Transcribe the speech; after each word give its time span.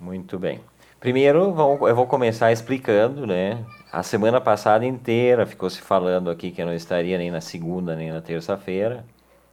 Muito 0.00 0.36
bem. 0.36 0.60
Primeiro, 0.98 1.54
eu 1.86 1.94
vou 1.94 2.06
começar 2.08 2.50
explicando, 2.50 3.24
né? 3.24 3.64
A 3.92 4.02
semana 4.02 4.40
passada 4.40 4.86
inteira 4.86 5.44
ficou 5.44 5.68
se 5.68 5.82
falando 5.82 6.30
aqui 6.30 6.50
que 6.50 6.62
eu 6.62 6.66
não 6.66 6.72
estaria 6.72 7.18
nem 7.18 7.30
na 7.30 7.42
segunda 7.42 7.94
nem 7.94 8.10
na 8.10 8.22
terça-feira, 8.22 9.04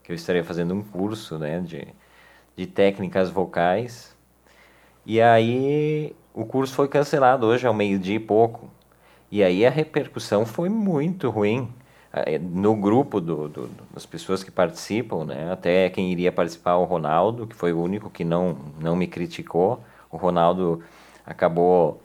que 0.02 0.14
eu 0.14 0.16
estaria 0.16 0.46
fazendo 0.46 0.74
um 0.74 0.82
curso, 0.82 1.38
né, 1.38 1.60
de, 1.60 1.86
de 2.56 2.66
técnicas 2.66 3.30
vocais. 3.30 4.16
E 5.06 5.20
aí 5.20 6.16
o 6.34 6.46
curso 6.46 6.74
foi 6.74 6.88
cancelado 6.88 7.48
hoje 7.48 7.68
ao 7.68 7.74
meio-dia 7.74 8.16
e 8.16 8.20
pouco. 8.20 8.70
E 9.30 9.44
aí 9.44 9.66
a 9.66 9.70
repercussão 9.70 10.46
foi 10.46 10.70
muito 10.70 11.30
ruim 11.30 11.68
eh, 12.14 12.40
no 12.40 12.78
grupo 12.78 13.20
do, 13.20 13.50
do, 13.50 13.70
das 13.94 14.06
pessoas 14.06 14.42
que 14.42 14.50
participam, 14.50 15.26
né? 15.26 15.52
Até 15.52 15.90
quem 15.90 16.14
iria 16.14 16.32
participar, 16.32 16.78
o 16.78 16.86
Ronaldo, 16.86 17.46
que 17.46 17.56
foi 17.58 17.74
o 17.74 17.82
único 17.82 18.10
que 18.10 18.24
não, 18.24 18.58
não 18.80 18.96
me 18.96 19.06
criticou. 19.06 19.84
O 20.10 20.16
Ronaldo 20.16 20.82
acabou 21.26 22.02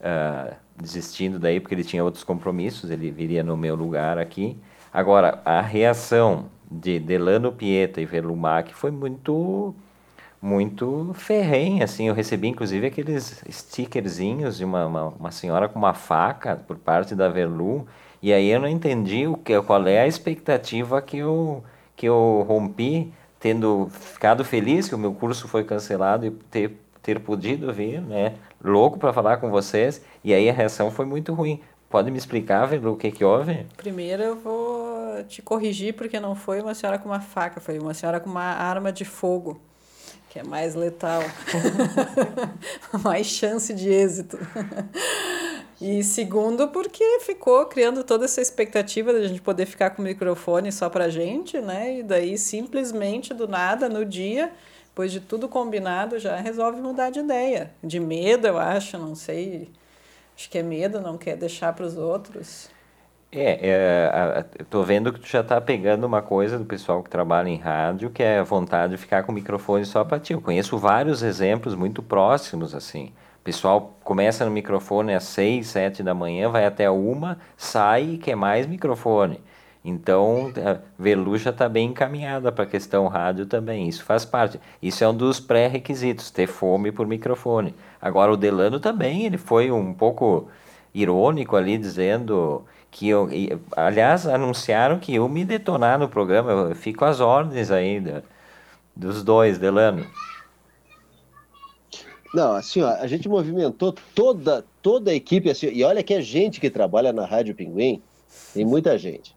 uh, 0.00 0.56
desistindo 0.80 1.38
daí 1.38 1.60
porque 1.60 1.74
ele 1.74 1.84
tinha 1.84 2.04
outros 2.04 2.24
compromissos, 2.24 2.90
ele 2.90 3.10
viria 3.10 3.42
no 3.42 3.56
meu 3.56 3.74
lugar 3.74 4.18
aqui. 4.18 4.56
Agora, 4.92 5.40
a 5.44 5.60
reação 5.60 6.46
de 6.70 6.98
Delano 6.98 7.52
Pieta 7.52 8.00
e 8.00 8.06
Velumac 8.06 8.74
foi 8.74 8.90
muito 8.90 9.74
muito 10.40 11.12
ferrenha, 11.14 11.84
assim, 11.84 12.08
eu 12.08 12.14
recebi 12.14 12.46
inclusive 12.46 12.86
aqueles 12.86 13.42
stickerzinhos 13.50 14.58
de 14.58 14.64
uma, 14.64 14.86
uma, 14.86 15.04
uma, 15.08 15.30
senhora 15.32 15.68
com 15.68 15.78
uma 15.78 15.94
faca 15.94 16.56
por 16.56 16.76
parte 16.76 17.14
da 17.14 17.28
Verlu, 17.28 17.86
e 18.22 18.32
aí 18.32 18.50
eu 18.50 18.60
não 18.60 18.68
entendi 18.68 19.26
o 19.26 19.36
que, 19.36 19.60
qual 19.62 19.86
é 19.88 20.00
a 20.00 20.06
expectativa 20.06 21.00
que 21.02 21.18
eu, 21.18 21.64
que 21.96 22.06
eu 22.06 22.44
rompi, 22.46 23.12
tendo 23.40 23.88
ficado 23.90 24.44
feliz 24.44 24.88
que 24.88 24.94
o 24.94 24.98
meu 24.98 25.14
curso 25.14 25.48
foi 25.48 25.64
cancelado 25.64 26.26
e 26.26 26.30
ter 26.30 26.78
ter 27.06 27.20
podido 27.20 27.72
vir, 27.72 28.00
né? 28.00 28.34
Louco 28.60 28.98
para 28.98 29.12
falar 29.12 29.36
com 29.36 29.48
vocês. 29.48 30.02
E 30.24 30.34
aí 30.34 30.50
a 30.50 30.52
reação 30.52 30.90
foi 30.90 31.06
muito 31.06 31.32
ruim. 31.32 31.60
Pode 31.88 32.10
me 32.10 32.18
explicar, 32.18 32.66
Velo, 32.66 32.94
o 32.94 32.96
que 32.96 33.12
que 33.12 33.24
houve? 33.24 33.64
Primeiro 33.76 34.24
eu 34.24 34.34
vou 34.34 35.22
te 35.28 35.40
corrigir 35.40 35.94
porque 35.94 36.18
não 36.18 36.34
foi 36.34 36.60
uma 36.60 36.74
senhora 36.74 36.98
com 36.98 37.08
uma 37.08 37.20
faca, 37.20 37.60
foi 37.60 37.78
uma 37.78 37.94
senhora 37.94 38.18
com 38.18 38.28
uma 38.28 38.42
arma 38.42 38.92
de 38.92 39.04
fogo, 39.04 39.60
que 40.28 40.40
é 40.40 40.42
mais 40.42 40.74
letal. 40.74 41.22
mais 43.04 43.28
chance 43.28 43.72
de 43.72 43.88
êxito. 43.88 44.36
E 45.80 46.02
segundo, 46.02 46.66
porque 46.68 47.20
ficou 47.20 47.66
criando 47.66 48.02
toda 48.02 48.24
essa 48.24 48.40
expectativa 48.40 49.12
de 49.12 49.20
a 49.20 49.28
gente 49.28 49.42
poder 49.42 49.66
ficar 49.66 49.90
com 49.90 50.02
o 50.02 50.04
microfone 50.04 50.72
só 50.72 50.90
pra 50.90 51.08
gente, 51.08 51.60
né? 51.60 52.00
E 52.00 52.02
daí 52.02 52.36
simplesmente 52.36 53.32
do 53.32 53.46
nada, 53.46 53.88
no 53.88 54.04
dia, 54.04 54.50
depois 54.96 55.12
de 55.12 55.20
tudo 55.20 55.46
combinado, 55.46 56.18
já 56.18 56.36
resolve 56.36 56.80
mudar 56.80 57.10
de 57.10 57.18
ideia. 57.18 57.70
De 57.84 58.00
medo, 58.00 58.46
eu 58.46 58.56
acho, 58.56 58.96
não 58.96 59.14
sei. 59.14 59.70
Acho 60.34 60.48
que 60.48 60.56
é 60.56 60.62
medo, 60.62 61.02
não 61.02 61.18
quer 61.18 61.36
deixar 61.36 61.74
para 61.74 61.84
os 61.84 61.98
outros. 61.98 62.70
É, 63.30 63.68
é 63.68 64.44
estou 64.58 64.82
vendo 64.82 65.12
que 65.12 65.20
tu 65.20 65.26
já 65.26 65.40
está 65.40 65.60
pegando 65.60 66.04
uma 66.04 66.22
coisa 66.22 66.58
do 66.58 66.64
pessoal 66.64 67.02
que 67.02 67.10
trabalha 67.10 67.50
em 67.50 67.58
rádio, 67.58 68.08
que 68.08 68.22
é 68.22 68.38
a 68.38 68.42
vontade 68.42 68.92
de 68.92 68.96
ficar 68.96 69.22
com 69.22 69.32
o 69.32 69.34
microfone 69.34 69.84
só 69.84 70.02
para 70.02 70.18
ti. 70.18 70.32
Eu 70.32 70.40
conheço 70.40 70.78
vários 70.78 71.22
exemplos 71.22 71.74
muito 71.74 72.02
próximos, 72.02 72.74
assim. 72.74 73.12
O 73.38 73.44
pessoal 73.44 73.98
começa 74.02 74.46
no 74.46 74.50
microfone 74.50 75.14
às 75.14 75.24
seis, 75.24 75.66
sete 75.66 76.02
da 76.02 76.14
manhã, 76.14 76.48
vai 76.48 76.64
até 76.64 76.88
uma, 76.88 77.36
sai 77.54 78.12
e 78.12 78.16
quer 78.16 78.34
mais 78.34 78.66
microfone. 78.66 79.44
Então, 79.88 80.52
a 80.56 80.78
Veluxa 80.98 81.50
está 81.50 81.68
bem 81.68 81.90
encaminhada 81.90 82.50
para 82.50 82.64
a 82.64 82.66
questão 82.66 83.06
rádio 83.06 83.46
também. 83.46 83.86
Isso 83.86 84.02
faz 84.02 84.24
parte. 84.24 84.58
Isso 84.82 85.04
é 85.04 85.08
um 85.08 85.14
dos 85.14 85.38
pré-requisitos, 85.38 86.28
ter 86.28 86.48
fome 86.48 86.90
por 86.90 87.06
microfone. 87.06 87.72
Agora, 88.02 88.32
o 88.32 88.36
Delano 88.36 88.80
também, 88.80 89.26
ele 89.26 89.38
foi 89.38 89.70
um 89.70 89.94
pouco 89.94 90.48
irônico 90.92 91.54
ali, 91.54 91.78
dizendo 91.78 92.64
que 92.90 93.08
eu. 93.08 93.28
Aliás, 93.76 94.26
anunciaram 94.26 94.98
que 94.98 95.14
eu 95.14 95.28
me 95.28 95.44
detonar 95.44 96.00
no 96.00 96.08
programa. 96.08 96.50
Eu 96.50 96.74
fico 96.74 97.04
às 97.04 97.20
ordens 97.20 97.70
ainda 97.70 98.24
dos 98.94 99.22
dois, 99.22 99.56
Delano. 99.56 100.04
Não, 102.34 102.56
assim, 102.56 102.82
ó, 102.82 102.88
a 102.88 103.06
gente 103.06 103.28
movimentou 103.28 103.94
toda, 104.16 104.64
toda 104.82 105.12
a 105.12 105.14
equipe, 105.14 105.48
assim, 105.48 105.68
e 105.68 105.84
olha 105.84 106.02
que 106.02 106.12
é 106.12 106.20
gente 106.20 106.60
que 106.60 106.68
trabalha 106.68 107.12
na 107.12 107.24
Rádio 107.24 107.54
Pinguim, 107.54 108.02
tem 108.52 108.64
muita 108.64 108.98
gente. 108.98 109.35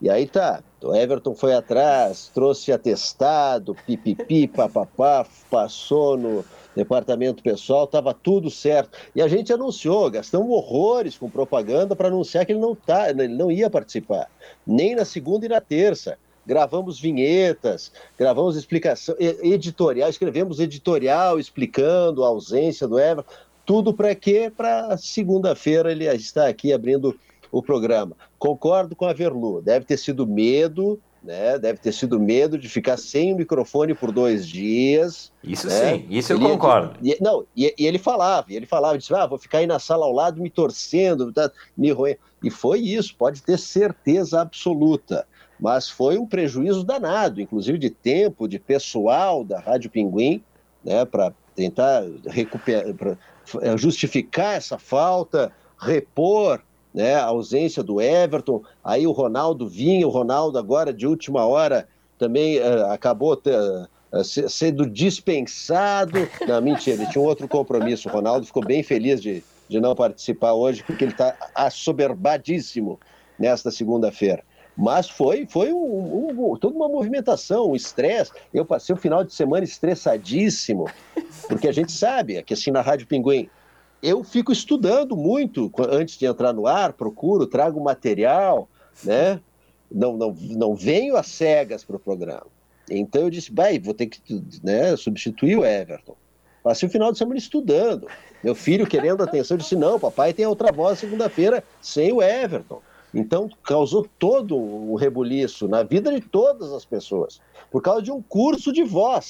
E 0.00 0.08
aí 0.08 0.26
tá, 0.26 0.62
o 0.82 0.94
Everton 0.94 1.34
foi 1.34 1.54
atrás, 1.54 2.30
trouxe 2.32 2.72
atestado, 2.72 3.76
pipipi, 3.86 4.48
papapá, 4.48 5.26
passou 5.50 6.16
no 6.16 6.42
departamento 6.74 7.42
pessoal, 7.42 7.84
estava 7.84 8.14
tudo 8.14 8.50
certo. 8.50 8.96
E 9.14 9.20
a 9.20 9.28
gente 9.28 9.52
anunciou, 9.52 10.10
gastamos 10.10 10.48
horrores 10.50 11.18
com 11.18 11.28
propaganda 11.28 11.94
para 11.94 12.08
anunciar 12.08 12.46
que 12.46 12.52
ele 12.52 12.60
não, 12.60 12.74
tá, 12.74 13.10
ele 13.10 13.28
não 13.28 13.50
ia 13.50 13.68
participar, 13.68 14.30
nem 14.66 14.94
na 14.94 15.04
segunda 15.04 15.44
e 15.44 15.48
na 15.50 15.60
terça. 15.60 16.16
Gravamos 16.46 16.98
vinhetas, 16.98 17.92
gravamos 18.18 18.56
explicação, 18.56 19.14
editorial, 19.18 20.08
escrevemos 20.08 20.58
editorial 20.58 21.38
explicando 21.38 22.24
a 22.24 22.28
ausência 22.28 22.88
do 22.88 22.98
Everton. 22.98 23.30
Tudo 23.66 23.92
para 23.92 24.14
quê? 24.14 24.50
Para 24.54 24.96
segunda-feira 24.96 25.92
ele 25.92 26.06
está 26.06 26.48
aqui 26.48 26.72
abrindo 26.72 27.16
o 27.50 27.62
programa. 27.62 28.16
Concordo 28.38 28.94
com 28.94 29.06
a 29.06 29.12
Verlu, 29.12 29.62
deve 29.62 29.84
ter 29.84 29.96
sido 29.96 30.26
medo, 30.26 31.00
né? 31.22 31.58
Deve 31.58 31.78
ter 31.78 31.92
sido 31.92 32.18
medo 32.18 32.58
de 32.58 32.68
ficar 32.68 32.96
sem 32.96 33.32
o 33.32 33.36
microfone 33.36 33.94
por 33.94 34.10
dois 34.10 34.46
dias. 34.46 35.32
Isso 35.44 35.66
né? 35.66 35.94
sim, 35.94 36.06
isso 36.08 36.32
ele 36.32 36.44
eu 36.44 36.50
concordo. 36.50 36.96
E, 37.02 37.16
não, 37.20 37.44
e, 37.56 37.74
e, 37.78 37.86
ele 37.86 37.98
falava, 37.98 38.46
ele 38.50 38.66
falava, 38.66 38.96
disse, 38.96 39.14
ah, 39.14 39.26
vou 39.26 39.38
ficar 39.38 39.58
aí 39.58 39.66
na 39.66 39.78
sala 39.78 40.06
ao 40.06 40.12
lado 40.12 40.40
me 40.40 40.50
torcendo, 40.50 41.32
tá, 41.32 41.50
me 41.76 41.90
roendo. 41.90 42.18
E 42.42 42.50
foi 42.50 42.80
isso, 42.80 43.14
pode 43.16 43.42
ter 43.42 43.58
certeza 43.58 44.40
absoluta. 44.40 45.26
Mas 45.58 45.90
foi 45.90 46.16
um 46.16 46.26
prejuízo 46.26 46.82
danado, 46.82 47.40
inclusive 47.40 47.76
de 47.76 47.90
tempo, 47.90 48.48
de 48.48 48.58
pessoal 48.58 49.44
da 49.44 49.60
Rádio 49.60 49.90
Pinguim, 49.90 50.42
né, 50.82 51.04
para 51.04 51.34
tentar 51.54 52.02
recuperar, 52.26 52.94
pra 52.94 53.18
justificar 53.76 54.56
essa 54.56 54.78
falta, 54.78 55.52
repor 55.78 56.62
né, 56.92 57.14
a 57.14 57.24
ausência 57.24 57.82
do 57.82 58.00
Everton, 58.00 58.62
aí 58.84 59.06
o 59.06 59.12
Ronaldo 59.12 59.68
vinha, 59.68 60.06
o 60.06 60.10
Ronaldo 60.10 60.58
agora 60.58 60.92
de 60.92 61.06
última 61.06 61.46
hora 61.46 61.88
também 62.18 62.58
uh, 62.58 62.86
acabou 62.90 63.34
uh, 63.34 64.24
sendo 64.24 64.86
dispensado. 64.86 66.28
Não, 66.46 66.60
mentira, 66.60 67.02
ele 67.02 67.10
tinha 67.10 67.22
um 67.22 67.26
outro 67.26 67.48
compromisso. 67.48 68.08
O 68.08 68.12
Ronaldo 68.12 68.44
ficou 68.44 68.64
bem 68.64 68.82
feliz 68.82 69.22
de, 69.22 69.42
de 69.68 69.80
não 69.80 69.94
participar 69.94 70.52
hoje, 70.52 70.82
porque 70.82 71.04
ele 71.04 71.12
está 71.12 71.34
assoberbadíssimo 71.54 72.98
nesta 73.38 73.70
segunda-feira. 73.70 74.42
Mas 74.76 75.08
foi, 75.08 75.46
foi 75.46 75.72
um, 75.72 76.30
um, 76.30 76.56
toda 76.56 76.76
uma 76.76 76.88
movimentação, 76.88 77.70
um 77.70 77.76
estresse. 77.76 78.32
Eu 78.52 78.64
passei 78.64 78.94
o 78.94 78.98
final 78.98 79.24
de 79.24 79.32
semana 79.32 79.64
estressadíssimo, 79.64 80.86
porque 81.48 81.68
a 81.68 81.72
gente 81.72 81.92
sabe 81.92 82.42
que 82.42 82.54
assim 82.54 82.70
na 82.70 82.80
Rádio 82.80 83.06
Pinguim 83.06 83.48
eu 84.02 84.24
fico 84.24 84.52
estudando 84.52 85.16
muito 85.16 85.70
antes 85.90 86.16
de 86.16 86.26
entrar 86.26 86.52
no 86.52 86.66
ar, 86.66 86.92
procuro, 86.92 87.46
trago 87.46 87.82
material, 87.82 88.68
né? 89.04 89.40
Não, 89.90 90.16
não, 90.16 90.32
não 90.32 90.74
venho 90.74 91.16
às 91.16 91.26
cegas 91.26 91.84
para 91.84 91.96
o 91.96 92.00
programa. 92.00 92.46
Então 92.88 93.22
eu 93.22 93.30
disse, 93.30 93.52
vai, 93.52 93.78
vou 93.78 93.94
ter 93.94 94.06
que 94.06 94.42
né, 94.62 94.96
substituir 94.96 95.56
o 95.56 95.64
Everton. 95.64 96.16
Passei 96.62 96.88
o 96.88 96.92
final 96.92 97.10
de 97.10 97.18
semana 97.18 97.38
estudando. 97.38 98.06
Meu 98.42 98.54
filho 98.54 98.86
querendo 98.86 99.22
atenção, 99.22 99.56
disse, 99.56 99.76
não, 99.76 99.98
papai 99.98 100.32
tem 100.32 100.46
outra 100.46 100.72
voz 100.72 100.98
segunda-feira 100.98 101.62
sem 101.80 102.12
o 102.12 102.22
Everton. 102.22 102.80
Então, 103.12 103.50
causou 103.64 104.08
todo 104.18 104.56
um 104.56 104.94
rebuliço 104.94 105.66
na 105.66 105.82
vida 105.82 106.12
de 106.12 106.20
todas 106.20 106.72
as 106.72 106.84
pessoas, 106.84 107.40
por 107.70 107.82
causa 107.82 108.02
de 108.02 108.12
um 108.12 108.22
curso 108.22 108.72
de 108.72 108.84
voz, 108.84 109.28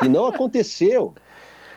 que 0.00 0.08
não 0.08 0.26
aconteceu. 0.26 1.14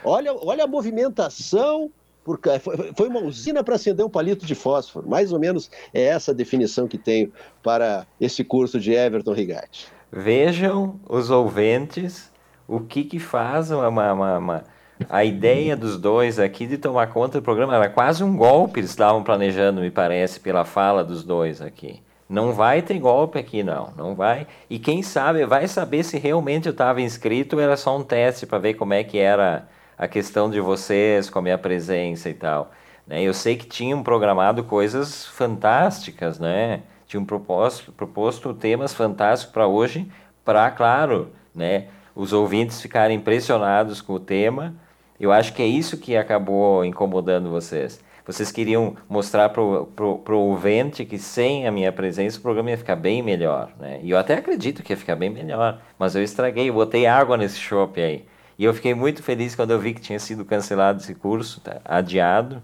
Olha, 0.03 0.33
olha 0.33 0.63
a 0.63 0.67
movimentação, 0.67 1.91
porque 2.27 2.49
foi 2.93 3.07
uma 3.07 3.21
usina 3.21 3.63
para 3.63 3.75
acender 3.75 4.05
um 4.05 4.09
palito 4.09 4.45
de 4.45 4.53
fósforo. 4.53 5.07
Mais 5.07 5.31
ou 5.31 5.39
menos 5.39 5.71
é 5.93 6.03
essa 6.03 6.31
a 6.31 6.33
definição 6.33 6.85
que 6.85 6.97
tenho 6.97 7.31
para 7.63 8.05
esse 8.19 8.43
curso 8.43 8.81
de 8.81 8.91
Everton 8.91 9.31
Rigatti. 9.31 9.87
Vejam 10.11 10.99
os 11.07 11.29
ouvintes 11.29 12.29
o 12.67 12.81
que, 12.81 13.05
que 13.05 13.17
faz 13.17 13.71
uma, 13.71 13.87
uma, 13.87 14.37
uma, 14.37 14.63
a 15.09 15.23
ideia 15.23 15.77
dos 15.77 15.97
dois 15.97 16.37
aqui 16.37 16.67
de 16.67 16.77
tomar 16.77 17.07
conta 17.07 17.39
do 17.39 17.43
programa. 17.43 17.75
Era 17.77 17.87
quase 17.87 18.25
um 18.25 18.35
golpe 18.35 18.81
eles 18.81 18.89
estavam 18.89 19.23
planejando, 19.23 19.79
me 19.79 19.89
parece, 19.89 20.37
pela 20.41 20.65
fala 20.65 21.05
dos 21.05 21.23
dois 21.23 21.61
aqui. 21.61 22.01
Não 22.27 22.51
vai 22.51 22.81
ter 22.81 22.99
golpe 22.99 23.39
aqui, 23.39 23.63
não. 23.63 23.93
Não 23.95 24.13
vai. 24.13 24.47
E 24.69 24.77
quem 24.77 25.01
sabe 25.01 25.45
vai 25.45 25.65
saber 25.65 26.03
se 26.03 26.17
realmente 26.17 26.65
eu 26.65 26.73
estava 26.73 26.99
inscrito 26.99 27.57
era 27.57 27.77
só 27.77 27.97
um 27.97 28.03
teste 28.03 28.45
para 28.45 28.57
ver 28.57 28.73
como 28.73 28.93
é 28.93 29.01
que 29.01 29.17
era 29.17 29.65
a 29.97 30.07
questão 30.07 30.49
de 30.49 30.59
vocês 30.59 31.29
com 31.29 31.39
a 31.39 31.41
minha 31.41 31.57
presença 31.57 32.29
e 32.29 32.33
tal. 32.33 32.71
Né? 33.05 33.23
Eu 33.23 33.33
sei 33.33 33.55
que 33.55 33.65
tinham 33.65 34.03
programado 34.03 34.63
coisas 34.63 35.25
fantásticas, 35.25 36.39
né? 36.39 36.81
Tinham 37.07 37.23
proposto, 37.23 37.91
proposto 37.93 38.53
temas 38.53 38.93
fantásticos 38.93 39.53
para 39.53 39.65
hoje, 39.65 40.11
para, 40.43 40.69
claro, 40.71 41.31
né, 41.55 41.87
os 42.13 42.33
ouvintes 42.33 42.81
ficarem 42.81 43.17
impressionados 43.17 44.01
com 44.01 44.13
o 44.13 44.19
tema. 44.19 44.75
Eu 45.19 45.31
acho 45.31 45.53
que 45.53 45.61
é 45.61 45.65
isso 45.65 45.97
que 45.97 46.17
acabou 46.17 46.83
incomodando 46.83 47.49
vocês. 47.49 48.03
Vocês 48.25 48.51
queriam 48.51 48.97
mostrar 49.07 49.47
para 49.47 49.61
o 49.61 50.37
ouvinte 50.37 51.05
que 51.05 51.17
sem 51.17 51.65
a 51.65 51.71
minha 51.71 51.93
presença 51.93 52.37
o 52.37 52.41
programa 52.41 52.71
ia 52.71 52.77
ficar 52.77 52.97
bem 52.97 53.23
melhor. 53.23 53.71
Né? 53.79 54.01
E 54.03 54.09
eu 54.11 54.17
até 54.17 54.33
acredito 54.33 54.83
que 54.83 54.91
ia 54.91 54.97
ficar 54.97 55.15
bem 55.15 55.29
melhor, 55.29 55.79
mas 55.97 56.13
eu 56.13 56.21
estraguei, 56.21 56.69
eu 56.69 56.73
botei 56.73 57.05
água 57.05 57.37
nesse 57.37 57.57
chopp 57.57 58.01
aí. 58.01 58.25
E 58.57 58.63
eu 58.65 58.73
fiquei 58.73 58.93
muito 58.93 59.21
feliz 59.21 59.55
quando 59.55 59.71
eu 59.71 59.79
vi 59.79 59.93
que 59.93 60.01
tinha 60.01 60.19
sido 60.19 60.43
cancelado 60.45 61.01
esse 61.01 61.13
curso, 61.15 61.61
tá? 61.61 61.79
adiado. 61.85 62.61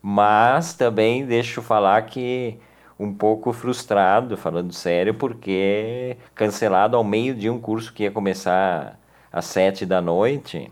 Mas 0.00 0.74
também 0.74 1.26
deixo 1.26 1.62
falar 1.62 2.02
que 2.02 2.58
um 2.98 3.12
pouco 3.12 3.52
frustrado, 3.52 4.36
falando 4.36 4.72
sério, 4.72 5.14
porque 5.14 6.16
cancelado 6.34 6.96
ao 6.96 7.04
meio 7.04 7.34
de 7.34 7.50
um 7.50 7.60
curso 7.60 7.92
que 7.92 8.04
ia 8.04 8.10
começar 8.10 8.98
às 9.32 9.46
sete 9.46 9.84
da 9.84 10.00
noite, 10.00 10.70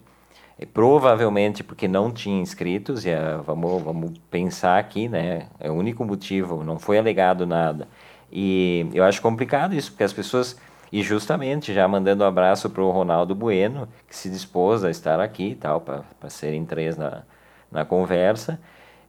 provavelmente 0.73 1.63
porque 1.63 1.87
não 1.89 2.11
tinha 2.13 2.41
inscritos, 2.41 3.05
e 3.05 3.11
uh, 3.11 3.43
vamos, 3.43 3.83
vamos 3.83 4.19
pensar 4.31 4.79
aqui, 4.79 5.09
né? 5.09 5.49
É 5.61 5.71
o 5.71 5.75
único 5.75 6.05
motivo, 6.05 6.65
não 6.65 6.79
foi 6.79 6.99
alegado 6.99 7.47
nada. 7.47 7.89
E 8.33 8.87
eu 8.95 9.05
acho 9.05 9.21
complicado 9.21 9.75
isso, 9.75 9.91
porque 9.91 10.05
as 10.05 10.13
pessoas, 10.13 10.59
e 10.95 11.03
justamente 11.03 11.75
já 11.75 11.89
mandando 11.89 12.23
um 12.23 12.27
abraço 12.29 12.71
para 12.71 12.81
o 12.81 12.89
Ronaldo 12.93 13.35
Bueno, 13.35 13.89
que 14.09 14.17
se 14.17 14.31
dispôs 14.31 14.85
a 14.85 14.91
estar 14.93 15.19
aqui 15.19 15.49
e 15.49 15.55
tal, 15.57 15.81
para 15.81 16.05
serem 16.29 16.65
três 16.65 16.97
na, 16.97 17.25
na 17.69 17.85
conversa. 17.85 18.61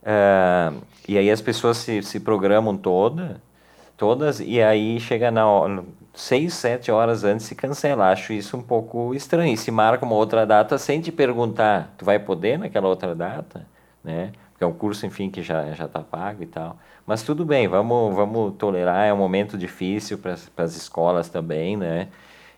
Uh, 0.02 0.82
e 1.08 1.16
aí 1.16 1.30
as 1.30 1.42
pessoas 1.42 1.78
se, 1.78 2.02
se 2.02 2.20
programam 2.20 2.76
toda, 2.76 3.40
todas, 3.96 4.40
e 4.40 4.60
aí 4.64 5.00
chega 5.00 5.30
na 5.30 5.46
hora, 5.48 5.84
seis, 6.12 6.56
sete 6.56 6.90
horas 6.90 7.24
antes 7.24 7.46
se 7.46 7.54
cancela. 7.54 8.10
Acho 8.10 8.34
isso 8.34 8.58
um 8.58 8.64
pouco 8.64 9.14
estranho. 9.14 9.54
E 9.54 9.58
se 9.58 9.70
marca 9.70 10.04
uma 10.06 10.16
outra 10.16 10.44
data 10.44 10.80
sem 10.80 11.00
te 11.02 11.12
perguntar, 11.12 11.94
tu 12.00 12.04
vai 12.04 12.18
poder 12.18 12.58
naquela 12.58 12.88
outra 12.88 13.14
data, 13.14 13.64
né? 14.04 14.32
Porque 14.50 14.64
é 14.64 14.68
um 14.68 14.74
curso, 14.74 15.06
enfim, 15.06 15.30
que 15.30 15.44
já 15.44 15.72
já 15.74 15.86
está 15.86 16.00
pago 16.00 16.42
e 16.42 16.48
tal. 16.48 16.80
Mas 17.06 17.24
tudo 17.24 17.46
bem, 17.46 17.68
vamos 17.68 18.16
vamos 18.16 18.56
tolerar. 18.58 19.06
É 19.08 19.14
um 19.14 19.18
momento 19.18 19.58
difícil 19.58 20.18
para 20.18 20.34
as 20.34 20.76
escolas 20.76 21.30
também, 21.30 21.78
né? 21.78 22.08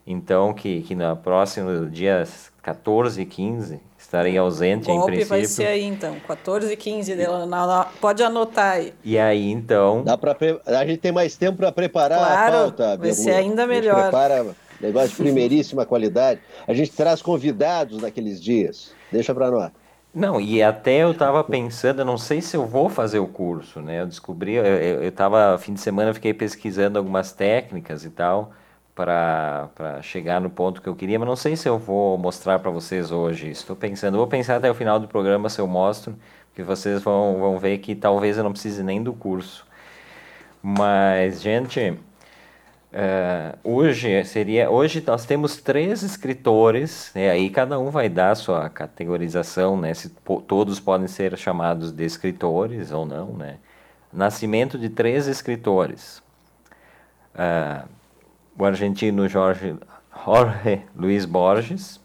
Então 0.05 0.53
que 0.53 0.81
que 0.81 0.95
no 0.95 1.15
próximo 1.17 1.87
dias 1.89 2.51
14 2.61 3.21
e 3.21 3.25
15 3.25 3.87
Estarei 3.97 4.37
ausente 4.37 4.89
em 4.89 5.01
princípio. 5.03 5.27
vai 5.27 5.43
ser 5.43 5.65
aí 5.65 5.83
então, 5.83 6.17
14 6.25 6.71
e 6.71 6.77
15 6.77 7.15
dela. 7.15 7.91
Pode 7.99 8.23
anotar 8.23 8.75
aí. 8.75 8.93
E 9.03 9.17
aí 9.17 9.51
então. 9.51 10.03
Dá 10.03 10.17
pra 10.17 10.35
pre... 10.35 10.61
A 10.65 10.85
gente 10.85 10.99
tem 10.99 11.11
mais 11.11 11.35
tempo 11.35 11.57
para 11.57 11.71
preparar 11.71 12.19
claro, 12.19 12.55
a 12.55 12.59
pauta. 12.59 12.97
Vai 12.97 13.11
ser 13.11 13.31
ainda 13.31 13.65
melhor. 13.67 14.03
Prepara 14.03 14.45
negócio 14.79 15.09
de 15.09 15.15
primeiríssima 15.15 15.85
qualidade. 15.85 16.39
A 16.67 16.73
gente 16.73 16.91
traz 16.91 17.21
convidados 17.21 18.01
naqueles 18.01 18.41
dias. 18.41 18.93
Deixa 19.11 19.33
para 19.33 19.51
nós. 19.51 19.71
Não, 20.13 20.41
e 20.41 20.63
até 20.63 21.03
eu 21.03 21.11
estava 21.11 21.43
pensando, 21.43 22.03
não 22.03 22.17
sei 22.17 22.41
se 22.41 22.57
eu 22.57 22.65
vou 22.65 22.89
fazer 22.89 23.19
o 23.19 23.27
curso, 23.27 23.79
né? 23.81 24.01
Eu 24.01 24.07
descobri, 24.07 24.53
eu 24.55 25.03
estava, 25.07 25.57
fim 25.59 25.73
de 25.73 25.79
semana, 25.79 26.13
fiquei 26.13 26.33
pesquisando 26.33 26.97
algumas 26.97 27.31
técnicas 27.31 28.03
e 28.03 28.09
tal 28.09 28.51
para 28.95 30.01
chegar 30.01 30.41
no 30.41 30.49
ponto 30.49 30.81
que 30.81 30.89
eu 30.89 30.95
queria, 30.95 31.19
mas 31.19 31.27
não 31.27 31.35
sei 31.35 31.55
se 31.55 31.69
eu 31.69 31.77
vou 31.77 32.17
mostrar 32.17 32.57
para 32.59 32.71
vocês 32.71 33.11
hoje. 33.11 33.49
Estou 33.51 33.75
pensando, 33.75 34.17
vou 34.17 34.25
pensar 34.27 34.55
até 34.55 34.71
o 34.71 34.73
final 34.73 34.99
do 34.99 35.07
programa 35.07 35.49
se 35.49 35.61
eu 35.61 35.67
mostro, 35.67 36.15
que 36.55 36.63
vocês 36.63 37.03
vão, 37.03 37.37
vão 37.39 37.59
ver 37.59 37.77
que 37.77 37.93
talvez 37.95 38.37
eu 38.37 38.43
não 38.43 38.51
precise 38.51 38.81
nem 38.81 39.03
do 39.03 39.13
curso. 39.13 39.67
Mas, 40.61 41.41
gente, 41.41 41.99
uh, 42.97 43.57
hoje 43.63 44.23
seria, 44.25 44.69
hoje 44.69 45.03
nós 45.05 45.25
temos 45.25 45.57
três 45.57 46.01
escritores, 46.01 47.11
né, 47.13 47.29
aí 47.29 47.49
cada 47.49 47.77
um 47.79 47.91
vai 47.91 48.09
dar 48.09 48.35
sua 48.35 48.69
categorização, 48.69 49.77
né, 49.77 49.93
se 49.93 50.09
po, 50.09 50.41
todos 50.41 50.79
podem 50.79 51.07
ser 51.07 51.37
chamados 51.37 51.91
de 51.91 52.03
escritores 52.03 52.91
ou 52.91 53.05
não, 53.05 53.33
né. 53.33 53.57
Nascimento 54.11 54.77
de 54.77 54.89
três 54.89 55.27
escritores. 55.27 56.23
Uh, 57.35 57.87
o 58.57 58.65
argentino 58.65 59.27
Jorge, 59.27 59.75
Jorge 60.25 60.81
Luiz 60.95 61.25
Borges, 61.25 62.01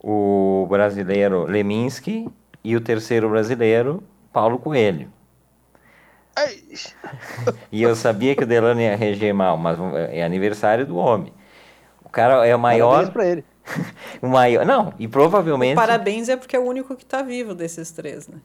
o 0.00 0.66
brasileiro 0.68 1.44
Leminski 1.44 2.28
e 2.62 2.76
o 2.76 2.80
terceiro 2.80 3.30
brasileiro, 3.30 4.02
Paulo 4.32 4.58
Coelho. 4.58 5.10
e 7.70 7.82
eu 7.82 7.94
sabia 7.94 8.34
que 8.34 8.44
o 8.44 8.46
Delano 8.46 8.80
ia 8.80 8.96
reger 8.96 9.34
mal, 9.34 9.56
mas 9.56 9.78
é 10.10 10.24
aniversário 10.24 10.86
do 10.86 10.96
homem. 10.96 11.32
O 12.04 12.08
cara 12.08 12.46
é 12.46 12.54
o 12.54 12.58
maior. 12.58 12.90
Parabéns 12.90 13.12
pra 13.12 13.26
ele. 13.26 13.44
o 14.22 14.28
maior. 14.28 14.64
Não, 14.64 14.94
e 14.98 15.06
provavelmente. 15.06 15.74
O 15.74 15.76
parabéns 15.76 16.28
é 16.28 16.36
porque 16.36 16.56
é 16.56 16.58
o 16.58 16.64
único 16.64 16.96
que 16.96 17.04
está 17.04 17.22
vivo 17.22 17.54
desses 17.54 17.90
três, 17.90 18.28
né? 18.28 18.38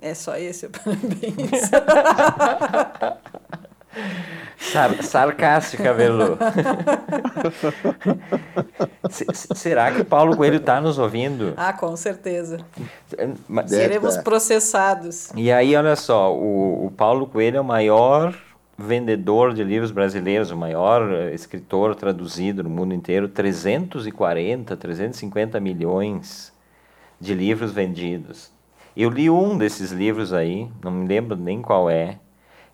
É 0.00 0.14
só 0.14 0.36
esse 0.36 0.66
o 0.66 0.70
parabéns. 0.70 1.70
Sar 4.58 5.02
sarcástica, 5.02 5.92
Velu. 5.92 6.38
será 9.10 9.92
que 9.92 10.00
o 10.00 10.04
Paulo 10.04 10.36
Coelho 10.36 10.56
está 10.56 10.80
nos 10.80 10.98
ouvindo? 10.98 11.54
Ah, 11.56 11.72
com 11.72 11.96
certeza. 11.96 12.58
Mas, 13.48 13.70
Seremos 13.70 14.16
processados. 14.18 15.30
E 15.34 15.52
aí, 15.52 15.76
olha 15.76 15.96
só, 15.96 16.34
o, 16.34 16.86
o 16.86 16.90
Paulo 16.90 17.26
Coelho 17.26 17.58
é 17.58 17.60
o 17.60 17.64
maior 17.64 18.34
vendedor 18.78 19.54
de 19.54 19.64
livros 19.64 19.90
brasileiros, 19.90 20.50
o 20.50 20.56
maior 20.56 21.10
eh, 21.10 21.34
escritor 21.34 21.94
traduzido 21.94 22.62
no 22.62 22.68
mundo 22.68 22.92
inteiro, 22.92 23.28
340, 23.28 24.76
350 24.76 25.58
milhões 25.60 26.52
de 27.18 27.32
livros 27.34 27.72
vendidos. 27.72 28.52
Eu 28.94 29.08
li 29.10 29.30
um 29.30 29.56
desses 29.56 29.92
livros 29.92 30.32
aí, 30.32 30.68
não 30.82 30.90
me 30.90 31.06
lembro 31.06 31.36
nem 31.36 31.62
qual 31.62 31.88
é, 31.88 32.18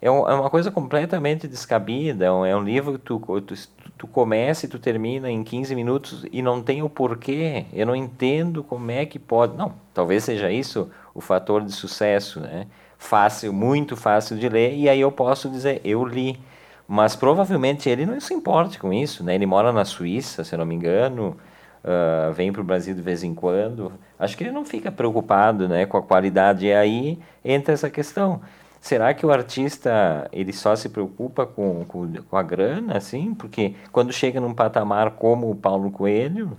é, 0.03 0.07
é 0.07 0.11
uma 0.11 0.51
coisa 0.51 0.69
completamente 0.71 1.47
descabida. 1.47 2.25
É 2.25 2.33
um, 2.33 2.45
é 2.45 2.57
um 2.57 2.65
livro 2.65 2.95
que 2.95 2.99
tu, 2.99 3.21
tu, 3.41 3.55
tu 3.97 4.07
começa 4.09 4.67
e 4.67 4.69
tu 4.69 4.81
termina 4.81 5.31
em 5.31 5.45
15 5.45 5.75
minutos 5.77 6.27
e 6.33 6.43
não 6.43 6.61
tem 6.61 6.83
o 6.83 6.91
porquê. 6.91 7.67
Eu 7.73 7.87
não 7.87 7.95
entendo 7.95 8.65
como 8.65 8.91
é 8.91 9.07
que 9.07 9.19
pode. 9.19 9.57
Não, 9.57 9.73
talvez 9.95 10.25
seja 10.25 10.51
isso 10.51 10.91
o 11.15 11.21
fator 11.21 11.63
de 11.63 11.71
sucesso, 11.71 12.41
né? 12.41 12.67
Fácil, 12.99 13.53
muito 13.53 13.97
fácil 13.97 14.37
de 14.37 14.49
ler, 14.49 14.75
e 14.77 14.89
aí 14.89 15.01
eu 15.01 15.11
posso 15.11 15.49
dizer, 15.49 15.81
eu 15.85 16.05
li. 16.05 16.39
Mas 16.87 17.17
provavelmente 17.17 17.89
ele 17.89 18.05
não 18.05 18.21
se 18.21 18.35
importa 18.35 18.79
com 18.79 18.93
isso, 18.93 19.25
né? 19.25 19.35
Ele 19.37 19.47
mora 19.47 19.73
na 19.73 19.85
Suíça, 19.85 20.45
se 20.45 20.57
não 20.57 20.67
me 20.67 20.75
engano, 20.75 21.37
uh, 21.85 22.33
vem 22.33 22.53
para 22.53 22.61
o 22.61 22.65
Brasil 22.65 22.95
de 22.95 23.03
vez 23.03 23.23
em 23.23 23.35
quando. 23.35 23.93
Acho 24.19 24.37
que 24.37 24.45
ele 24.45 24.53
não 24.53 24.65
fica 24.65 24.91
preocupado 24.91 25.69
né, 25.69 25.87
com 25.87 25.97
a 25.97 26.03
qualidade. 26.03 26.67
E 26.67 26.73
aí 26.73 27.19
entra 27.45 27.73
essa 27.73 27.89
questão. 27.89 28.41
Será 28.83 29.15
que 29.15 29.25
o 29.25 29.31
artista 29.31 30.29
ele 30.33 30.53
só 30.53 30.75
se 30.75 30.89
preocupa 30.89 31.47
com, 31.47 31.85
com, 31.85 32.13
com, 32.15 32.37
a 32.37 32.43
grana, 32.43 32.97
assim? 32.97 33.33
Porque 33.33 33.77
quando 33.93 34.13
chega 34.13 34.41
num 34.41 34.53
patamar 34.53 35.13
como 35.13 35.49
o 35.49 35.55
Paulo 35.55 35.89
Coelho. 35.93 36.59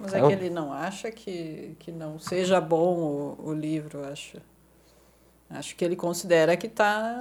Mas 0.00 0.14
é, 0.14 0.18
é 0.18 0.26
que 0.26 0.32
ele 0.32 0.50
não 0.50 0.72
acha 0.72 1.12
que, 1.12 1.76
que 1.78 1.92
não 1.92 2.18
seja 2.18 2.60
bom 2.60 3.36
o, 3.38 3.50
o 3.50 3.54
livro, 3.54 4.04
acho. 4.04 4.38
Acho 5.48 5.76
que 5.76 5.84
ele 5.84 5.94
considera 5.94 6.56
que 6.56 6.66
está. 6.66 7.16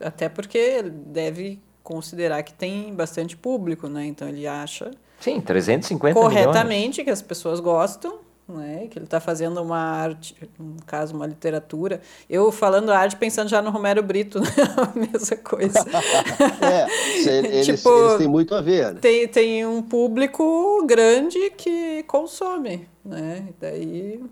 Até 0.00 0.30
porque 0.30 0.56
ele 0.56 0.88
deve 0.88 1.60
considerar 1.82 2.42
que 2.44 2.54
tem 2.54 2.94
bastante 2.94 3.36
público, 3.36 3.86
né? 3.86 4.06
Então 4.06 4.26
ele 4.26 4.46
acha. 4.46 4.92
Sim, 5.20 5.42
350 5.42 6.18
corretamente 6.18 7.02
milhões. 7.02 7.04
que 7.04 7.10
as 7.10 7.20
pessoas 7.20 7.60
gostam 7.60 8.18
né? 8.52 8.86
Que 8.88 8.98
ele 8.98 9.04
está 9.06 9.20
fazendo 9.20 9.60
uma 9.62 9.78
arte, 9.78 10.36
no 10.58 10.76
caso, 10.86 11.14
uma 11.14 11.26
literatura. 11.26 12.00
Eu 12.28 12.52
falando 12.52 12.90
arte, 12.90 13.16
pensando 13.16 13.48
já 13.48 13.60
no 13.60 13.70
Romero 13.70 14.02
Brito, 14.02 14.38
né? 14.40 14.46
a 14.76 14.98
mesma 14.98 15.36
coisa. 15.38 15.78
é, 16.60 16.86
eles, 17.28 17.66
tipo, 17.66 17.88
eles 17.88 18.18
têm 18.18 18.28
muito 18.28 18.54
a 18.54 18.60
ver. 18.60 18.94
Né? 18.94 19.00
Tem, 19.00 19.28
tem 19.28 19.66
um 19.66 19.82
público 19.82 20.84
grande 20.86 21.50
que 21.50 22.02
consome, 22.04 22.88
né? 23.04 23.48
E 23.48 23.54
daí, 23.60 24.24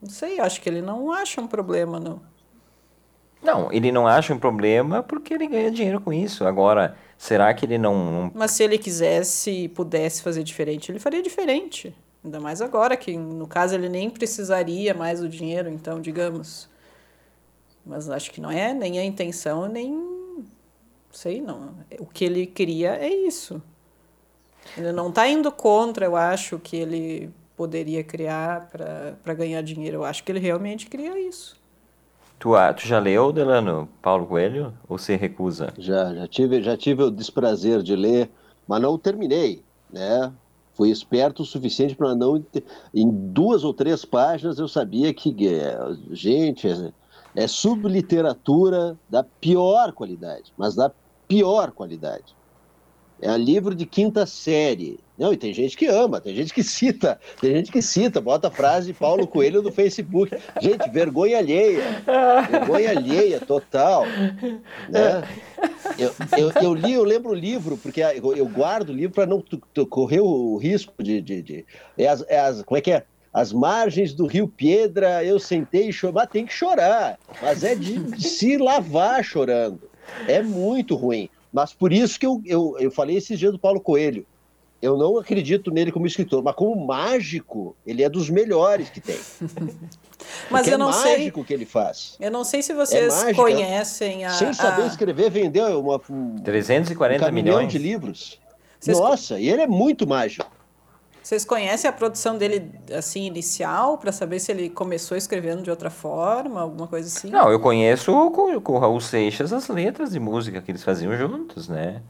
não 0.00 0.08
sei, 0.08 0.40
acho 0.40 0.60
que 0.60 0.68
ele 0.68 0.82
não 0.82 1.12
acha 1.12 1.40
um 1.40 1.46
problema, 1.46 1.98
não. 1.98 2.20
Não, 3.44 3.70
ele 3.70 3.92
não 3.92 4.06
acha 4.06 4.32
um 4.32 4.38
problema 4.38 5.02
porque 5.02 5.34
ele 5.34 5.46
ganha 5.46 5.70
dinheiro 5.70 6.00
com 6.00 6.10
isso. 6.10 6.46
Agora, 6.46 6.96
será 7.18 7.52
que 7.52 7.66
ele 7.66 7.76
não, 7.76 7.94
não... 7.94 8.32
Mas 8.34 8.52
se 8.52 8.64
ele 8.64 8.78
quisesse 8.78 9.50
e 9.50 9.68
pudesse 9.68 10.22
fazer 10.22 10.42
diferente, 10.42 10.90
ele 10.90 10.98
faria 10.98 11.22
diferente. 11.22 11.94
Ainda 12.24 12.40
mais 12.40 12.62
agora, 12.62 12.96
que 12.96 13.16
no 13.16 13.46
caso 13.46 13.74
ele 13.74 13.88
nem 13.88 14.08
precisaria 14.08 14.94
mais 14.94 15.20
do 15.20 15.28
dinheiro, 15.28 15.68
então, 15.68 16.00
digamos. 16.00 16.68
Mas 17.84 18.08
acho 18.08 18.30
que 18.30 18.40
não 18.40 18.50
é 18.50 18.72
nem 18.72 18.98
a 18.98 19.04
intenção, 19.04 19.68
nem. 19.68 20.44
Sei 21.12 21.40
não. 21.40 21.74
O 21.98 22.06
que 22.06 22.24
ele 22.24 22.46
queria 22.46 22.96
é 22.96 23.08
isso. 23.08 23.62
Ele 24.76 24.90
não 24.90 25.10
está 25.10 25.28
indo 25.28 25.52
contra, 25.52 26.06
eu 26.06 26.16
acho, 26.16 26.58
que 26.58 26.76
ele 26.76 27.30
poderia 27.54 28.02
criar 28.02 28.70
para 28.70 29.34
ganhar 29.34 29.62
dinheiro. 29.62 29.98
Eu 29.98 30.04
acho 30.04 30.24
que 30.24 30.32
ele 30.32 30.40
realmente 30.40 30.86
queria 30.86 31.18
isso. 31.20 31.56
Tu, 32.38 32.50
tu 32.76 32.86
já 32.86 32.98
leu, 32.98 33.32
Delano, 33.32 33.88
Paulo 34.00 34.26
Coelho? 34.26 34.72
Ou 34.88 34.98
você 34.98 35.14
recusa? 35.14 35.72
Já, 35.78 36.14
já 36.14 36.26
tive, 36.26 36.62
já 36.62 36.76
tive 36.76 37.02
o 37.02 37.10
desprazer 37.10 37.82
de 37.82 37.94
ler, 37.94 38.30
mas 38.66 38.80
não 38.80 38.98
terminei, 38.98 39.62
né? 39.92 40.32
Fui 40.74 40.90
esperto 40.90 41.42
o 41.42 41.46
suficiente 41.46 41.94
para 41.94 42.14
não. 42.14 42.44
Em 42.92 43.08
duas 43.10 43.64
ou 43.64 43.72
três 43.72 44.04
páginas 44.04 44.58
eu 44.58 44.68
sabia 44.68 45.14
que, 45.14 45.34
é, 45.48 45.78
gente, 46.10 46.68
é, 46.68 46.92
é 47.34 47.46
subliteratura 47.46 48.98
da 49.08 49.22
pior 49.22 49.92
qualidade, 49.92 50.52
mas 50.56 50.74
da 50.74 50.90
pior 51.28 51.70
qualidade. 51.70 52.34
É 53.22 53.36
livro 53.38 53.74
de 53.74 53.86
quinta 53.86 54.26
série. 54.26 54.98
Não, 55.16 55.32
e 55.32 55.36
tem 55.36 55.54
gente 55.54 55.76
que 55.76 55.86
ama, 55.86 56.20
tem 56.20 56.34
gente 56.34 56.52
que 56.52 56.64
cita, 56.64 57.20
tem 57.40 57.52
gente 57.54 57.70
que 57.70 57.80
cita, 57.80 58.20
bota 58.20 58.48
a 58.48 58.50
frase 58.50 58.92
Paulo 58.92 59.28
Coelho 59.28 59.62
no 59.62 59.70
Facebook. 59.70 60.36
Gente, 60.60 60.90
vergonha 60.90 61.38
alheia. 61.38 62.02
Vergonha 62.50 62.90
alheia, 62.90 63.40
total. 63.40 64.04
Né? 64.88 65.22
Eu, 65.98 66.14
eu, 66.38 66.52
eu, 66.62 66.74
li, 66.74 66.92
eu 66.92 67.04
lembro 67.04 67.32
o 67.32 67.34
livro, 67.34 67.76
porque 67.76 68.00
eu, 68.00 68.48
guardo 68.48 68.90
o 68.90 68.92
livro 68.92 69.14
para 69.14 69.26
não 69.26 69.42
correr 69.88 70.20
o 70.20 70.56
risco 70.56 71.02
de. 71.02 71.20
de, 71.20 71.42
de 71.42 71.66
é 71.96 72.08
as, 72.08 72.24
é 72.28 72.38
as, 72.38 72.62
como 72.62 72.78
é 72.78 72.80
que 72.80 72.92
é? 72.92 73.04
As 73.32 73.52
margens 73.52 74.14
do 74.14 74.26
Rio 74.26 74.46
Piedra, 74.46 75.24
eu 75.24 75.40
sentei 75.40 75.88
e 75.88 75.92
chorei. 75.92 76.14
Mas 76.14 76.30
tem 76.30 76.46
que 76.46 76.52
chorar. 76.52 77.18
Mas 77.42 77.64
é 77.64 77.74
de, 77.74 77.98
de 77.98 78.28
se 78.28 78.56
lavar 78.56 79.24
chorando. 79.24 79.90
É 80.28 80.40
muito 80.40 80.94
ruim. 80.94 81.28
Mas 81.52 81.72
por 81.72 81.92
isso 81.92 82.18
que 82.18 82.26
eu, 82.26 82.40
eu, 82.44 82.76
eu 82.78 82.90
falei 82.90 83.16
esses 83.16 83.38
dias 83.38 83.52
do 83.52 83.58
Paulo 83.58 83.80
Coelho. 83.80 84.24
Eu 84.82 84.98
não 84.98 85.18
acredito 85.18 85.70
nele 85.70 85.90
como 85.90 86.06
escritor, 86.06 86.42
mas 86.42 86.54
como 86.54 86.86
mágico, 86.86 87.74
ele 87.86 88.02
é 88.02 88.08
dos 88.08 88.28
melhores 88.28 88.90
que 88.90 89.00
tem. 89.00 89.18
mas 90.50 90.66
eu 90.66 90.74
é 90.74 90.76
não 90.76 90.90
mágico 90.90 91.38
sei. 91.38 91.44
que 91.44 91.54
ele 91.54 91.64
faz. 91.64 92.16
Eu 92.20 92.30
não 92.30 92.44
sei 92.44 92.62
se 92.62 92.74
vocês 92.74 93.22
é 93.24 93.32
conhecem 93.32 94.24
a. 94.24 94.30
Sem 94.30 94.52
saber 94.52 94.82
a... 94.82 94.86
escrever, 94.86 95.30
vendeu 95.30 95.80
uma, 95.80 96.00
um, 96.10 96.36
340 96.36 97.26
um 97.26 97.32
milhões 97.32 97.72
de 97.72 97.78
livros. 97.78 98.38
Vocês 98.78 98.98
Nossa, 98.98 99.40
e 99.40 99.48
ele 99.48 99.62
é 99.62 99.66
muito 99.66 100.06
mágico. 100.06 100.54
Vocês 101.24 101.42
conhecem 101.42 101.88
a 101.88 101.92
produção 101.92 102.36
dele 102.36 102.70
assim 102.94 103.24
inicial 103.24 103.96
para 103.96 104.12
saber 104.12 104.38
se 104.40 104.52
ele 104.52 104.68
começou 104.68 105.16
escrevendo 105.16 105.62
de 105.62 105.70
outra 105.70 105.88
forma, 105.88 106.60
alguma 106.60 106.86
coisa 106.86 107.08
assim? 107.08 107.30
Não, 107.30 107.50
eu 107.50 107.58
conheço 107.58 108.12
com, 108.30 108.60
com 108.60 108.72
o 108.74 108.78
Raul 108.78 109.00
Seixas 109.00 109.50
as 109.50 109.68
letras 109.68 110.10
de 110.10 110.20
música 110.20 110.60
que 110.60 110.70
eles 110.70 110.84
faziam 110.84 111.16
juntos, 111.16 111.66
né? 111.66 112.02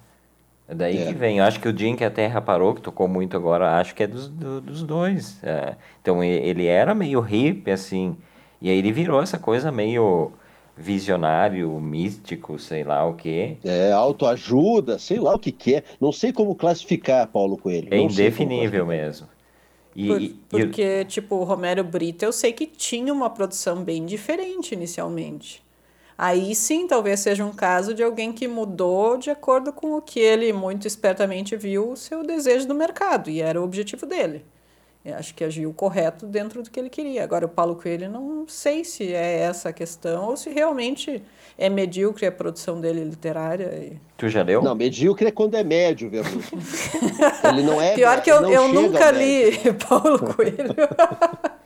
É 0.68 0.74
daí 0.74 0.98
é. 0.98 1.06
que 1.06 1.12
vem. 1.12 1.38
Eu 1.38 1.44
acho 1.44 1.60
que 1.60 1.68
o 1.68 1.72
dia 1.72 1.88
em 1.88 1.96
que 1.96 2.04
a 2.04 2.10
Terra 2.10 2.40
parou, 2.40 2.74
que 2.74 2.80
tocou 2.80 3.06
muito 3.06 3.36
agora, 3.36 3.78
acho 3.78 3.94
que 3.94 4.02
é 4.02 4.06
dos, 4.06 4.28
do, 4.28 4.60
dos 4.60 4.82
dois. 4.82 5.42
É. 5.42 5.76
Então 6.00 6.22
ele 6.22 6.66
era 6.66 6.94
meio 6.94 7.20
hippie, 7.20 7.70
assim, 7.70 8.16
e 8.60 8.70
aí 8.70 8.78
ele 8.78 8.92
virou 8.92 9.22
essa 9.22 9.38
coisa 9.38 9.70
meio 9.70 10.32
visionário, 10.76 11.70
místico, 11.80 12.58
sei 12.58 12.82
lá 12.82 13.04
o 13.06 13.14
quê. 13.14 13.58
É, 13.64 13.92
autoajuda, 13.92 14.98
sei 14.98 15.20
lá 15.20 15.34
o 15.34 15.38
que 15.38 15.52
que 15.52 15.76
é. 15.76 15.84
Não 16.00 16.10
sei 16.10 16.32
como 16.32 16.54
classificar 16.54 17.26
Paulo 17.28 17.56
Coelho. 17.56 17.88
É 17.90 17.98
indefinível 17.98 18.86
mesmo. 18.86 19.28
E, 19.94 20.08
Por, 20.08 20.60
porque, 20.60 21.00
e... 21.02 21.04
tipo, 21.04 21.36
o 21.36 21.44
Romero 21.44 21.84
Brito, 21.84 22.24
eu 22.24 22.32
sei 22.32 22.52
que 22.52 22.66
tinha 22.66 23.12
uma 23.12 23.30
produção 23.30 23.84
bem 23.84 24.04
diferente 24.04 24.74
inicialmente. 24.74 25.63
Aí 26.16 26.54
sim, 26.54 26.86
talvez 26.86 27.20
seja 27.20 27.44
um 27.44 27.52
caso 27.52 27.92
de 27.92 28.02
alguém 28.02 28.32
que 28.32 28.46
mudou 28.46 29.16
de 29.16 29.30
acordo 29.30 29.72
com 29.72 29.96
o 29.96 30.02
que 30.02 30.20
ele 30.20 30.52
muito 30.52 30.86
espertamente 30.86 31.56
viu 31.56 31.90
o 31.90 31.96
seu 31.96 32.22
desejo 32.22 32.68
do 32.68 32.74
mercado, 32.74 33.30
e 33.30 33.40
era 33.40 33.60
o 33.60 33.64
objetivo 33.64 34.06
dele. 34.06 34.44
Eu 35.04 35.16
acho 35.16 35.34
que 35.34 35.44
agiu 35.44 35.70
correto 35.74 36.24
dentro 36.24 36.62
do 36.62 36.70
que 36.70 36.80
ele 36.80 36.88
queria. 36.88 37.22
Agora, 37.22 37.44
o 37.44 37.48
Paulo 37.48 37.76
Coelho, 37.76 38.08
não 38.08 38.46
sei 38.48 38.84
se 38.84 39.12
é 39.12 39.40
essa 39.40 39.68
a 39.68 39.72
questão 39.72 40.30
ou 40.30 40.36
se 40.36 40.48
realmente 40.48 41.22
é 41.58 41.68
medíocre 41.68 42.24
a 42.24 42.32
produção 42.32 42.80
dele 42.80 43.04
literária. 43.04 43.66
E... 43.66 43.98
Tu 44.16 44.30
já 44.30 44.42
leu? 44.42 44.62
Não, 44.62 44.74
medíocre 44.74 45.26
é 45.26 45.30
quando 45.30 45.56
é 45.56 45.62
médio, 45.62 46.08
viu? 46.08 46.22
ele 47.50 47.62
não 47.62 47.82
é. 47.82 47.94
Pior 47.94 48.22
que 48.22 48.30
eu, 48.30 48.48
eu 48.48 48.68
nunca 48.68 49.10
li 49.10 49.52
Paulo 49.86 50.18
Coelho. 50.18 50.74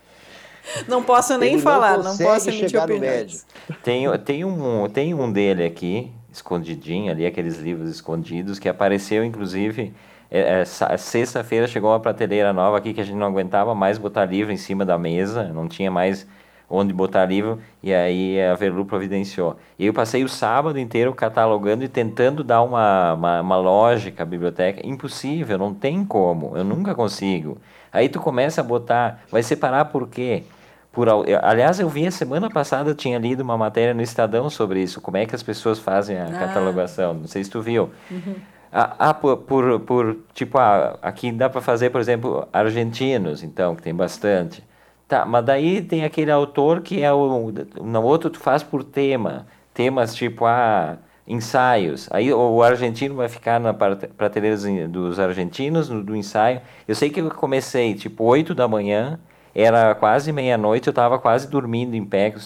não 0.86 1.02
posso 1.02 1.36
nem 1.38 1.54
ele 1.54 1.62
falar, 1.62 1.98
não, 1.98 2.04
não 2.04 2.18
posso 2.18 2.48
emitir 2.50 2.82
opiniões. 2.82 3.46
Tem, 3.82 4.06
tem, 4.18 4.44
um, 4.44 4.88
tem 4.88 5.14
um 5.14 5.30
dele 5.30 5.64
aqui, 5.64 6.10
escondidinho 6.32 7.10
ali, 7.10 7.26
aqueles 7.26 7.58
livros 7.58 7.90
escondidos, 7.90 8.58
que 8.58 8.68
apareceu, 8.68 9.24
inclusive 9.24 9.92
é, 10.30 10.60
é, 10.60 10.64
Sexta-feira 10.64 11.66
chegou 11.66 11.90
uma 11.90 12.00
prateleira 12.00 12.52
nova 12.52 12.76
aqui 12.76 12.92
que 12.92 13.00
a 13.00 13.04
gente 13.04 13.16
não 13.16 13.26
aguentava 13.26 13.74
mais 13.74 13.96
botar 13.96 14.26
livro 14.26 14.52
em 14.52 14.56
cima 14.56 14.84
da 14.84 14.98
mesa, 14.98 15.44
não 15.44 15.66
tinha 15.66 15.90
mais 15.90 16.26
onde 16.70 16.92
botar 16.92 17.24
livro, 17.24 17.58
e 17.82 17.94
aí 17.94 18.38
a 18.42 18.54
Verlu 18.54 18.84
providenciou. 18.84 19.56
E 19.78 19.86
eu 19.86 19.94
passei 19.94 20.22
o 20.22 20.28
sábado 20.28 20.78
inteiro 20.78 21.14
catalogando 21.14 21.82
e 21.82 21.88
tentando 21.88 22.44
dar 22.44 22.60
uma, 22.60 23.14
uma, 23.14 23.40
uma 23.40 23.56
lógica 23.56 24.22
à 24.22 24.26
biblioteca. 24.26 24.86
Impossível, 24.86 25.56
não 25.56 25.72
tem 25.72 26.04
como, 26.04 26.54
eu 26.54 26.64
nunca 26.64 26.94
consigo. 26.94 27.56
Aí 27.90 28.10
tu 28.10 28.20
começa 28.20 28.60
a 28.60 28.64
botar, 28.64 29.22
vai 29.30 29.42
separar 29.42 29.86
por 29.86 30.08
quê? 30.08 30.42
Por, 30.92 31.08
aliás, 31.08 31.78
eu 31.78 31.88
vi 31.88 32.06
a 32.06 32.10
semana 32.10 32.50
passada, 32.50 32.90
eu 32.90 32.94
tinha 32.94 33.18
lido 33.18 33.42
uma 33.42 33.56
matéria 33.56 33.94
no 33.94 34.02
Estadão 34.02 34.48
sobre 34.50 34.82
isso, 34.82 35.00
como 35.00 35.16
é 35.16 35.26
que 35.26 35.34
as 35.34 35.42
pessoas 35.42 35.78
fazem 35.78 36.18
a 36.18 36.26
ah. 36.26 36.32
catalogação. 36.32 37.14
Não 37.14 37.26
sei 37.26 37.44
se 37.44 37.50
tu 37.50 37.60
viu. 37.60 37.90
Uhum. 38.10 38.34
Ah, 38.72 38.96
ah 38.98 39.14
por, 39.14 39.36
por, 39.38 39.80
por, 39.80 40.16
tipo, 40.34 40.58
ah, 40.58 40.98
aqui 41.02 41.30
dá 41.30 41.48
para 41.48 41.60
fazer, 41.60 41.90
por 41.90 42.00
exemplo, 42.00 42.48
argentinos, 42.52 43.42
então, 43.42 43.76
que 43.76 43.82
tem 43.82 43.94
bastante. 43.94 44.62
Tá, 45.06 45.24
mas 45.24 45.44
daí 45.44 45.80
tem 45.80 46.04
aquele 46.04 46.30
autor 46.30 46.82
que 46.82 47.02
é 47.02 47.12
o. 47.12 47.50
No 47.82 48.02
outro 48.02 48.28
tu 48.28 48.38
faz 48.38 48.62
por 48.62 48.84
tema. 48.84 49.46
Temas 49.72 50.14
tipo, 50.14 50.44
ah, 50.44 50.98
ensaios. 51.26 52.08
Aí 52.10 52.32
o 52.32 52.62
argentino 52.62 53.14
vai 53.14 53.28
ficar 53.28 53.60
na 53.60 53.72
prateleira 53.72 54.56
dos 54.88 55.18
argentinos, 55.18 55.88
no, 55.88 56.02
do 56.02 56.16
ensaio. 56.16 56.60
Eu 56.86 56.94
sei 56.94 57.10
que 57.10 57.20
eu 57.20 57.30
comecei 57.30 57.94
tipo 57.94 58.24
8 58.24 58.54
da 58.54 58.66
manhã, 58.66 59.18
era 59.54 59.94
quase 59.94 60.32
meia-noite, 60.32 60.88
eu 60.88 60.92
estava 60.92 61.18
quase 61.18 61.48
dormindo 61.48 61.94
em 61.94 62.04
pé 62.04 62.30
com 62.30 62.38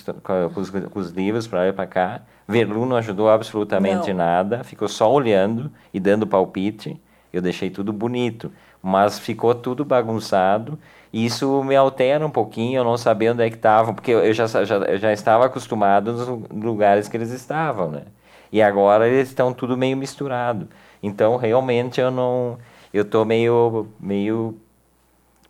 os, 0.61 0.71
com 0.71 0.99
os, 0.99 1.11
livros 1.11 1.47
para 1.47 1.68
ir 1.68 1.73
para 1.73 1.87
cá. 1.87 2.21
Verlu 2.47 2.87
não 2.87 2.97
ajudou 2.97 3.30
absolutamente 3.30 4.11
não. 4.11 4.18
nada, 4.18 4.64
ficou 4.64 4.88
só 4.88 5.11
olhando 5.12 5.71
e 5.92 6.00
dando 6.00 6.26
palpite. 6.26 7.00
Eu 7.32 7.40
deixei 7.40 7.71
tudo 7.71 7.92
bonito, 7.92 8.52
mas 8.82 9.18
ficou 9.18 9.54
tudo 9.54 9.85
bagunçado. 9.85 10.78
E 11.12 11.26
isso 11.26 11.62
me 11.64 11.76
altera 11.76 12.26
um 12.26 12.30
pouquinho, 12.30 12.78
eu 12.78 12.85
não 12.85 12.97
sabia 12.97 13.32
onde 13.32 13.42
é 13.42 13.50
que 13.50 13.56
estavam, 13.56 13.94
porque 13.94 14.12
eu 14.12 14.32
já, 14.32 14.47
já, 14.47 14.76
eu 14.76 14.99
já 14.99 15.12
estava 15.12 15.47
acostumado 15.47 16.12
nos 16.12 16.26
lugares 16.50 17.09
que 17.09 17.16
eles 17.16 17.30
estavam, 17.30 17.90
né? 17.90 18.02
E 18.50 18.62
agora 18.62 19.09
eles 19.09 19.28
estão 19.28 19.52
tudo 19.52 19.76
meio 19.76 19.97
misturado. 19.97 20.68
Então, 21.02 21.37
realmente, 21.37 22.00
eu 22.00 22.11
não... 22.11 22.59
Eu 22.92 23.04
tô 23.06 23.25
meio, 23.25 23.88
meio 23.99 24.54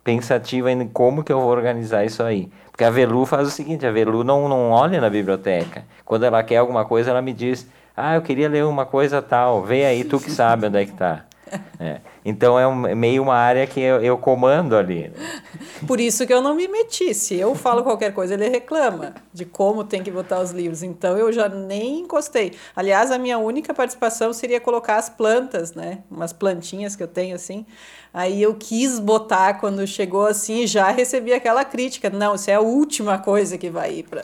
pensativo 0.03 0.67
em 0.69 0.87
como 0.87 1.23
que 1.23 1.31
eu 1.31 1.39
vou 1.39 1.49
organizar 1.49 2.03
isso 2.03 2.21
aí. 2.21 2.49
Porque 2.71 2.83
a 2.83 2.89
Velu 2.89 3.25
faz 3.25 3.47
o 3.47 3.51
seguinte, 3.51 3.85
a 3.85 3.91
Velu 3.91 4.23
não, 4.23 4.49
não 4.49 4.71
olha 4.71 4.99
na 4.99 5.09
biblioteca. 5.09 5.83
Quando 6.03 6.23
ela 6.23 6.43
quer 6.43 6.57
alguma 6.57 6.85
coisa, 6.85 7.11
ela 7.11 7.21
me 7.21 7.33
diz, 7.33 7.67
ah, 7.95 8.15
eu 8.15 8.21
queria 8.21 8.49
ler 8.49 8.65
uma 8.65 8.85
coisa 8.85 9.21
tal, 9.21 9.63
vê 9.63 9.85
aí 9.85 10.03
tu 10.03 10.19
que 10.19 10.31
sabe 10.31 10.67
onde 10.67 10.79
é 10.79 10.85
que 10.85 10.93
tá. 10.93 11.25
É. 11.79 11.99
Então 12.25 12.57
é, 12.57 12.67
um, 12.67 12.87
é 12.87 12.95
meio 12.95 13.21
uma 13.21 13.35
área 13.35 13.67
que 13.67 13.79
eu, 13.79 14.01
eu 14.01 14.17
comando 14.17 14.75
ali. 14.75 15.11
Por 15.85 15.99
isso 15.99 16.25
que 16.25 16.33
eu 16.33 16.41
não 16.41 16.55
me 16.55 16.67
meti. 16.67 17.13
Se 17.13 17.35
eu 17.35 17.53
falo 17.55 17.83
qualquer 17.83 18.13
coisa, 18.13 18.33
ele 18.33 18.47
reclama 18.47 19.13
de 19.33 19.45
como 19.45 19.83
tem 19.83 20.01
que 20.01 20.11
botar 20.11 20.39
os 20.39 20.51
livros. 20.51 20.83
Então 20.83 21.17
eu 21.17 21.31
já 21.31 21.49
nem 21.49 21.99
encostei. 21.99 22.53
Aliás, 22.75 23.11
a 23.11 23.17
minha 23.17 23.37
única 23.37 23.73
participação 23.73 24.31
seria 24.31 24.59
colocar 24.59 24.97
as 24.97 25.09
plantas, 25.09 25.73
né? 25.73 25.99
Umas 26.09 26.31
plantinhas 26.31 26.95
que 26.95 27.03
eu 27.03 27.07
tenho 27.07 27.35
assim. 27.35 27.65
Aí 28.13 28.41
eu 28.41 28.55
quis 28.55 28.99
botar 28.99 29.55
quando 29.55 29.85
chegou 29.87 30.25
assim, 30.25 30.67
já 30.67 30.89
recebi 30.91 31.33
aquela 31.33 31.65
crítica. 31.65 32.09
Não, 32.09 32.35
isso 32.35 32.49
é 32.49 32.55
a 32.55 32.61
última 32.61 33.17
coisa 33.17 33.57
que 33.57 33.69
vai 33.69 33.95
ir 33.95 34.03
para 34.03 34.23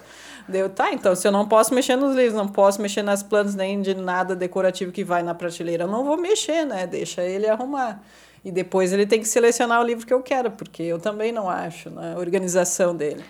Deu, 0.50 0.70
tá, 0.70 0.92
então 0.92 1.16
se 1.16 1.28
eu 1.28 1.32
não 1.32 1.48
posso 1.48 1.74
mexer 1.74 1.96
nos 1.96 2.16
livros, 2.16 2.34
não 2.34 2.48
posso 2.48 2.82
mexer 2.82 3.04
nas 3.04 3.22
plantas, 3.22 3.54
nem 3.54 3.82
de 3.82 3.94
nada 3.94 4.36
decorativo 4.36 4.92
que 4.92 5.04
vai 5.04 5.22
na 5.22 5.36
prateleira, 5.36 5.84
eu 5.84 5.88
não 5.88 6.04
vou 6.04 6.18
mexer, 6.18 6.66
né? 6.66 6.88
Deixa 6.88 7.22
ele 7.22 7.48
arrumar. 7.48 8.02
E 8.44 8.52
depois 8.52 8.92
ele 8.92 9.06
tem 9.06 9.20
que 9.20 9.28
selecionar 9.28 9.80
o 9.80 9.84
livro 9.84 10.08
que 10.08 10.14
eu 10.14 10.22
quero, 10.22 10.50
porque 10.52 10.82
eu 10.82 10.98
também 10.98 11.32
não 11.32 11.50
acho 11.50 11.90
na 11.90 12.02
né, 12.02 12.18
organização 12.18 12.96
dele. 12.96 13.24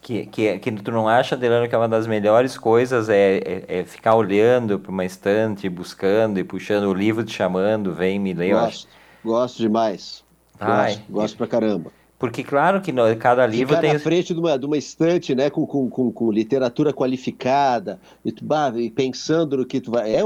Que, 0.00 0.26
que, 0.26 0.58
que 0.58 0.72
tu 0.72 0.90
não 0.90 1.06
acha, 1.06 1.36
Delano, 1.36 1.68
que 1.68 1.74
é 1.74 1.78
uma 1.78 1.88
das 1.88 2.06
melhores 2.06 2.56
coisas 2.58 3.08
é, 3.08 3.36
é, 3.36 3.64
é 3.68 3.84
ficar 3.84 4.14
olhando 4.14 4.78
para 4.78 4.90
uma 4.90 5.04
estante, 5.04 5.68
buscando 5.68 6.40
e 6.40 6.44
puxando 6.44 6.84
o 6.84 6.94
livro, 6.94 7.22
te 7.22 7.32
chamando, 7.32 7.94
vem 7.94 8.18
me 8.18 8.32
ler. 8.32 8.52
Gosto, 8.54 8.88
gosto 9.24 9.58
demais. 9.58 10.24
Ai, 10.58 10.94
gosto, 10.94 11.12
gosto 11.12 11.36
pra 11.36 11.46
caramba. 11.46 11.92
Porque, 12.22 12.44
claro, 12.44 12.80
que 12.80 12.92
no, 12.92 13.16
cada 13.16 13.44
livro 13.44 13.74
Ficar 13.74 13.80
tem. 13.80 13.92
na 13.94 13.98
frente 13.98 14.32
de 14.32 14.38
uma, 14.38 14.56
de 14.56 14.64
uma 14.64 14.78
estante, 14.78 15.34
né, 15.34 15.50
com, 15.50 15.66
com, 15.66 15.90
com, 15.90 16.12
com 16.12 16.30
literatura 16.30 16.92
qualificada, 16.92 17.98
e, 18.24 18.30
tu, 18.30 18.44
bah, 18.44 18.72
e 18.76 18.88
pensando 18.88 19.56
no 19.56 19.66
que 19.66 19.80
tu 19.80 19.90
vai. 19.90 20.14
É, 20.14 20.20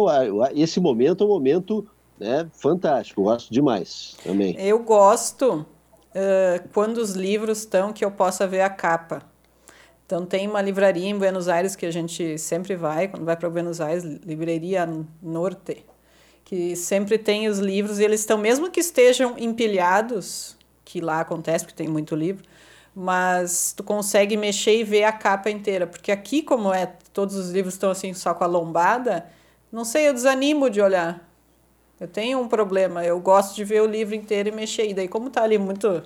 esse 0.55 0.79
momento 0.79 1.25
é 1.25 1.27
um 1.27 1.31
momento 1.31 1.89
né, 2.21 2.47
fantástico, 2.53 3.23
gosto 3.23 3.51
demais 3.51 4.15
também. 4.23 4.55
Eu 4.59 4.81
gosto 4.81 5.65
uh, 6.11 6.69
quando 6.75 6.99
os 6.99 7.13
livros 7.13 7.61
estão 7.61 7.95
que 7.95 8.05
eu 8.05 8.11
possa 8.11 8.47
ver 8.47 8.61
a 8.61 8.69
capa. 8.69 9.23
Então, 10.05 10.27
tem 10.27 10.47
uma 10.47 10.61
livraria 10.61 11.09
em 11.09 11.17
Buenos 11.17 11.49
Aires 11.49 11.75
que 11.75 11.87
a 11.87 11.91
gente 11.91 12.37
sempre 12.37 12.77
vai, 12.77 13.09
quando 13.09 13.25
vai 13.25 13.39
para 13.39 13.49
Buenos 13.49 13.81
Aires, 13.81 14.05
Livraria 14.05 14.87
Norte, 15.23 15.83
que 16.45 16.77
sempre 16.77 17.17
tem 17.17 17.49
os 17.49 17.59
livros 17.59 17.99
e 17.99 18.05
eles 18.05 18.21
estão, 18.21 18.37
mesmo 18.37 18.71
que 18.71 18.81
estejam 18.81 19.35
empilhados 19.39 20.56
que 20.87 21.01
lá 21.01 21.21
acontece, 21.21 21.65
porque 21.65 21.77
tem 21.77 21.89
muito 21.89 22.15
livro, 22.15 22.45
mas 22.95 23.75
tu 23.77 23.85
consegue 23.85 24.37
mexer 24.37 24.79
e 24.79 24.85
ver 24.85 25.05
a 25.05 25.13
capa 25.13 25.51
inteira, 25.51 25.87
porque 25.87 26.11
aqui 26.13 26.43
como 26.43 26.73
é, 26.73 26.87
todos 27.13 27.35
os 27.37 27.51
livros 27.51 27.75
estão 27.75 27.91
assim 27.91 28.15
só 28.15 28.33
com 28.33 28.45
a 28.45 28.47
lombada, 28.47 29.27
não 29.71 29.85
sei, 29.85 30.09
eu 30.09 30.15
desanimo 30.15 30.71
de 30.71 30.81
olhar. 30.81 31.26
Eu 31.99 32.07
tenho 32.07 32.39
um 32.39 32.47
problema, 32.47 33.03
eu 33.07 33.19
gosto 33.19 33.57
de 33.57 33.65
ver 33.65 33.81
o 33.81 33.87
livro 33.87 34.15
inteiro 34.15 34.51
e 34.51 34.53
mexer. 34.53 34.87
E 34.91 34.93
daí, 34.93 35.09
como 35.09 35.31
tá 35.31 35.43
ali 35.43 35.57
muito 35.57 36.03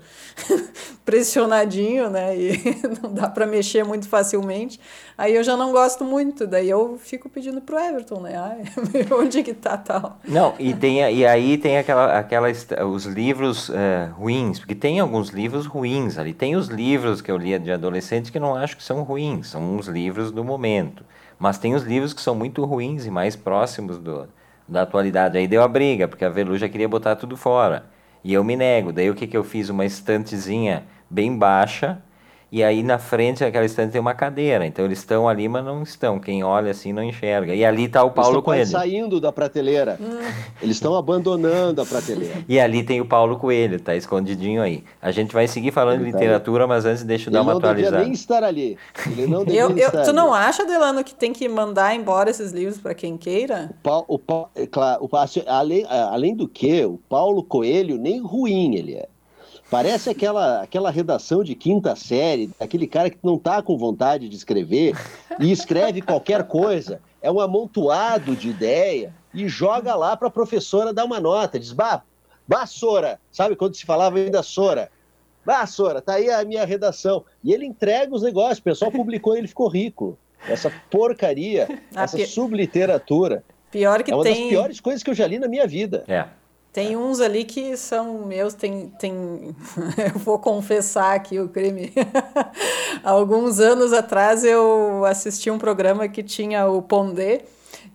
pressionadinho, 1.05 2.09
né? 2.09 2.37
E 2.37 2.53
não 3.03 3.13
dá 3.13 3.29
para 3.29 3.45
mexer 3.45 3.85
muito 3.85 4.09
facilmente, 4.09 4.79
aí 5.19 5.35
eu 5.35 5.43
já 5.43 5.57
não 5.57 5.73
gosto 5.73 6.05
muito. 6.05 6.47
Daí 6.47 6.71
eu 6.71 6.97
fico 6.97 7.29
pedindo 7.29 7.61
pro 7.61 7.77
Everton, 7.77 8.21
né? 8.21 8.37
Ai, 8.37 8.63
onde 9.11 9.43
que 9.43 9.53
tá 9.53 9.77
tal? 9.77 10.21
Não, 10.29 10.55
e, 10.61 10.73
tem, 10.75 10.99
e 11.13 11.27
aí 11.27 11.59
tem 11.59 11.79
aquela, 11.79 12.17
aquela, 12.17 12.47
os 12.89 13.05
livros 13.07 13.69
uh, 13.69 13.75
ruins, 14.15 14.61
porque 14.61 14.77
tem 14.77 15.01
alguns 15.01 15.31
livros 15.31 15.67
ruins 15.67 16.19
ali. 16.19 16.33
Tem 16.33 16.55
os 16.55 16.69
livros 16.69 17.21
que 17.21 17.33
eu 17.33 17.37
lia 17.37 17.59
de 17.59 17.73
adolescente 17.73 18.31
que 18.31 18.39
não 18.39 18.55
acho 18.55 18.77
que 18.77 18.85
são 18.85 19.03
ruins, 19.03 19.49
são 19.49 19.75
uns 19.75 19.89
livros 19.89 20.31
do 20.31 20.45
momento. 20.45 21.05
Mas 21.37 21.59
tem 21.59 21.75
os 21.75 21.83
livros 21.83 22.15
que 22.15 22.23
são 22.23 22.37
muito 22.37 22.65
ruins 22.65 23.07
e 23.07 23.11
mais 23.11 23.35
próximos 23.35 23.99
do 23.99 24.29
da 24.71 24.83
atualidade. 24.83 25.37
Aí 25.37 25.49
deu 25.49 25.63
a 25.63 25.69
briga, 25.69 26.07
porque 26.07 26.25
a 26.25 26.29
Velu 26.29 26.57
já 26.57 26.69
queria 26.69 26.89
botar 26.89 27.17
tudo 27.17 27.37
fora. 27.37 27.87
E 28.23 28.33
eu 28.33 28.45
me 28.45 28.57
nego. 28.57 28.93
Daí 28.93 29.11
o 29.11 29.15
que, 29.15 29.27
que 29.27 29.37
eu 29.37 29.43
fiz? 29.43 29.69
Uma 29.69 29.85
estantezinha 29.85 30.85
bem 31.11 31.37
baixa 31.37 32.01
e 32.53 32.65
aí 32.65 32.83
na 32.83 32.99
frente 32.99 33.41
daquela 33.41 33.65
estante 33.65 33.93
tem 33.93 34.01
uma 34.01 34.15
cadeira. 34.15 34.67
Então 34.67 34.85
eles 34.85 34.99
estão 34.99 35.29
ali, 35.29 35.49
mas 35.49 35.65
não 35.65 35.83
estão. 35.83 36.19
Quem 36.19 36.43
olha 36.43 36.71
assim 36.71 36.93
não 36.93 37.03
enxerga. 37.03 37.55
E 37.55 37.65
ali 37.65 37.85
está 37.85 38.03
o 38.03 38.11
Paulo 38.11 38.37
eles 38.37 38.45
Coelho. 38.45 38.67
saindo 38.67 39.21
da 39.21 39.33
prateleira. 39.33 39.99
Hum. 40.01 40.19
Eles 40.61 40.77
estão 40.77 40.97
abandonando 40.97 41.81
a 41.81 41.87
prateleira. 41.87 42.45
E 42.49 42.59
ali 42.59 42.83
tem 42.83 43.01
o 43.01 43.07
Paulo 43.07 43.37
Coelho, 43.39 43.81
tá 43.81 43.95
escondidinho 43.95 44.63
aí. 44.63 44.83
A 45.01 45.11
gente 45.11 45.33
vai 45.33 45.47
seguir 45.47 45.71
falando 45.71 46.05
de 46.05 46.11
tá 46.11 46.19
literatura, 46.19 46.67
mas 46.67 46.85
antes 46.85 47.05
deixa 47.05 47.29
eu 47.29 47.33
dar 47.33 47.43
uma 47.43 47.57
atualizada. 47.57 47.97
Ele 47.97 47.97
não 47.97 48.05
nem 48.05 48.13
estar 48.13 48.43
ali. 48.43 48.79
Ele 49.07 49.27
não 49.27 49.43
eu, 49.45 49.71
eu, 49.71 49.89
estar 49.89 50.03
Tu 50.03 50.13
não 50.13 50.35
acha, 50.35 50.65
Delano, 50.65 51.05
que 51.05 51.15
tem 51.15 51.33
que 51.33 51.49
mandar 51.49 51.95
embora 51.95 52.31
esses 52.31 52.53
livros 52.53 52.79
para 52.79 52.95
quem 52.95 53.17
queira? 53.17 53.71
O 53.71 53.83
Paulo, 53.83 54.05
o 54.09 54.19
Paulo, 54.19 54.49
é 54.55 54.67
claro, 54.67 55.05
o, 55.05 55.09
além, 55.47 55.87
além 55.89 56.35
do 56.35 56.49
que, 56.49 56.85
o 56.85 56.99
Paulo 57.09 57.43
Coelho 57.43 57.97
nem 57.97 58.21
ruim 58.21 58.75
ele 58.75 58.95
é. 58.95 59.09
Parece 59.71 60.11
aquela, 60.11 60.63
aquela 60.63 60.91
redação 60.91 61.45
de 61.45 61.55
quinta 61.55 61.95
série, 61.95 62.51
aquele 62.59 62.89
cara 62.89 63.09
que 63.09 63.19
não 63.23 63.37
está 63.37 63.63
com 63.63 63.79
vontade 63.79 64.29
de 64.29 64.35
escrever 64.35 64.97
e 65.39 65.53
escreve 65.53 66.03
qualquer 66.03 66.43
coisa. 66.49 67.01
É 67.23 67.31
um 67.31 67.39
amontoado 67.39 68.35
de 68.35 68.49
ideia 68.49 69.15
e 69.33 69.47
joga 69.47 69.95
lá 69.95 70.17
para 70.17 70.27
a 70.27 70.31
professora 70.31 70.93
dar 70.93 71.05
uma 71.05 71.21
nota. 71.21 71.59
Diz, 71.59 71.73
bah, 71.73 72.03
bah, 72.49 72.67
Sora. 72.67 73.21
Sabe 73.31 73.55
quando 73.55 73.77
se 73.77 73.87
falava 73.87 74.19
ainda 74.19 74.43
Sora? 74.43 74.91
Bah, 75.47 75.65
Sora, 75.67 76.03
tá 76.03 76.15
aí 76.15 76.29
a 76.29 76.45
minha 76.45 76.65
redação. 76.65 77.25
E 77.45 77.53
ele 77.53 77.65
entrega 77.65 78.13
os 78.13 78.23
negócios. 78.23 78.59
O 78.59 78.65
pessoal 78.65 78.91
publicou 78.91 79.37
e 79.37 79.39
ele 79.39 79.49
ficou 79.49 79.69
rico. 79.69 80.19
Essa 80.49 80.73
porcaria, 80.91 81.69
essa 81.95 82.17
pi... 82.17 82.27
subliteratura. 82.27 83.45
Pior 83.71 84.03
que 84.03 84.11
é 84.11 84.15
uma 84.15 84.25
tem... 84.25 84.35
das 84.35 84.49
piores 84.49 84.81
coisas 84.81 85.03
que 85.03 85.11
eu 85.11 85.15
já 85.15 85.29
li 85.29 85.39
na 85.39 85.47
minha 85.47 85.67
vida. 85.67 86.03
É. 86.09 86.27
Tem 86.73 86.97
uns 86.97 87.21
ali 87.21 87.45
que 87.45 87.77
são 87.77 88.25
meus, 88.27 88.55
tem, 88.55 88.93
tem 88.99 89.55
eu 90.15 90.19
vou 90.21 90.39
confessar 90.39 91.15
aqui 91.15 91.41
o 91.41 91.49
crime. 91.49 91.93
Alguns 93.03 93.59
anos 93.59 93.93
atrás 93.93 94.45
eu 94.45 95.05
assisti 95.05 95.51
um 95.51 95.59
programa 95.59 96.09
que 96.09 96.23
tinha 96.23 96.69
o 96.69 96.81
Pondé, 96.81 97.43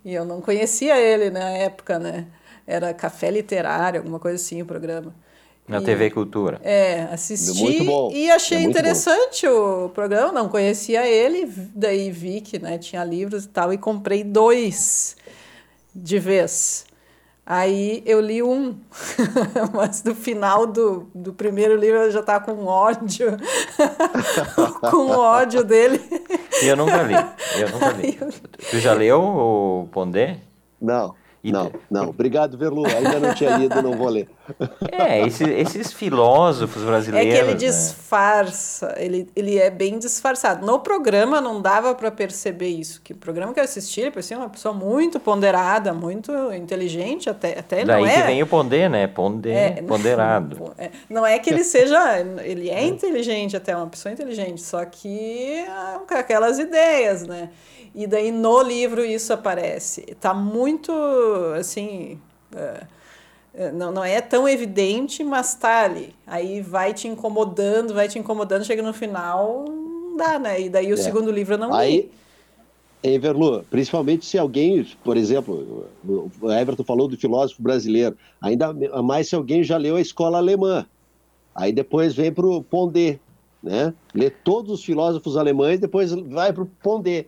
e 0.04 0.12
eu 0.12 0.24
não 0.24 0.40
conhecia 0.40 0.98
ele 1.00 1.30
na 1.30 1.48
época, 1.50 1.98
né? 1.98 2.26
Era 2.66 2.92
Café 2.92 3.30
Literário, 3.30 4.00
alguma 4.00 4.18
coisa 4.18 4.36
assim 4.36 4.60
o 4.60 4.66
programa. 4.66 5.14
Na 5.66 5.78
e, 5.78 5.84
TV 5.84 6.10
Cultura. 6.10 6.60
É, 6.62 7.08
assisti 7.10 7.88
e 8.12 8.30
achei 8.30 8.58
é 8.58 8.62
interessante 8.62 9.46
bom. 9.48 9.86
o 9.86 9.88
programa, 9.88 10.30
não 10.32 10.48
conhecia 10.48 11.06
ele, 11.06 11.50
daí 11.74 12.10
vi 12.10 12.40
que 12.40 12.58
né, 12.58 12.78
tinha 12.78 13.02
livros 13.02 13.46
e 13.46 13.48
tal, 13.48 13.72
e 13.72 13.78
comprei 13.78 14.22
dois 14.22 15.16
de 15.94 16.18
vez. 16.18 16.84
Aí 17.48 18.02
eu 18.04 18.20
li 18.20 18.42
um, 18.42 18.76
mas 19.72 20.02
no 20.02 20.16
final 20.16 20.66
do, 20.66 21.08
do 21.14 21.32
primeiro 21.32 21.76
livro 21.76 22.00
eu 22.00 22.10
já 22.10 22.18
estava 22.18 22.44
com 22.44 22.64
ódio, 22.64 23.36
com 24.90 25.10
ódio 25.10 25.62
dele. 25.62 26.02
E 26.60 26.66
eu 26.66 26.76
nunca 26.76 27.02
li, 27.02 27.14
eu 27.14 27.68
nunca 27.70 27.92
li. 27.92 28.18
Tu 28.68 28.80
já 28.80 28.92
leu 28.92 29.22
o 29.22 29.88
Pondé? 29.92 30.38
Não. 30.82 31.14
Não, 31.52 31.70
não. 31.90 32.08
Obrigado, 32.10 32.56
Verlu. 32.56 32.84
Ainda 32.86 33.20
não 33.20 33.34
tinha 33.34 33.56
lido, 33.56 33.80
não 33.82 33.92
vou 33.92 34.08
ler. 34.08 34.28
É, 34.92 35.26
esses, 35.26 35.46
esses 35.46 35.92
filósofos 35.92 36.82
brasileiros. 36.82 37.34
É 37.34 37.36
que 37.36 37.42
ele 37.42 37.52
né? 37.52 37.58
disfarça, 37.58 38.94
ele, 38.96 39.28
ele 39.34 39.58
é 39.58 39.68
bem 39.68 39.98
disfarçado. 39.98 40.64
No 40.64 40.78
programa 40.78 41.40
não 41.40 41.60
dava 41.60 41.94
para 41.94 42.10
perceber 42.10 42.68
isso. 42.68 43.00
Que 43.02 43.12
o 43.12 43.16
programa 43.16 43.52
que 43.52 43.60
eu 43.60 43.64
assisti, 43.64 44.00
ele 44.02 44.10
parecia 44.10 44.38
uma 44.38 44.48
pessoa 44.48 44.72
muito 44.72 45.18
ponderada, 45.18 45.92
muito 45.92 46.32
inteligente, 46.52 47.28
até, 47.28 47.58
até 47.58 47.84
Daí 47.84 48.02
não 48.02 48.08
é. 48.08 48.14
que 48.14 48.26
vem 48.26 48.42
o 48.42 48.46
ponder, 48.46 48.88
né? 48.88 49.06
Ponder, 49.06 49.54
é, 49.54 49.82
ponderado. 49.82 50.66
É, 50.78 50.90
não 51.08 51.24
é 51.24 51.38
que 51.38 51.50
ele 51.50 51.64
seja. 51.64 52.20
Ele 52.42 52.68
é 52.70 52.84
inteligente, 52.84 53.56
até 53.56 53.74
uma 53.76 53.86
pessoa 53.86 54.12
inteligente, 54.12 54.60
só 54.60 54.84
que 54.84 55.64
ah, 55.68 56.00
com 56.06 56.14
aquelas 56.14 56.58
ideias, 56.58 57.26
né? 57.26 57.50
E 57.94 58.06
daí 58.06 58.30
no 58.30 58.60
livro 58.60 59.02
isso 59.02 59.32
aparece. 59.32 60.02
Tá 60.20 60.34
muito 60.34 60.92
assim. 61.58 62.18
Uh, 62.52 62.86
não, 63.72 63.90
não 63.90 64.04
é 64.04 64.20
tão 64.20 64.46
evidente, 64.46 65.24
mas 65.24 65.54
tá 65.54 65.84
ali. 65.84 66.14
Aí 66.26 66.60
vai 66.60 66.92
te 66.92 67.08
incomodando, 67.08 67.94
vai 67.94 68.08
te 68.08 68.18
incomodando, 68.18 68.64
chega 68.64 68.82
no 68.82 68.92
final, 68.92 69.64
não 69.66 70.16
dá, 70.16 70.38
né? 70.38 70.60
E 70.60 70.68
daí 70.68 70.90
o 70.92 70.94
é. 70.94 70.98
segundo 70.98 71.30
livro 71.30 71.54
eu 71.54 71.58
não 71.58 71.72
Aí, 71.72 71.96
li. 71.96 72.10
Everlu, 73.02 73.64
principalmente 73.70 74.26
se 74.26 74.36
alguém, 74.36 74.86
por 75.04 75.16
exemplo, 75.16 75.86
o 76.40 76.52
Everton 76.52 76.82
falou 76.84 77.08
do 77.08 77.16
filósofo 77.16 77.62
brasileiro, 77.62 78.16
ainda 78.40 78.74
mais 79.02 79.28
se 79.28 79.34
alguém 79.34 79.62
já 79.62 79.76
leu 79.76 79.96
a 79.96 80.00
escola 80.00 80.38
alemã. 80.38 80.84
Aí 81.54 81.72
depois 81.72 82.14
vem 82.14 82.32
para 82.32 82.46
o 82.46 82.62
Pondé, 82.62 83.18
né? 83.62 83.94
Lê 84.14 84.28
todos 84.28 84.72
os 84.72 84.84
filósofos 84.84 85.36
alemães, 85.36 85.78
depois 85.78 86.12
vai 86.12 86.52
para 86.52 86.64
o 86.64 86.70
Pondé. 86.82 87.26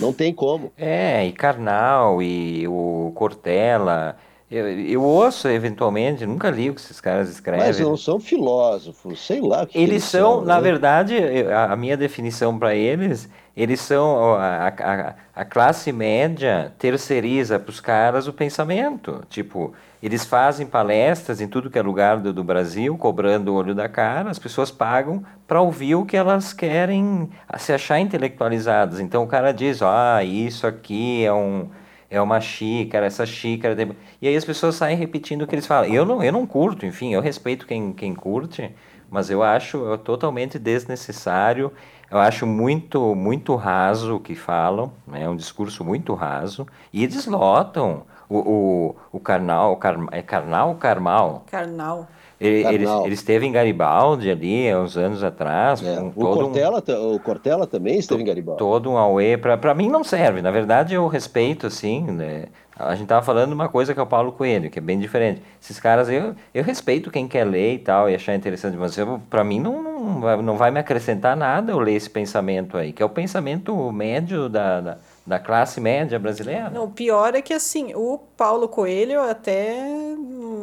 Não 0.00 0.12
tem 0.12 0.32
como. 0.32 0.72
É, 0.76 1.26
e 1.26 1.32
Karnal, 1.32 2.22
e 2.22 2.66
o 2.68 3.12
Cortella. 3.14 4.16
Eu, 4.50 4.66
eu 4.66 5.02
ouço 5.02 5.46
eventualmente, 5.48 6.24
nunca 6.24 6.50
li 6.50 6.70
o 6.70 6.74
que 6.74 6.80
esses 6.80 7.00
caras 7.00 7.28
escrevem. 7.28 7.66
Mas 7.66 7.78
não 7.78 7.98
são 7.98 8.18
filósofos, 8.18 9.20
sei 9.20 9.42
lá. 9.42 9.66
Que 9.66 9.76
eles, 9.76 9.90
eles, 9.90 10.04
são, 10.04 10.36
são 10.36 10.44
na 10.44 10.56
né? 10.56 10.62
verdade, 10.62 11.16
a, 11.52 11.72
a 11.72 11.76
minha 11.76 11.98
definição 11.98 12.58
para 12.58 12.74
eles, 12.74 13.28
eles 13.54 13.80
são 13.80 14.34
a, 14.34 14.68
a, 14.68 15.14
a 15.34 15.44
classe 15.44 15.92
média 15.92 16.72
terceiriza 16.78 17.58
para 17.58 17.70
os 17.70 17.80
caras 17.80 18.26
o 18.26 18.32
pensamento. 18.32 19.22
Tipo, 19.28 19.74
eles 20.02 20.24
fazem 20.24 20.66
palestras 20.66 21.40
em 21.40 21.48
tudo 21.48 21.70
que 21.70 21.78
é 21.78 21.82
lugar 21.82 22.18
do, 22.18 22.32
do 22.32 22.44
Brasil, 22.44 22.96
cobrando 22.96 23.52
o 23.52 23.54
olho 23.54 23.74
da 23.74 23.88
cara, 23.88 24.30
as 24.30 24.38
pessoas 24.38 24.70
pagam 24.70 25.24
para 25.46 25.60
ouvir 25.60 25.94
o 25.94 26.04
que 26.04 26.16
elas 26.16 26.52
querem 26.52 27.28
se 27.58 27.72
achar 27.72 27.98
intelectualizadas. 27.98 29.00
Então 29.00 29.24
o 29.24 29.26
cara 29.26 29.52
diz, 29.52 29.82
ah, 29.82 30.22
isso 30.22 30.66
aqui 30.66 31.24
é 31.24 31.32
um 31.32 31.68
é 32.10 32.20
uma 32.20 32.40
xícara, 32.40 33.06
essa 33.06 33.26
xícara. 33.26 33.76
E 34.20 34.28
aí 34.28 34.36
as 34.36 34.44
pessoas 34.44 34.76
saem 34.76 34.96
repetindo 34.96 35.42
o 35.42 35.46
que 35.46 35.54
eles 35.54 35.66
falam. 35.66 35.92
Eu 35.92 36.04
não, 36.04 36.22
eu 36.22 36.32
não 36.32 36.46
curto, 36.46 36.86
enfim, 36.86 37.12
eu 37.12 37.20
respeito 37.20 37.66
quem, 37.66 37.92
quem 37.92 38.14
curte, 38.14 38.74
mas 39.10 39.30
eu 39.30 39.42
acho 39.42 39.98
totalmente 39.98 40.58
desnecessário. 40.58 41.72
Eu 42.10 42.18
acho 42.18 42.46
muito, 42.46 43.14
muito 43.14 43.54
raso 43.54 44.16
o 44.16 44.20
que 44.20 44.34
falam, 44.34 44.92
né? 45.06 45.24
é 45.24 45.28
um 45.28 45.36
discurso 45.36 45.84
muito 45.84 46.14
raso, 46.14 46.66
e 46.90 47.04
eles 47.04 47.26
lotam 47.26 48.06
o, 48.28 48.38
o, 48.38 48.96
o 49.12 49.20
Karnal, 49.20 49.76
car, 49.76 49.96
é 50.12 50.22
Karnal 50.22 50.70
ou 50.70 50.74
Carmal? 50.74 51.44
Karnal. 51.50 52.06
Ele, 52.40 52.64
ele, 52.68 52.84
ele, 52.86 53.14
esteve 53.14 53.46
em 53.46 53.50
Garibaldi 53.50 54.30
ali, 54.30 54.72
uns 54.72 54.96
anos 54.96 55.24
atrás. 55.24 55.82
É. 55.82 55.98
o, 56.00 56.12
Cortella, 56.12 56.84
um, 56.88 57.14
o 57.14 57.18
Cortella 57.18 57.66
também 57.66 57.98
esteve 57.98 58.22
em 58.22 58.26
Garibaldi. 58.26 58.58
Todo 58.60 58.90
um 58.90 58.96
auê. 58.96 59.36
Para 59.36 59.74
mim 59.74 59.88
não 59.88 60.04
serve. 60.04 60.40
Na 60.40 60.52
verdade, 60.52 60.94
eu 60.94 61.08
respeito, 61.08 61.66
assim, 61.66 62.02
né? 62.02 62.44
A 62.78 62.92
gente 62.92 63.04
estava 63.04 63.26
falando 63.26 63.52
uma 63.52 63.68
coisa 63.68 63.92
que 63.92 63.98
é 63.98 64.02
o 64.02 64.06
Paulo 64.06 64.30
Coelho, 64.30 64.70
que 64.70 64.78
é 64.78 64.82
bem 64.82 65.00
diferente. 65.00 65.42
Esses 65.60 65.80
caras, 65.80 66.08
eu, 66.08 66.36
eu 66.54 66.62
respeito 66.62 67.10
quem 67.10 67.26
quer 67.26 67.44
ler 67.44 67.74
e 67.74 67.78
tal, 67.78 68.08
e 68.08 68.14
achar 68.14 68.36
interessante, 68.36 68.76
mas 68.76 68.96
para 69.28 69.42
mim 69.42 69.58
não, 69.58 69.82
não, 69.82 70.20
vai, 70.20 70.36
não 70.40 70.56
vai 70.56 70.70
me 70.70 70.78
acrescentar 70.78 71.36
nada 71.36 71.72
eu 71.72 71.80
ler 71.80 71.94
esse 71.94 72.08
pensamento 72.08 72.76
aí, 72.76 72.92
que 72.92 73.02
é 73.02 73.06
o 73.06 73.08
pensamento 73.08 73.90
médio 73.90 74.48
da, 74.48 74.80
da 74.80 74.98
da 75.28 75.38
classe 75.38 75.78
média 75.78 76.18
brasileira. 76.18 76.70
Não, 76.70 76.84
o 76.84 76.90
pior 76.90 77.34
é 77.34 77.42
que 77.42 77.52
assim, 77.52 77.92
o 77.94 78.18
Paulo 78.34 78.66
Coelho 78.66 79.20
até 79.20 79.76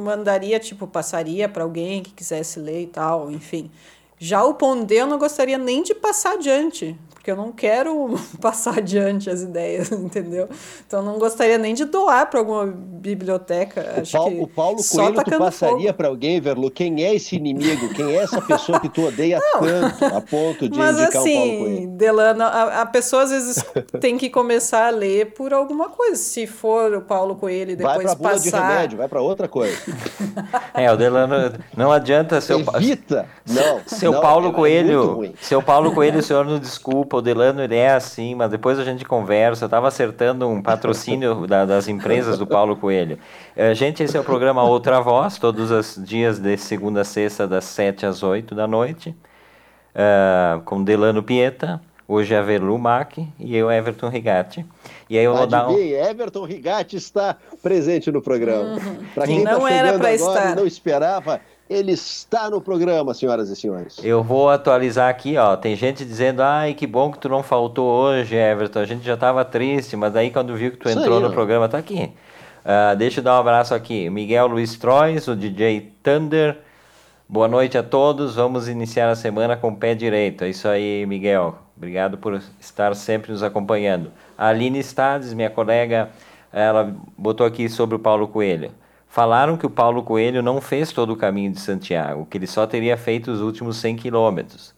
mandaria, 0.03 0.59
tipo, 0.59 0.87
passaria 0.87 1.47
para 1.47 1.63
alguém 1.63 2.01
que 2.01 2.11
quisesse 2.11 2.59
ler 2.59 2.81
e 2.81 2.87
tal, 2.87 3.31
enfim. 3.31 3.69
Já 4.17 4.43
o 4.43 4.55
Pondé 4.55 4.95
eu 4.95 5.07
não 5.07 5.19
gostaria 5.19 5.57
nem 5.57 5.83
de 5.83 5.93
passar 5.93 6.33
adiante, 6.33 6.97
porque 7.25 7.31
eu 7.31 7.35
não 7.35 7.51
quero 7.51 8.13
passar 8.39 8.77
adiante 8.77 9.31
as 9.31 9.41
ideias, 9.41 9.89
entendeu? 9.91 10.47
Então 10.85 11.01
não 11.01 11.17
gostaria 11.17 11.57
nem 11.57 11.73
de 11.73 11.83
doar 11.85 12.29
para 12.29 12.39
alguma 12.39 12.67
biblioteca. 12.67 14.03
O, 14.03 14.11
Paulo, 14.11 14.43
o 14.43 14.47
Paulo 14.47 14.77
Coelho 14.83 15.23
tu 15.23 15.37
passaria 15.39 15.91
para 15.91 16.07
alguém, 16.07 16.39
Verlu, 16.39 16.69
quem 16.69 17.03
é 17.03 17.15
esse 17.15 17.35
inimigo? 17.35 17.89
Quem 17.95 18.05
é 18.15 18.17
essa 18.17 18.39
pessoa 18.39 18.79
que 18.79 18.89
tu 18.89 19.07
odeia 19.07 19.39
não. 19.39 19.61
tanto 19.61 20.05
a 20.05 20.21
ponto 20.21 20.69
de 20.69 20.77
Mas, 20.77 20.99
indicar 20.99 21.21
assim, 21.21 21.33
o 21.33 21.35
Paulo 21.35 21.63
Coelho? 21.63 21.87
Delano, 21.87 22.43
a, 22.43 22.81
a 22.81 22.85
pessoa 22.85 23.23
às 23.23 23.31
vezes 23.31 23.65
tem 23.99 24.17
que 24.19 24.29
começar 24.29 24.85
a 24.85 24.91
ler 24.91 25.33
por 25.33 25.51
alguma 25.51 25.89
coisa. 25.89 26.15
Se 26.15 26.45
for 26.45 26.93
o 26.93 27.01
Paulo 27.01 27.35
Coelho 27.35 27.71
e 27.71 27.75
depois 27.75 27.95
vai 27.95 28.05
pra 28.05 28.15
passar... 28.15 28.43
de 28.43 28.49
remédio, 28.51 28.97
vai 28.99 29.07
para 29.07 29.21
outra 29.21 29.47
coisa. 29.47 29.75
é, 30.75 30.91
o 30.91 30.95
Delano 30.95 31.57
não 31.75 31.91
adianta 31.91 32.39
seu 32.39 32.59
Evita. 32.59 33.27
Não. 33.47 33.81
Seu 33.87 34.11
não, 34.11 34.21
Paulo 34.21 34.49
é 34.49 34.53
Coelho, 34.53 35.33
seu 35.41 35.61
Paulo 35.61 35.91
Coelho, 35.91 36.19
o 36.19 36.23
senhor 36.23 36.45
não 36.45 36.59
desculpa 36.59 37.14
o 37.17 37.21
Delano 37.21 37.61
ele 37.61 37.75
é 37.75 37.93
assim, 37.93 38.35
mas 38.35 38.49
depois 38.49 38.79
a 38.79 38.83
gente 38.83 39.05
conversa. 39.05 39.65
Eu 39.65 39.67
estava 39.67 39.87
acertando 39.87 40.47
um 40.47 40.61
patrocínio 40.61 41.45
da, 41.47 41.65
das 41.65 41.87
empresas 41.87 42.37
do 42.37 42.45
Paulo 42.45 42.75
Coelho. 42.75 43.17
Uh, 43.55 43.73
gente, 43.73 44.03
esse 44.03 44.15
é 44.15 44.19
o 44.19 44.23
programa 44.23 44.63
Outra 44.63 44.99
Voz, 45.01 45.37
todos 45.37 45.71
os 45.71 45.99
dias 46.03 46.39
de 46.39 46.57
segunda 46.57 47.01
a 47.01 47.03
sexta, 47.03 47.47
das 47.47 47.65
7 47.65 48.05
às 48.05 48.23
8 48.23 48.53
da 48.53 48.67
noite, 48.67 49.15
uh, 49.95 50.61
com 50.61 50.83
Delano 50.83 51.23
Pieta. 51.23 51.81
Hoje 52.07 52.35
é 52.35 52.37
a 52.37 52.41
Verlu 52.43 52.77
Mac 52.77 53.17
e 53.39 53.55
eu, 53.55 53.71
Everton 53.71 54.09
Rigatti. 54.09 54.63
E 55.09 55.17
aí 55.17 55.25
eu 55.25 55.35
vou 55.35 55.47
dar 55.47 55.67
um... 55.67 55.75
Everton 55.75 56.45
Rigatti 56.45 56.97
está 56.97 57.35
presente 57.63 58.11
no 58.11 58.21
programa. 58.21 58.75
Uhum. 58.75 58.97
Para 59.15 59.25
quem 59.25 59.43
não 59.43 59.61
tá 59.61 59.71
era 59.71 59.97
para 59.97 60.13
estar. 60.13 60.55
não 60.55 60.67
esperava, 60.67 61.41
ele 61.69 61.91
está 61.93 62.49
no 62.49 62.61
programa, 62.61 63.13
senhoras 63.13 63.49
e 63.49 63.55
senhores. 63.55 63.97
Eu 64.03 64.23
vou 64.23 64.49
atualizar 64.49 65.09
aqui, 65.09 65.37
ó. 65.37 65.55
Tem 65.55 65.75
gente 65.75 66.05
dizendo, 66.05 66.41
ai, 66.41 66.73
que 66.73 66.85
bom 66.85 67.11
que 67.11 67.17
tu 67.17 67.27
não 67.27 67.41
faltou 67.41 67.87
hoje, 67.87 68.35
Everton. 68.35 68.79
A 68.79 68.85
gente 68.85 69.03
já 69.03 69.15
estava 69.15 69.43
triste, 69.43 69.95
mas 69.95 70.13
daí 70.13 70.29
quando 70.29 70.55
viu 70.55 70.71
que 70.71 70.77
tu 70.77 70.89
Isso 70.89 70.99
entrou 70.99 71.17
aí, 71.17 71.23
no 71.23 71.29
ó. 71.29 71.31
programa, 71.31 71.67
tá 71.67 71.77
aqui. 71.77 72.11
Uh, 72.63 72.95
deixa 72.95 73.19
eu 73.19 73.23
dar 73.23 73.35
um 73.35 73.39
abraço 73.39 73.73
aqui. 73.73 74.09
Miguel 74.09 74.47
Luiz 74.47 74.75
Trois, 74.77 75.27
o 75.27 75.35
DJ 75.35 75.91
Thunder. 76.03 76.57
Boa 77.27 77.47
noite 77.47 77.77
a 77.77 77.83
todos. 77.83 78.35
Vamos 78.35 78.67
iniciar 78.67 79.09
a 79.09 79.15
semana 79.15 79.57
com 79.57 79.69
o 79.69 79.75
pé 79.75 79.95
direito. 79.95 80.43
É 80.43 80.49
isso 80.49 80.67
aí, 80.67 81.05
Miguel. 81.07 81.57
Obrigado 81.75 82.17
por 82.17 82.39
estar 82.59 82.95
sempre 82.95 83.31
nos 83.31 83.41
acompanhando. 83.41 84.11
A 84.37 84.47
Aline 84.49 84.79
Stades, 84.83 85.33
minha 85.33 85.49
colega, 85.49 86.09
ela 86.53 86.95
botou 87.17 87.45
aqui 87.45 87.67
sobre 87.67 87.95
o 87.95 87.99
Paulo 87.99 88.27
Coelho. 88.27 88.71
Falaram 89.15 89.55
que 89.55 89.65
o 89.65 89.69
Paulo 89.69 90.03
Coelho 90.03 90.43
não 90.43 90.59
fez 90.59 90.91
todo 90.91 91.13
o 91.13 91.15
caminho 91.15 91.49
de 91.49 91.61
Santiago, 91.61 92.27
que 92.29 92.37
ele 92.37 92.45
só 92.45 92.67
teria 92.67 92.97
feito 92.97 93.31
os 93.31 93.39
últimos 93.39 93.77
100 93.77 93.95
quilômetros. 93.95 94.75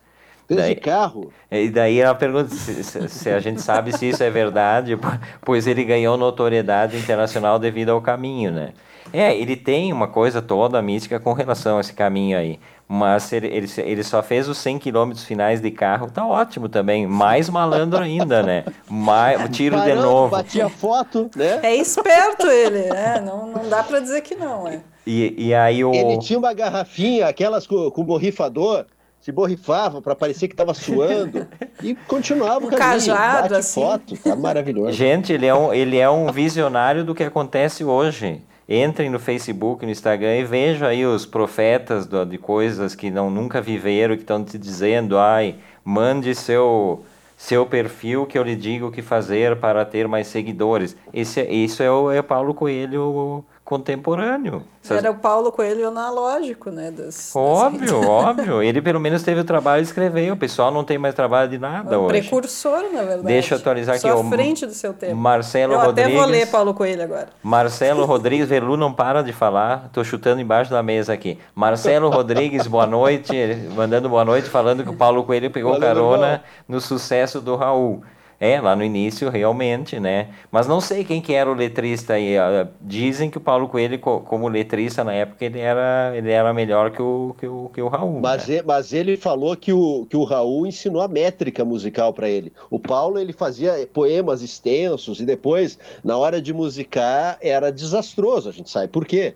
Fez 0.48 0.60
daí, 0.60 0.76
de 0.76 0.80
carro? 0.80 1.34
E 1.50 1.70
daí 1.72 2.00
ela 2.00 2.14
pergunta 2.14 2.50
se, 2.50 2.84
se, 2.84 3.10
se, 3.10 3.30
a 3.32 3.40
gente 3.40 3.60
sabe 3.60 3.98
se 3.98 4.10
isso 4.10 4.22
é 4.22 4.30
verdade, 4.30 4.96
pois 5.42 5.66
ele 5.66 5.84
ganhou 5.84 6.16
notoriedade 6.18 6.98
internacional 6.98 7.58
devido 7.58 7.90
ao 7.90 8.00
caminho, 8.00 8.52
né? 8.52 8.74
É, 9.14 9.36
ele 9.36 9.56
tem 9.56 9.92
uma 9.94 10.08
coisa 10.08 10.42
toda 10.42 10.82
mística 10.82 11.20
com 11.20 11.34
relação 11.34 11.78
a 11.78 11.82
esse 11.82 11.94
caminho 11.94 12.38
aí. 12.38 12.60
Mas 12.88 13.34
ele, 13.34 13.48
ele, 13.48 13.68
ele 13.80 14.04
só 14.04 14.24
fez 14.24 14.48
os 14.48 14.58
100 14.60 14.80
quilômetros 14.80 15.26
finais 15.26 15.60
de 15.60 15.70
carro, 15.72 16.10
tá 16.10 16.26
ótimo 16.26 16.70
também. 16.70 17.06
Mais 17.06 17.50
malandro 17.50 18.00
ainda, 18.00 18.42
né? 18.42 18.64
Mais, 18.90 19.38
tiro 19.52 19.76
Parando, 19.76 19.96
de 19.96 20.02
novo. 20.02 20.32
Batia 20.32 20.70
foto, 20.70 21.30
né? 21.36 21.60
É 21.64 21.76
esperto 21.76 22.48
ele, 22.48 22.84
né? 22.90 23.20
Não, 23.20 23.48
não 23.48 23.70
dá 23.70 23.84
para 23.84 24.00
dizer 24.00 24.22
que 24.22 24.36
não, 24.36 24.68
é. 24.68 24.80
E, 25.06 25.48
e 25.48 25.54
aí 25.54 25.84
o... 25.84 25.94
Ele 25.94 26.18
tinha 26.20 26.40
uma 26.40 26.54
garrafinha, 26.54 27.28
aquelas 27.28 27.68
com, 27.68 27.92
com 27.92 28.04
borrifador, 28.04 28.86
se 29.20 29.32
borrifava 29.34 30.02
para 30.02 30.16
parecer 30.16 30.48
que 30.48 30.54
estava 30.54 30.74
suando 30.74 31.48
e 31.84 31.96
continuava 31.96 32.66
o 32.66 32.68
um 32.68 32.72
cajado, 32.72 33.56
assim. 33.56 33.82
foto, 33.82 34.18
tá 34.18 34.36
maravilhoso. 34.36 34.92
Gente, 34.92 35.34
ele 35.34 35.46
é, 35.46 35.54
um, 35.54 35.74
ele 35.74 35.98
é 35.98 36.10
um 36.10 36.32
visionário 36.32 37.04
do 37.04 37.14
que 37.14 37.24
acontece 37.24 37.84
hoje 37.84 38.42
entrem 38.68 39.10
no 39.10 39.20
Facebook, 39.20 39.86
no 39.86 39.92
Instagram 39.92 40.38
e 40.38 40.44
vejam 40.44 40.88
aí 40.88 41.06
os 41.06 41.26
profetas 41.26 42.06
do, 42.06 42.26
de 42.26 42.38
coisas 42.38 42.96
que 42.96 43.10
não 43.10 43.30
nunca 43.30 43.62
viveram, 43.62 44.16
que 44.16 44.24
estão 44.24 44.44
te 44.44 44.58
dizendo, 44.58 45.18
ai, 45.18 45.56
mande 45.84 46.36
seu 46.36 47.04
seu 47.38 47.68
perfil 47.68 48.26
que 48.26 48.36
eu 48.36 48.42
lhe 48.42 48.56
digo 48.56 48.88
o 48.88 48.92
que 48.92 49.04
fazer 49.04 49.58
para 49.58 49.86
ter 49.86 50.08
mais 50.08 50.26
seguidores. 50.26 50.98
Esse, 51.14 51.44
isso 51.44 51.84
é 51.84 51.92
o 51.92 52.10
é 52.10 52.24
Paulo 52.24 52.52
Coelho 52.52 53.46
contemporâneo. 53.68 54.64
Era 54.90 55.12
o 55.12 55.16
Paulo 55.16 55.52
Coelho 55.52 55.90
analógico, 55.90 56.72
né? 56.72 56.90
Das, 56.90 57.36
óbvio, 57.36 58.00
das... 58.00 58.10
óbvio. 58.10 58.64
Ele 58.64 58.82
pelo 58.82 58.98
menos 58.98 59.22
teve 59.24 59.42
o 59.42 59.44
trabalho 59.44 59.84
de 59.84 59.90
escrever. 59.90 60.32
O 60.32 60.38
pessoal 60.38 60.72
não 60.72 60.86
tem 60.86 60.98
mais 60.98 61.14
trabalho 61.14 61.50
de 61.50 61.58
nada 61.58 62.00
um 62.00 62.04
hoje. 62.04 62.22
Precursor, 62.22 62.84
na 62.94 63.02
verdade. 63.02 63.24
Deixa 63.24 63.56
eu 63.56 63.60
atualizar 63.60 64.00
Só 64.00 64.08
aqui. 64.08 64.18
Só 64.18 64.26
à 64.26 64.30
frente 64.30 64.66
do 64.66 64.74
seu 64.74 64.94
tempo. 64.94 65.18
Marcelo 65.18 65.74
eu 65.74 65.80
Rodrigues. 65.80 66.14
Eu 66.14 66.18
até 66.18 66.26
vou 66.26 66.32
ler 66.32 66.48
Paulo 66.48 66.74
Coelho 66.74 67.04
agora. 67.04 67.28
Marcelo 67.44 68.06
Rodrigues, 68.08 68.48
Velu 68.48 68.78
não 68.78 68.94
para 68.94 69.22
de 69.22 69.34
falar. 69.34 69.88
Estou 69.88 70.06
chutando 70.06 70.40
embaixo 70.40 70.72
da 70.72 70.82
mesa 70.82 71.12
aqui. 71.12 71.38
Marcelo 71.54 72.10
Rodrigues, 72.10 72.68
boa 72.68 72.88
noite. 72.88 73.36
Mandando 73.76 74.08
boa 74.08 74.24
noite, 74.24 74.48
falando 74.48 74.82
que 74.82 74.90
o 74.90 74.96
Paulo 74.96 75.26
Coelho 75.26 75.52
pegou 75.52 75.74
Valeu, 75.74 75.86
carona 75.86 76.42
no 76.70 76.80
sucesso 76.80 77.42
do 77.42 77.58
Raul. 77.58 78.02
É, 78.40 78.62
lá 78.62 78.76
no 78.76 78.84
início, 78.84 79.30
realmente, 79.30 80.00
né? 80.00 80.30
Mas 80.52 80.68
não 80.68 80.80
sei 80.80 81.04
quem 81.04 81.20
que 81.20 81.34
era 81.34 81.50
o 81.50 81.56
letrista 81.56 82.14
aí. 82.14 82.36
Dizem 82.80 83.32
que 83.32 83.38
o 83.40 83.42
Paulo 83.42 83.68
Coelho, 83.68 83.98
como 84.00 84.48
letrista 84.48 85.04
na 85.04 85.12
época, 85.12 85.44
ele 85.44 85.60
era, 85.60 86.14
ele 86.16 86.30
era 86.30 86.54
melhor 86.54 86.92
que 86.92 87.02
o, 87.02 87.36
que 87.40 87.48
o, 87.48 87.72
que 87.74 87.82
o 87.82 87.88
Raul. 87.88 88.20
Mas, 88.22 88.48
né? 88.48 88.56
ele, 88.56 88.64
mas 88.64 88.94
ele 88.94 89.18
falou 89.18 89.56
que 89.58 89.74
o, 89.74 90.06
que 90.06 90.16
o 90.16 90.24
Raul 90.24 90.68
ensinou 90.68 91.02
a 91.02 91.08
métrica 91.08 91.66
musical 91.66 92.14
para 92.14 92.30
ele. 92.30 92.54
O 92.70 92.80
Paulo, 92.80 93.18
ele 93.18 93.34
fazia 93.34 93.90
poemas 93.92 94.44
extensos 94.44 95.20
e 95.20 95.26
depois, 95.26 95.80
na 96.04 96.16
hora 96.16 96.40
de 96.40 96.54
musicar, 96.54 97.40
era 97.42 97.72
desastroso. 97.72 98.50
A 98.50 98.52
gente 98.52 98.70
sabe 98.70 98.88
por 98.88 99.06
quê. 99.06 99.34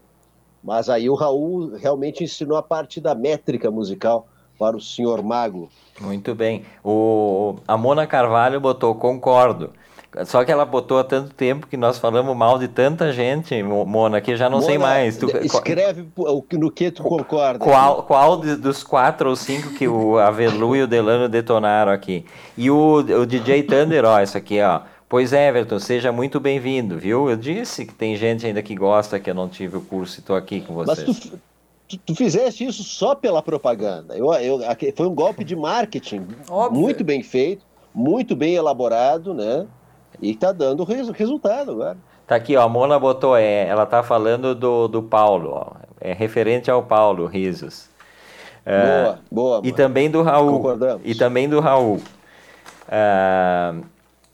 Mas 0.63 0.89
aí 0.89 1.09
o 1.09 1.15
Raul 1.15 1.75
realmente 1.75 2.23
ensinou 2.23 2.55
a 2.55 2.61
parte 2.61 3.01
da 3.01 3.15
métrica 3.15 3.71
musical 3.71 4.27
para 4.61 4.77
o 4.77 4.79
senhor 4.79 5.23
Mago. 5.23 5.71
Muito 5.99 6.35
bem. 6.35 6.63
O, 6.85 7.55
a 7.67 7.75
Mona 7.75 8.05
Carvalho 8.05 8.61
botou 8.61 8.93
concordo. 8.93 9.71
Só 10.23 10.45
que 10.45 10.51
ela 10.51 10.65
botou 10.65 10.99
há 10.99 11.03
tanto 11.03 11.33
tempo 11.33 11.65
que 11.65 11.75
nós 11.75 11.97
falamos 11.97 12.37
mal 12.37 12.59
de 12.59 12.67
tanta 12.67 13.11
gente, 13.11 13.63
Mona, 13.63 14.21
que 14.21 14.35
já 14.35 14.47
não 14.47 14.59
Mona, 14.59 14.67
sei 14.67 14.77
mais. 14.77 15.17
Tu, 15.17 15.25
escreve 15.37 16.05
no 16.51 16.69
que 16.69 16.91
tu 16.91 17.01
concorda. 17.01 17.57
Qual, 17.57 18.03
qual 18.03 18.37
dos 18.37 18.83
quatro 18.83 19.31
ou 19.31 19.35
cinco 19.35 19.69
que 19.71 19.87
o 19.87 20.19
Avelu 20.21 20.75
e 20.75 20.83
o 20.83 20.87
Delano 20.87 21.27
detonaram 21.27 21.91
aqui? 21.91 22.23
E 22.55 22.69
o, 22.69 22.97
o 22.97 23.25
DJ 23.25 23.63
Thunder, 23.63 24.05
ó, 24.05 24.21
isso 24.21 24.37
aqui, 24.37 24.61
ó. 24.61 24.81
Pois 25.09 25.33
é, 25.33 25.47
Everton, 25.47 25.79
seja 25.79 26.11
muito 26.11 26.39
bem-vindo, 26.39 26.99
viu? 26.99 27.31
Eu 27.31 27.35
disse 27.35 27.83
que 27.83 27.95
tem 27.95 28.15
gente 28.15 28.45
ainda 28.45 28.61
que 28.61 28.75
gosta 28.75 29.19
que 29.19 29.29
eu 29.29 29.35
não 29.35 29.49
tive 29.49 29.77
o 29.77 29.81
curso 29.81 30.19
e 30.19 30.21
estou 30.21 30.35
aqui 30.35 30.61
com 30.61 30.75
vocês. 30.75 31.07
Mas 31.07 31.19
tu, 31.19 31.39
tu, 31.97 31.97
tu, 32.05 32.15
fizeste 32.15 32.65
isso 32.65 32.83
só 32.83 33.15
pela 33.15 33.41
propaganda. 33.41 34.17
Eu, 34.17 34.33
eu, 34.33 34.59
foi 34.95 35.07
um 35.07 35.15
golpe 35.15 35.43
de 35.43 35.55
marketing 35.55 36.27
Óbvio. 36.49 36.81
muito 36.81 37.03
bem 37.03 37.21
feito. 37.21 37.65
muito 37.93 38.35
bem 38.35 38.55
elaborado, 38.55 39.33
né? 39.33 39.67
E 40.21 40.31
está 40.31 40.51
dando 40.51 40.83
res 40.83 41.09
resultado 41.09 41.71
agora. 41.71 41.97
Tá 42.27 42.35
aqui, 42.35 42.55
ó, 42.55 42.63
a 42.63 42.69
Mona 42.69 42.97
botou, 42.97 43.35
é, 43.35 43.67
ela 43.67 43.85
tá 43.85 44.01
falando 44.01 44.55
do, 44.55 44.87
do 44.87 45.03
Paulo, 45.03 45.51
ó, 45.53 45.71
é 45.99 46.13
referente 46.13 46.71
ao 46.71 46.83
Paulo, 46.83 47.25
risos. 47.25 47.89
É, 48.65 49.03
boa, 49.03 49.19
boa. 49.31 49.61
E 49.63 49.71
também 49.71 50.09
do 50.09 50.21
Raul. 50.21 50.53
Concordamos. 50.53 51.01
E 51.03 51.15
também 51.15 51.49
do 51.49 51.59
Raul. 51.59 51.99
Uh, 52.87 53.83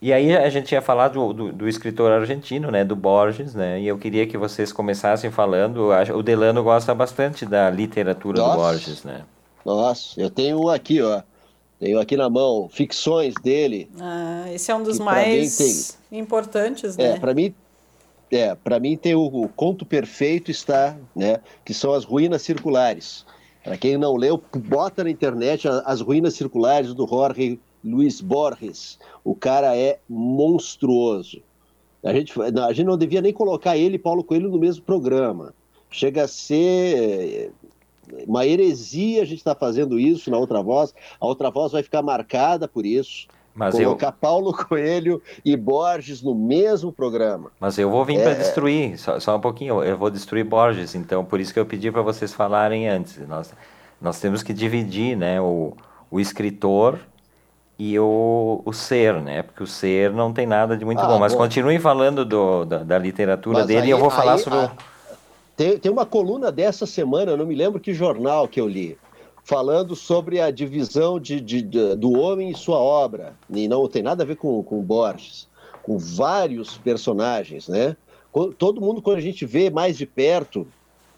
e 0.02 0.14
aí 0.14 0.36
a 0.36 0.50
gente 0.50 0.68
tinha 0.68 0.82
falado 0.82 1.14
do, 1.14 1.34
do, 1.34 1.54
do, 1.54 1.68
escritor 1.68 2.12
argentino, 2.12 2.70
né, 2.70 2.86
do 2.86 2.96
Borges, 2.96 3.56
né, 3.56 3.80
e 3.82 3.88
eu 3.88 3.98
queria 3.98 4.28
que 4.28 4.38
vocês 4.38 4.72
começassem 4.72 5.32
falando, 5.32 5.90
o 6.16 6.22
Delano 6.22 6.64
gosta 6.64 6.94
bastante 6.94 7.46
da 7.46 7.70
literatura 7.70 8.40
Nossa. 8.40 8.52
do 8.52 8.62
Borges, 8.62 9.04
né. 9.04 9.24
Nossa, 9.66 10.22
eu 10.22 10.30
tenho 10.30 10.60
um 10.64 10.70
aqui, 10.70 11.02
ó, 11.02 11.22
tenho 11.80 12.00
aqui 12.00 12.16
na 12.16 12.30
mão, 12.30 12.70
ficções 12.70 13.34
dele. 13.44 13.90
Ah, 14.00 14.46
esse 14.54 14.72
é 14.72 14.76
um 14.76 14.84
dos 14.84 15.00
mais 15.00 15.98
tem, 16.10 16.20
importantes, 16.20 16.98
é, 16.98 17.04
né. 17.04 17.16
É, 17.16 17.20
para 17.20 17.34
mim, 17.34 17.54
é, 18.32 18.56
para 18.56 18.80
mim 18.80 18.96
tem 18.96 19.16
o, 19.16 19.26
o, 19.26 19.50
conto 19.50 19.86
perfeito 19.86 20.52
está, 20.52 20.96
né, 21.16 21.40
que 21.66 21.74
são 21.74 21.94
as 21.94 22.04
ruínas 22.04 22.44
circulares. 22.44 23.26
Para 23.64 23.78
quem 23.78 23.98
não 23.98 24.16
leu, 24.16 24.42
bota 24.56 25.04
na 25.04 25.10
internet 25.10 25.68
as 25.68 26.02
ruínas 26.02 26.36
circulares 26.36 26.94
do 26.94 27.06
Jorge 27.06 27.60
Luiz 27.90 28.22
Borges. 28.22 29.00
O 29.24 29.36
cara 29.36 29.76
é 29.76 30.00
monstruoso. 30.10 31.42
A 32.04 32.14
gente, 32.14 32.34
a 32.42 32.74
gente 32.74 32.86
não 32.86 32.98
devia 32.98 33.22
nem 33.22 33.34
colocar 33.34 33.78
ele 33.78 33.96
e 33.96 34.00
Paulo 34.00 34.24
Coelho 34.24 34.50
no 34.50 34.60
mesmo 34.60 34.84
programa. 34.84 35.54
Chega 35.90 36.24
a 36.24 36.28
ser 36.28 37.52
eh, 38.12 38.24
uma 38.28 38.46
heresia 38.46 39.22
a 39.22 39.26
gente 39.26 39.40
está 39.40 39.56
fazendo 39.56 40.00
isso 40.00 40.30
na 40.30 40.38
outra 40.38 40.62
voz. 40.62 40.94
A 41.20 41.26
outra 41.26 41.50
voz 41.50 41.72
vai 41.72 41.84
ficar 41.84 42.02
marcada 42.02 42.68
por 42.68 42.86
isso. 42.86 43.28
Mas 43.58 43.74
colocar 43.74 44.10
eu... 44.10 44.14
Paulo 44.14 44.54
Coelho 44.54 45.22
e 45.44 45.58
Borges 45.58 46.22
no 46.22 46.36
mesmo 46.36 46.94
programa. 46.94 47.52
Mas 47.60 47.78
eu 47.80 47.90
vou 47.90 48.06
vir 48.06 48.20
é... 48.20 48.24
para 48.24 48.34
destruir, 48.36 49.00
só, 49.00 49.20
só, 49.20 49.36
um 49.36 49.40
pouquinho, 49.40 49.84
eu 49.84 49.98
vou 49.98 50.12
destruir 50.12 50.44
Borges, 50.44 50.94
então 50.94 51.26
por 51.26 51.40
isso 51.40 51.52
que 51.52 51.60
eu 51.60 51.66
pedi 51.66 51.92
para 51.92 52.04
vocês 52.04 52.32
falarem 52.34 52.88
antes. 52.88 53.18
Nós, 53.28 53.52
nós 54.00 54.20
temos 54.20 54.44
que 54.44 54.54
dividir 54.54 55.18
né, 55.18 55.42
o, 55.42 55.74
o 56.12 56.20
escritor 56.20 57.00
e 57.80 58.00
o, 58.00 58.62
o 58.66 58.74
ser, 58.74 59.22
né? 59.22 59.44
Porque 59.44 59.62
o 59.62 59.68
ser 59.68 60.12
não 60.12 60.34
tem 60.34 60.48
nada 60.48 60.76
de 60.76 60.84
muito 60.84 61.00
ah, 61.02 61.08
bom. 61.08 61.20
Mas 61.20 61.34
bom. 61.34 61.40
continuem 61.40 61.80
falando 61.80 62.26
do, 62.26 62.66
da, 62.66 62.80
da 62.80 62.98
literatura 62.98 63.60
mas 63.60 63.68
dele 63.68 63.82
aí, 63.82 63.88
e 63.88 63.92
eu 63.92 64.00
vou 64.00 64.10
falar 64.10 64.34
aí, 64.34 64.40
sobre. 64.40 64.60
A... 64.60 64.72
Tem, 65.56 65.78
tem 65.78 65.92
uma 65.92 66.06
coluna 66.06 66.52
dessa 66.52 66.86
semana, 66.86 67.38
não 67.38 67.46
me 67.46 67.56
lembro 67.56 67.80
que 67.80 67.94
jornal 67.94 68.48
que 68.48 68.60
eu 68.60 68.68
li, 68.68 68.98
falando 69.44 69.96
sobre 69.96 70.42
a 70.42 70.52
divisão 70.52 71.20
de, 71.20 71.40
de, 71.40 71.62
de, 71.62 71.96
do 71.96 72.12
homem 72.20 72.50
e 72.50 72.56
sua 72.56 72.78
obra. 72.78 73.34
E 73.50 73.68
não 73.68 73.88
tem 73.88 74.02
nada 74.02 74.24
a 74.24 74.26
ver 74.26 74.38
com, 74.38 74.62
com 74.64 74.82
Borges, 74.82 75.48
com 75.84 75.98
vários 75.98 76.78
personagens, 76.78 77.68
né? 77.68 77.96
Todo 78.58 78.82
mundo, 78.82 79.02
quando 79.02 79.18
a 79.18 79.22
gente 79.22 79.46
vê 79.46 79.70
mais 79.70 79.98
de 79.98 80.06
perto, 80.06 80.68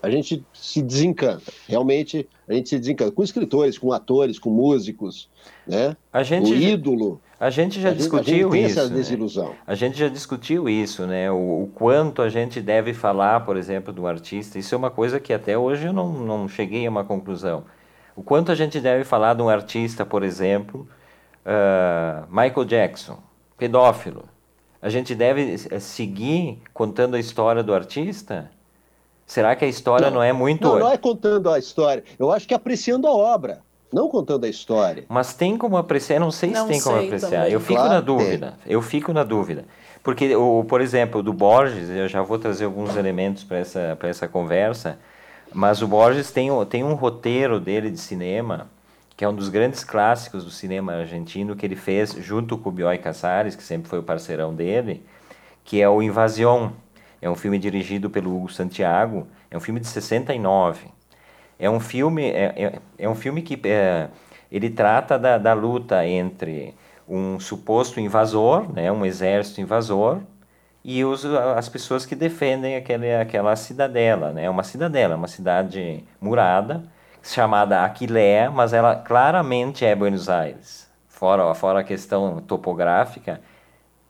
a 0.01 0.09
gente 0.09 0.45
se 0.53 0.81
desencanta. 0.81 1.51
Realmente, 1.67 2.27
a 2.47 2.53
gente 2.53 2.69
se 2.69 2.79
desencanta. 2.79 3.11
Com 3.11 3.23
escritores, 3.23 3.77
com 3.77 3.91
atores, 3.91 4.39
com 4.39 4.49
músicos, 4.49 5.29
né? 5.67 5.95
A 6.11 6.23
gente 6.23 6.51
o 6.51 6.55
ídolo. 6.55 7.21
A 7.39 7.49
gente 7.49 7.79
já 7.79 7.89
a 7.89 7.93
discutiu 7.93 8.51
gente, 8.51 8.57
a 8.57 8.61
gente 8.61 8.71
isso. 8.71 8.79
Essa 8.79 8.89
né? 8.89 8.95
desilusão. 8.95 9.49
Né? 9.49 9.55
A 9.65 9.75
gente 9.75 9.97
já 9.97 10.09
discutiu 10.09 10.67
isso, 10.67 11.07
né? 11.07 11.31
O, 11.31 11.63
o, 11.63 11.71
quanto 11.73 12.21
a 12.21 12.29
gente 12.29 12.59
deve 12.59 12.93
falar, 12.93 13.41
por 13.45 13.55
exemplo, 13.55 13.93
do 13.93 14.05
artista. 14.05 14.59
Isso 14.59 14.75
é 14.75 14.77
uma 14.77 14.91
coisa 14.91 15.19
que 15.19 15.31
até 15.31 15.57
hoje 15.57 15.85
eu 15.85 15.93
não, 15.93 16.11
não 16.11 16.47
cheguei 16.49 16.85
a 16.85 16.89
uma 16.89 17.03
conclusão. 17.03 17.63
O 18.15 18.23
quanto 18.23 18.51
a 18.51 18.55
gente 18.55 18.81
deve 18.81 19.05
falar 19.05 19.33
de 19.33 19.41
um 19.41 19.47
artista, 19.47 20.05
por 20.05 20.23
exemplo, 20.23 20.87
uh, 21.45 22.27
Michael 22.29 22.65
Jackson, 22.65 23.17
pedófilo. 23.57 24.25
A 24.81 24.89
gente 24.89 25.13
deve 25.13 25.55
eh, 25.69 25.79
seguir 25.79 26.61
contando 26.73 27.15
a 27.15 27.19
história 27.19 27.61
do 27.61 27.73
artista? 27.73 28.49
Será 29.29 29.55
que 29.55 29.63
a 29.63 29.67
história 29.67 30.07
não, 30.07 30.15
não 30.15 30.23
é 30.23 30.33
muito. 30.33 30.67
Não, 30.67 30.79
não 30.79 30.91
é 30.91 30.97
contando 30.97 31.51
a 31.51 31.59
história. 31.59 32.03
Eu 32.17 32.31
acho 32.31 32.47
que 32.47 32.53
é 32.55 32.57
apreciando 32.57 33.05
a 33.05 33.11
obra, 33.11 33.59
não 33.93 34.09
contando 34.09 34.43
a 34.43 34.49
história. 34.49 35.05
Mas 35.07 35.35
tem 35.35 35.55
como 35.55 35.77
apreciar? 35.77 36.19
Não 36.19 36.31
sei 36.31 36.49
se 36.49 36.65
tem 36.65 36.81
como 36.81 36.97
apreciar. 36.97 37.41
Também. 37.41 37.53
Eu 37.53 37.59
fico 37.59 37.75
claro, 37.75 37.93
na 37.93 38.01
dúvida. 38.01 38.57
Tem. 38.63 38.73
Eu 38.73 38.81
fico 38.81 39.13
na 39.13 39.23
dúvida. 39.23 39.65
Porque, 40.01 40.35
o, 40.35 40.63
por 40.63 40.81
exemplo, 40.81 41.21
do 41.21 41.31
Borges, 41.31 41.91
eu 41.91 42.07
já 42.07 42.23
vou 42.23 42.39
trazer 42.39 42.65
alguns 42.65 42.95
elementos 42.95 43.43
para 43.43 43.57
essa, 43.57 43.95
essa 44.01 44.27
conversa, 44.27 44.97
mas 45.53 45.83
o 45.83 45.87
Borges 45.87 46.31
tem, 46.31 46.49
tem 46.65 46.83
um 46.83 46.95
roteiro 46.95 47.59
dele 47.59 47.91
de 47.91 47.99
cinema, 47.99 48.67
que 49.15 49.23
é 49.23 49.29
um 49.29 49.35
dos 49.35 49.49
grandes 49.49 49.83
clássicos 49.83 50.43
do 50.43 50.49
cinema 50.49 50.93
argentino, 50.93 51.55
que 51.55 51.67
ele 51.67 51.75
fez 51.75 52.13
junto 52.13 52.57
com 52.57 52.69
o 52.69 52.71
Bioy 52.71 52.97
Casares, 52.97 53.55
que 53.55 53.61
sempre 53.61 53.89
foi 53.89 53.99
o 53.99 54.03
parceirão 54.03 54.55
dele, 54.55 55.03
que 55.63 55.79
é 55.79 55.87
o 55.87 56.01
Invasión 56.01 56.71
é 57.21 57.29
um 57.29 57.35
filme 57.35 57.59
dirigido 57.59 58.09
pelo 58.09 58.35
Hugo 58.35 58.51
Santiago. 58.51 59.27
É 59.51 59.57
um 59.57 59.59
filme 59.59 59.79
de 59.79 59.87
69. 59.87 60.87
É 61.57 61.69
um 61.69 61.79
filme, 61.79 62.29
é, 62.29 62.53
é, 62.55 62.79
é 62.97 63.09
um 63.09 63.15
filme 63.15 63.41
que 63.41 63.59
é, 63.67 64.07
ele 64.51 64.69
trata 64.69 65.19
da, 65.19 65.37
da 65.37 65.53
luta 65.53 66.05
entre 66.05 66.73
um 67.07 67.39
suposto 67.39 67.99
invasor, 67.99 68.71
né, 68.71 68.91
um 68.91 69.05
exército 69.05 69.59
invasor, 69.59 70.19
e 70.83 71.03
os, 71.03 71.25
as 71.25 71.67
pessoas 71.67 72.05
que 72.05 72.15
defendem 72.15 72.75
aquele, 72.75 73.13
aquela 73.13 73.55
cidadela, 73.55 74.31
né, 74.31 74.49
uma 74.49 74.63
cidadela, 74.63 75.15
uma 75.15 75.27
cidade 75.27 76.03
murada, 76.21 76.83
chamada 77.21 77.83
Aquileia, 77.83 78.49
mas 78.49 78.71
ela 78.71 78.95
claramente 78.95 79.83
é 79.83 79.93
Buenos 79.93 80.29
Aires. 80.29 80.87
Fora, 81.07 81.53
fora 81.53 81.81
a 81.81 81.83
questão 81.83 82.39
topográfica, 82.41 83.41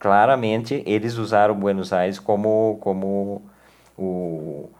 claramente 0.00 0.82
eles 0.86 1.18
usaram 1.18 1.54
Buenos 1.54 1.92
Aires 1.92 2.18
como, 2.18 2.78
como 2.80 3.42
o, 3.96 4.70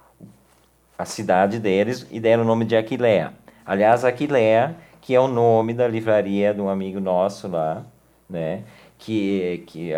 a 0.98 1.04
cidade 1.04 1.60
deles 1.60 2.06
e 2.10 2.18
deram 2.18 2.42
o 2.42 2.46
nome 2.46 2.64
de 2.64 2.74
Aquileia. 2.74 3.34
Aliás, 3.64 4.02
Aquileia, 4.02 4.74
que 5.02 5.14
é 5.14 5.20
o 5.20 5.28
nome 5.28 5.74
da 5.74 5.86
livraria 5.86 6.54
de 6.54 6.60
um 6.62 6.70
amigo 6.70 6.98
nosso 6.98 7.46
lá, 7.46 7.84
né, 8.28 8.62
que, 8.96 9.62
que, 9.66 9.92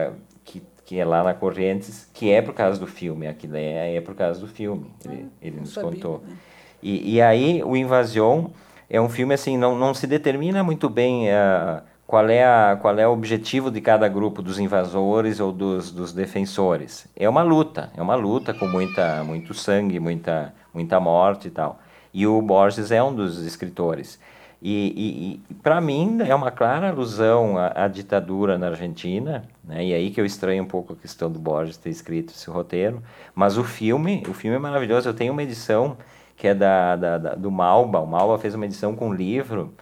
que, 0.44 0.62
que 0.84 0.98
é 0.98 1.04
lá 1.04 1.22
na 1.22 1.32
Correntes, 1.32 2.10
que 2.12 2.32
é 2.32 2.42
por 2.42 2.52
causa 2.52 2.80
do 2.80 2.86
filme, 2.88 3.28
Aquileia 3.28 3.96
é 3.96 4.00
por 4.00 4.16
causa 4.16 4.40
do 4.40 4.48
filme, 4.48 4.90
ele, 5.04 5.26
ah, 5.26 5.36
ele 5.40 5.60
nos 5.60 5.72
sabia, 5.72 5.90
contou. 5.90 6.20
Né? 6.26 6.36
E, 6.82 7.14
e 7.14 7.22
aí, 7.22 7.62
o 7.62 7.76
Invasion 7.76 8.46
é 8.90 9.00
um 9.00 9.08
filme 9.08 9.34
assim, 9.34 9.56
não, 9.56 9.78
não 9.78 9.94
se 9.94 10.06
determina 10.08 10.64
muito 10.64 10.90
bem... 10.90 11.28
Uh, 11.28 11.91
qual 12.12 12.28
é, 12.28 12.44
a, 12.44 12.76
qual 12.76 12.98
é 12.98 13.08
o 13.08 13.10
objetivo 13.10 13.70
de 13.70 13.80
cada 13.80 14.06
grupo 14.06 14.42
dos 14.42 14.58
invasores 14.58 15.40
ou 15.40 15.50
dos, 15.50 15.90
dos 15.90 16.12
defensores. 16.12 17.06
É 17.16 17.26
uma 17.26 17.42
luta, 17.42 17.90
é 17.96 18.02
uma 18.02 18.14
luta 18.14 18.52
com 18.52 18.66
muita, 18.68 19.24
muito 19.24 19.54
sangue, 19.54 19.98
muita, 19.98 20.52
muita 20.74 21.00
morte 21.00 21.48
e 21.48 21.50
tal. 21.50 21.80
E 22.12 22.26
o 22.26 22.42
Borges 22.42 22.90
é 22.90 23.02
um 23.02 23.14
dos 23.14 23.38
escritores. 23.38 24.20
E, 24.60 24.92
e, 24.94 25.40
e 25.50 25.54
para 25.54 25.80
mim 25.80 26.18
é 26.20 26.34
uma 26.34 26.50
clara 26.50 26.90
alusão 26.90 27.56
à, 27.56 27.84
à, 27.84 27.88
ditadura 27.88 28.58
na 28.58 28.66
Argentina, 28.66 29.44
né? 29.64 29.82
E 29.82 29.94
aí 29.94 30.10
que 30.10 30.20
eu 30.20 30.26
estranho 30.26 30.64
um 30.64 30.68
pouco 30.68 30.92
a 30.92 30.96
questão 30.96 31.32
do 31.32 31.38
Borges 31.38 31.78
ter 31.78 31.88
escrito 31.88 32.34
esse 32.34 32.50
roteiro. 32.50 33.02
Mas 33.34 33.56
o 33.56 33.64
filme, 33.64 34.22
o 34.28 34.34
filme 34.34 34.56
é 34.56 34.60
maravilhoso. 34.60 35.08
Eu 35.08 35.14
tenho 35.14 35.32
uma 35.32 35.42
edição 35.42 35.96
que 36.36 36.46
é 36.46 36.54
da, 36.54 36.94
da, 36.94 37.16
da 37.16 37.34
do 37.36 37.50
Malba. 37.50 38.00
O 38.00 38.06
Malba 38.06 38.36
fez 38.36 38.54
uma 38.54 38.66
edição 38.66 38.94
com 38.94 39.14
livro 39.14 39.72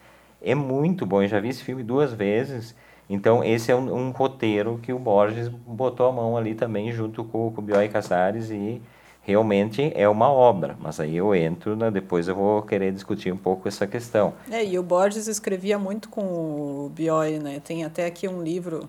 é 0.43 0.55
muito 0.55 1.05
bom. 1.07 1.23
Eu 1.23 1.29
já 1.29 1.41
vi 1.41 1.49
esse 1.49 1.63
filme 1.63 1.83
duas 1.83 2.13
vezes. 2.13 2.75
Então, 3.09 3.43
esse 3.43 3.73
é 3.73 3.75
um, 3.75 3.93
um 3.93 4.11
roteiro 4.11 4.79
que 4.83 4.93
o 4.93 4.99
Borges 4.99 5.49
botou 5.49 6.07
a 6.07 6.13
mão 6.13 6.37
ali 6.37 6.55
também, 6.55 6.93
junto 6.93 7.25
com, 7.25 7.51
com 7.51 7.61
o 7.61 7.65
Bioy 7.65 7.89
Casares, 7.89 8.51
e 8.51 8.81
realmente 9.23 9.93
é 9.97 10.09
uma 10.09 10.31
obra. 10.31 10.77
Mas 10.81 11.01
aí 11.01 11.17
eu 11.17 11.35
entro, 11.35 11.75
né, 11.75 11.91
depois 11.91 12.29
eu 12.29 12.35
vou 12.35 12.63
querer 12.63 12.93
discutir 12.93 13.33
um 13.33 13.37
pouco 13.37 13.67
essa 13.67 13.87
questão. 13.87 14.35
É, 14.51 14.65
e 14.65 14.79
o 14.79 14.83
Borges 14.83 15.27
escrevia 15.27 15.79
muito 15.79 16.09
com 16.09 16.23
o 16.23 16.93
Bioy, 16.95 17.39
né? 17.39 17.61
Tem 17.61 17.85
até 17.85 18.07
aqui 18.07 18.29
um 18.29 18.43
livro 18.43 18.89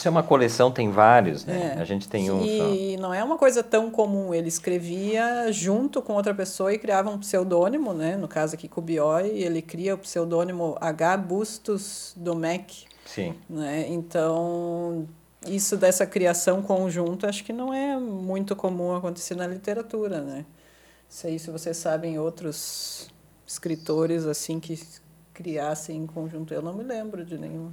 isso 0.00 0.08
é 0.08 0.10
uma 0.10 0.22
coleção, 0.22 0.72
tem 0.72 0.90
vários, 0.90 1.44
né? 1.44 1.74
É. 1.76 1.80
A 1.80 1.84
gente 1.84 2.08
tem 2.08 2.30
um 2.30 2.42
E 2.42 2.94
só. 2.96 3.02
não 3.02 3.12
é 3.12 3.22
uma 3.22 3.36
coisa 3.36 3.62
tão 3.62 3.90
comum. 3.90 4.32
Ele 4.32 4.48
escrevia 4.48 5.52
junto 5.52 6.00
com 6.00 6.14
outra 6.14 6.34
pessoa 6.34 6.72
e 6.72 6.78
criava 6.78 7.10
um 7.10 7.18
pseudônimo, 7.18 7.92
né? 7.92 8.16
No 8.16 8.26
caso 8.26 8.54
aqui 8.54 8.70
Bioy, 8.80 9.28
ele 9.28 9.60
cria 9.60 9.94
o 9.94 9.98
pseudônimo 9.98 10.74
H. 10.80 11.18
Bustos 11.18 12.14
Domecq. 12.16 12.86
Sim. 13.04 13.34
Né? 13.48 13.88
Então, 13.90 15.06
isso 15.46 15.76
dessa 15.76 16.06
criação 16.06 16.62
conjunta 16.62 17.28
acho 17.28 17.44
que 17.44 17.52
não 17.52 17.74
é 17.74 17.98
muito 17.98 18.56
comum 18.56 18.96
acontecer 18.96 19.34
na 19.34 19.46
literatura, 19.46 20.22
né? 20.22 20.46
Isso 21.10 21.26
aí, 21.26 21.38
se 21.38 21.50
vocês 21.50 21.76
sabem 21.76 22.18
outros 22.18 23.10
escritores 23.46 24.24
assim 24.24 24.58
que 24.58 24.80
criassem 25.34 25.98
em 25.98 26.06
conjunto, 26.06 26.54
eu 26.54 26.62
não 26.62 26.72
me 26.72 26.84
lembro 26.84 27.22
de 27.22 27.36
nenhum. 27.36 27.70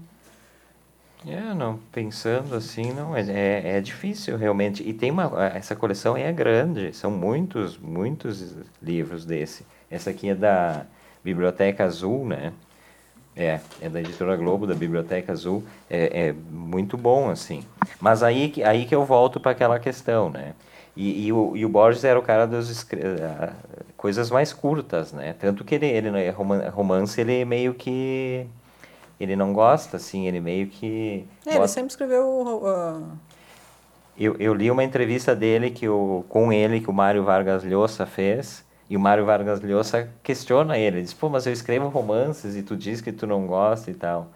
É, 1.26 1.54
não, 1.54 1.80
pensando 1.92 2.56
assim, 2.56 2.94
não, 2.94 3.16
é, 3.16 3.22
é, 3.22 3.78
é, 3.78 3.82
difícil 3.82 4.38
realmente. 4.38 4.88
E 4.88 4.94
tem 4.94 5.12
uma, 5.12 5.48
essa 5.48 5.76
coleção 5.76 6.16
é 6.16 6.32
grande, 6.32 6.94
são 6.94 7.10
muitos, 7.10 7.78
muitos 7.78 8.56
livros 8.82 9.26
desse. 9.26 9.66
Essa 9.90 10.12
aqui 10.12 10.30
é 10.30 10.36
da 10.36 10.86
Biblioteca 11.24 11.86
Azul, 11.86 12.26
né? 12.26 12.54
É, 13.36 13.60
é 13.82 13.90
da 13.90 14.00
editora 14.00 14.36
Globo, 14.36 14.66
da 14.66 14.74
Biblioteca 14.74 15.32
Azul, 15.32 15.64
é, 15.90 16.28
é 16.28 16.34
muito 16.34 16.98
bom, 16.98 17.30
assim. 17.30 17.64
Mas 18.00 18.24
aí, 18.24 18.54
aí 18.66 18.86
que 18.86 18.96
eu 18.96 19.06
volto 19.06 19.40
para 19.40 19.52
aquela 19.52 19.80
questão, 19.80 20.30
né? 20.30 20.54
E, 20.96 21.28
e, 21.28 21.34
o, 21.34 21.56
e 21.56 21.64
o 21.64 21.70
Borges 21.70 22.04
era 22.04 22.18
o 22.18 22.24
cara 22.24 22.48
das 22.48 22.88
coisas 23.96 24.32
mais 24.32 24.52
curtas, 24.52 25.14
né? 25.14 25.36
Tanto 25.40 25.64
que 25.64 25.76
ele, 25.76 25.86
ele 25.86 26.10
é 26.20 26.30
romance, 26.32 27.22
ele 27.22 27.46
meio 27.46 27.76
que... 27.76 28.48
Ele 29.20 29.36
não 29.36 29.54
gosta, 29.54 29.98
assim, 29.98 30.28
ele 30.28 30.40
meio 30.40 30.68
que... 30.68 31.26
É, 31.46 31.56
ele 31.56 31.68
sempre 31.68 31.92
escreveu... 31.92 32.26
Uh... 32.26 33.18
Eu, 34.20 34.36
eu 34.40 34.54
li 34.54 34.72
uma 34.72 34.84
entrevista 34.84 35.36
dele 35.36 35.70
que 35.70 35.88
o, 35.88 36.26
com 36.28 36.52
ele 36.52 36.80
que 36.80 36.90
o 36.90 36.94
Mário 36.94 37.24
Vargas 37.24 37.64
Llosa 37.64 38.06
fez 38.06 38.66
e 38.90 38.98
o 38.98 39.00
Mário 39.00 39.26
Vargas 39.26 39.62
Llosa 39.62 40.10
questiona 40.24 40.78
ele, 40.78 41.02
diz, 41.02 41.14
pô, 41.14 41.30
mas 41.30 41.46
eu 41.46 41.54
escrevo 41.54 41.88
romances 41.88 42.56
e 42.56 42.64
tu 42.64 42.76
diz 42.76 43.00
que 43.00 43.12
tu 43.12 43.28
não 43.28 43.46
gosta 43.46 43.92
e 43.92 43.94
tal. 43.94 44.30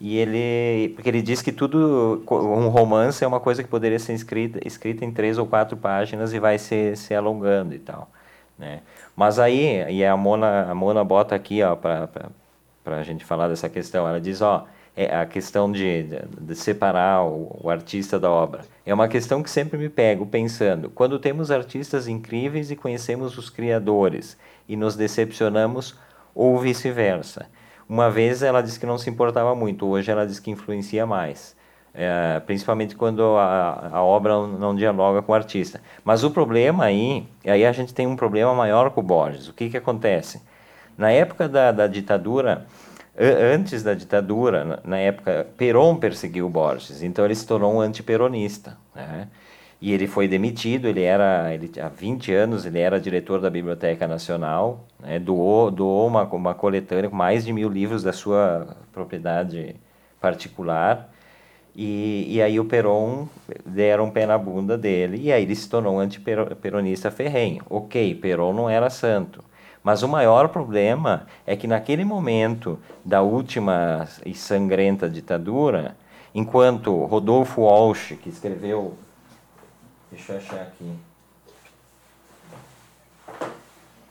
E 0.00 0.18
ele, 0.18 0.92
porque 0.94 1.08
ele 1.08 1.22
diz 1.22 1.40
que 1.40 1.52
tudo, 1.52 2.22
um 2.28 2.68
romance 2.68 3.24
é 3.24 3.26
uma 3.26 3.40
coisa 3.40 3.62
que 3.62 3.68
poderia 3.68 3.98
ser 3.98 4.12
escrita, 4.12 4.60
escrita 4.66 5.04
em 5.04 5.10
três 5.10 5.38
ou 5.38 5.46
quatro 5.46 5.76
páginas 5.76 6.34
e 6.34 6.38
vai 6.38 6.58
se, 6.58 6.94
se 6.96 7.14
alongando 7.14 7.74
e 7.74 7.78
tal, 7.78 8.10
né? 8.58 8.82
Mas 9.16 9.38
aí, 9.38 9.90
e 9.90 10.04
a 10.04 10.16
Mona, 10.16 10.70
a 10.70 10.74
Mona 10.74 11.04
bota 11.04 11.34
aqui, 11.34 11.62
ó, 11.62 11.76
para 11.76 12.08
a 12.84 13.02
gente 13.02 13.24
falar 13.24 13.48
dessa 13.48 13.68
questão, 13.68 14.06
ela 14.06 14.20
diz, 14.20 14.40
ó, 14.42 14.66
é 14.96 15.14
a 15.16 15.26
questão 15.26 15.72
de, 15.72 16.04
de, 16.40 16.54
separar 16.54 17.24
o, 17.24 17.58
o, 17.62 17.70
artista 17.70 18.18
da 18.18 18.30
obra. 18.30 18.62
É 18.86 18.94
uma 18.94 19.08
questão 19.08 19.42
que 19.42 19.50
sempre 19.50 19.76
me 19.76 19.88
pego 19.88 20.24
pensando. 20.24 20.88
Quando 20.90 21.18
temos 21.18 21.50
artistas 21.50 22.06
incríveis 22.06 22.70
e 22.70 22.76
conhecemos 22.76 23.36
os 23.36 23.50
criadores 23.50 24.36
e 24.68 24.76
nos 24.76 24.94
decepcionamos, 24.94 25.96
ou 26.34 26.58
vice-versa. 26.58 27.46
Uma 27.88 28.10
vez 28.10 28.42
ela 28.42 28.62
disse 28.62 28.80
que 28.80 28.86
não 28.86 28.98
se 28.98 29.08
importava 29.08 29.54
muito, 29.54 29.86
hoje 29.86 30.10
ela 30.10 30.26
diz 30.26 30.40
que 30.40 30.50
influencia 30.50 31.06
mais. 31.06 31.56
É, 31.96 32.40
principalmente 32.40 32.96
quando 32.96 33.22
a, 33.36 33.90
a 33.92 34.02
obra 34.02 34.48
não, 34.48 34.74
dialoga 34.74 35.22
com 35.22 35.30
o 35.30 35.34
artista. 35.34 35.80
Mas 36.04 36.24
o 36.24 36.30
problema 36.30 36.84
aí, 36.84 37.28
aí 37.46 37.64
a 37.64 37.70
gente 37.70 37.94
tem 37.94 38.04
um 38.04 38.16
problema 38.16 38.52
maior 38.52 38.90
com 38.90 39.00
o 39.00 39.04
Borges. 39.04 39.48
O 39.48 39.52
que, 39.52 39.70
que 39.70 39.76
acontece? 39.76 40.42
Na 40.96 41.10
época 41.10 41.48
da, 41.48 41.72
da 41.72 41.86
ditadura, 41.86 42.66
antes 43.16 43.82
da 43.82 43.94
ditadura, 43.94 44.80
na 44.84 44.98
época, 44.98 45.46
Perón 45.56 45.96
perseguiu 45.96 46.48
Borges, 46.48 47.02
então 47.02 47.24
ele 47.24 47.34
se 47.34 47.46
tornou 47.46 47.74
um 47.74 47.80
antiperonista. 47.80 48.76
Né? 48.94 49.28
E 49.80 49.92
ele 49.92 50.06
foi 50.06 50.26
demitido, 50.26 50.88
ele 50.88 51.02
era, 51.02 51.52
ele, 51.52 51.70
há 51.80 51.88
20 51.88 52.32
anos 52.32 52.64
ele 52.64 52.78
era 52.78 53.00
diretor 53.00 53.40
da 53.40 53.50
Biblioteca 53.50 54.06
Nacional, 54.06 54.86
né? 55.00 55.18
doou, 55.18 55.70
doou 55.70 56.06
uma, 56.06 56.22
uma 56.24 56.54
coletânea 56.54 57.10
com 57.10 57.16
mais 57.16 57.44
de 57.44 57.52
mil 57.52 57.68
livros 57.68 58.02
da 58.02 58.12
sua 58.12 58.76
propriedade 58.92 59.76
particular, 60.20 61.10
e, 61.76 62.26
e 62.28 62.40
aí 62.40 62.58
o 62.60 62.64
Perón 62.64 63.26
deram 63.66 64.04
um 64.04 64.10
pé 64.10 64.26
na 64.26 64.38
bunda 64.38 64.78
dele, 64.78 65.18
e 65.20 65.32
aí 65.32 65.42
ele 65.42 65.56
se 65.56 65.68
tornou 65.68 65.96
um 65.96 65.98
antiperonista 65.98 67.10
ferrenho. 67.10 67.62
Ok, 67.68 68.14
Perón 68.14 68.54
não 68.54 68.70
era 68.70 68.88
santo, 68.88 69.44
mas 69.84 70.02
o 70.02 70.08
maior 70.08 70.48
problema 70.48 71.26
é 71.46 71.54
que 71.54 71.66
naquele 71.66 72.06
momento 72.06 72.78
da 73.04 73.20
última 73.20 74.08
e 74.24 74.34
sangrenta 74.34 75.10
ditadura, 75.10 75.94
enquanto 76.34 77.04
Rodolfo 77.04 77.60
Walsh, 77.60 78.14
que 78.22 78.30
escreveu. 78.30 78.96
Deixa 80.10 80.32
eu 80.32 80.38
achar 80.38 80.62
aqui. 80.62 80.90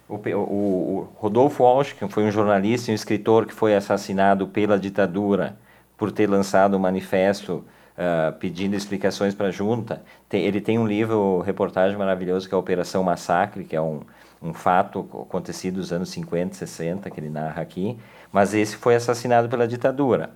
O, 0.08 0.16
o, 0.16 0.38
o, 0.38 1.10
Rodolfo 1.16 1.64
Walsh, 1.64 1.94
que 1.94 2.08
foi 2.08 2.24
um 2.24 2.32
jornalista 2.32 2.92
e 2.92 2.94
um 2.94 2.96
escritor 2.96 3.48
que 3.48 3.54
foi 3.54 3.76
assassinado 3.76 4.48
pela 4.48 4.78
ditadura 4.78 5.58
por 5.98 6.12
ter 6.12 6.30
lançado 6.30 6.78
um 6.78 6.80
manifesto 6.80 7.66
uh, 7.98 8.32
pedindo 8.38 8.76
explicações 8.76 9.34
para 9.34 9.48
a 9.48 9.52
junta, 9.52 10.04
tem, 10.30 10.44
ele 10.44 10.62
tem 10.62 10.78
um 10.78 10.86
livro, 10.86 11.40
reportagem 11.40 11.98
maravilhoso 11.98 12.48
que 12.48 12.54
é 12.54 12.58
Operação 12.58 13.04
Massacre, 13.04 13.64
que 13.64 13.76
é 13.76 13.82
um, 13.82 14.02
um 14.44 14.54
fato 14.54 15.00
acontecido 15.28 15.78
nos 15.78 15.94
anos 15.94 16.10
50, 16.10 16.54
60, 16.54 17.10
que 17.10 17.20
ele 17.20 17.30
narra 17.30 17.62
aqui, 17.62 17.98
mas 18.32 18.54
esse 18.54 18.76
foi 18.76 18.94
assassinado 18.94 19.48
pela 19.48 19.66
ditadura. 19.66 20.32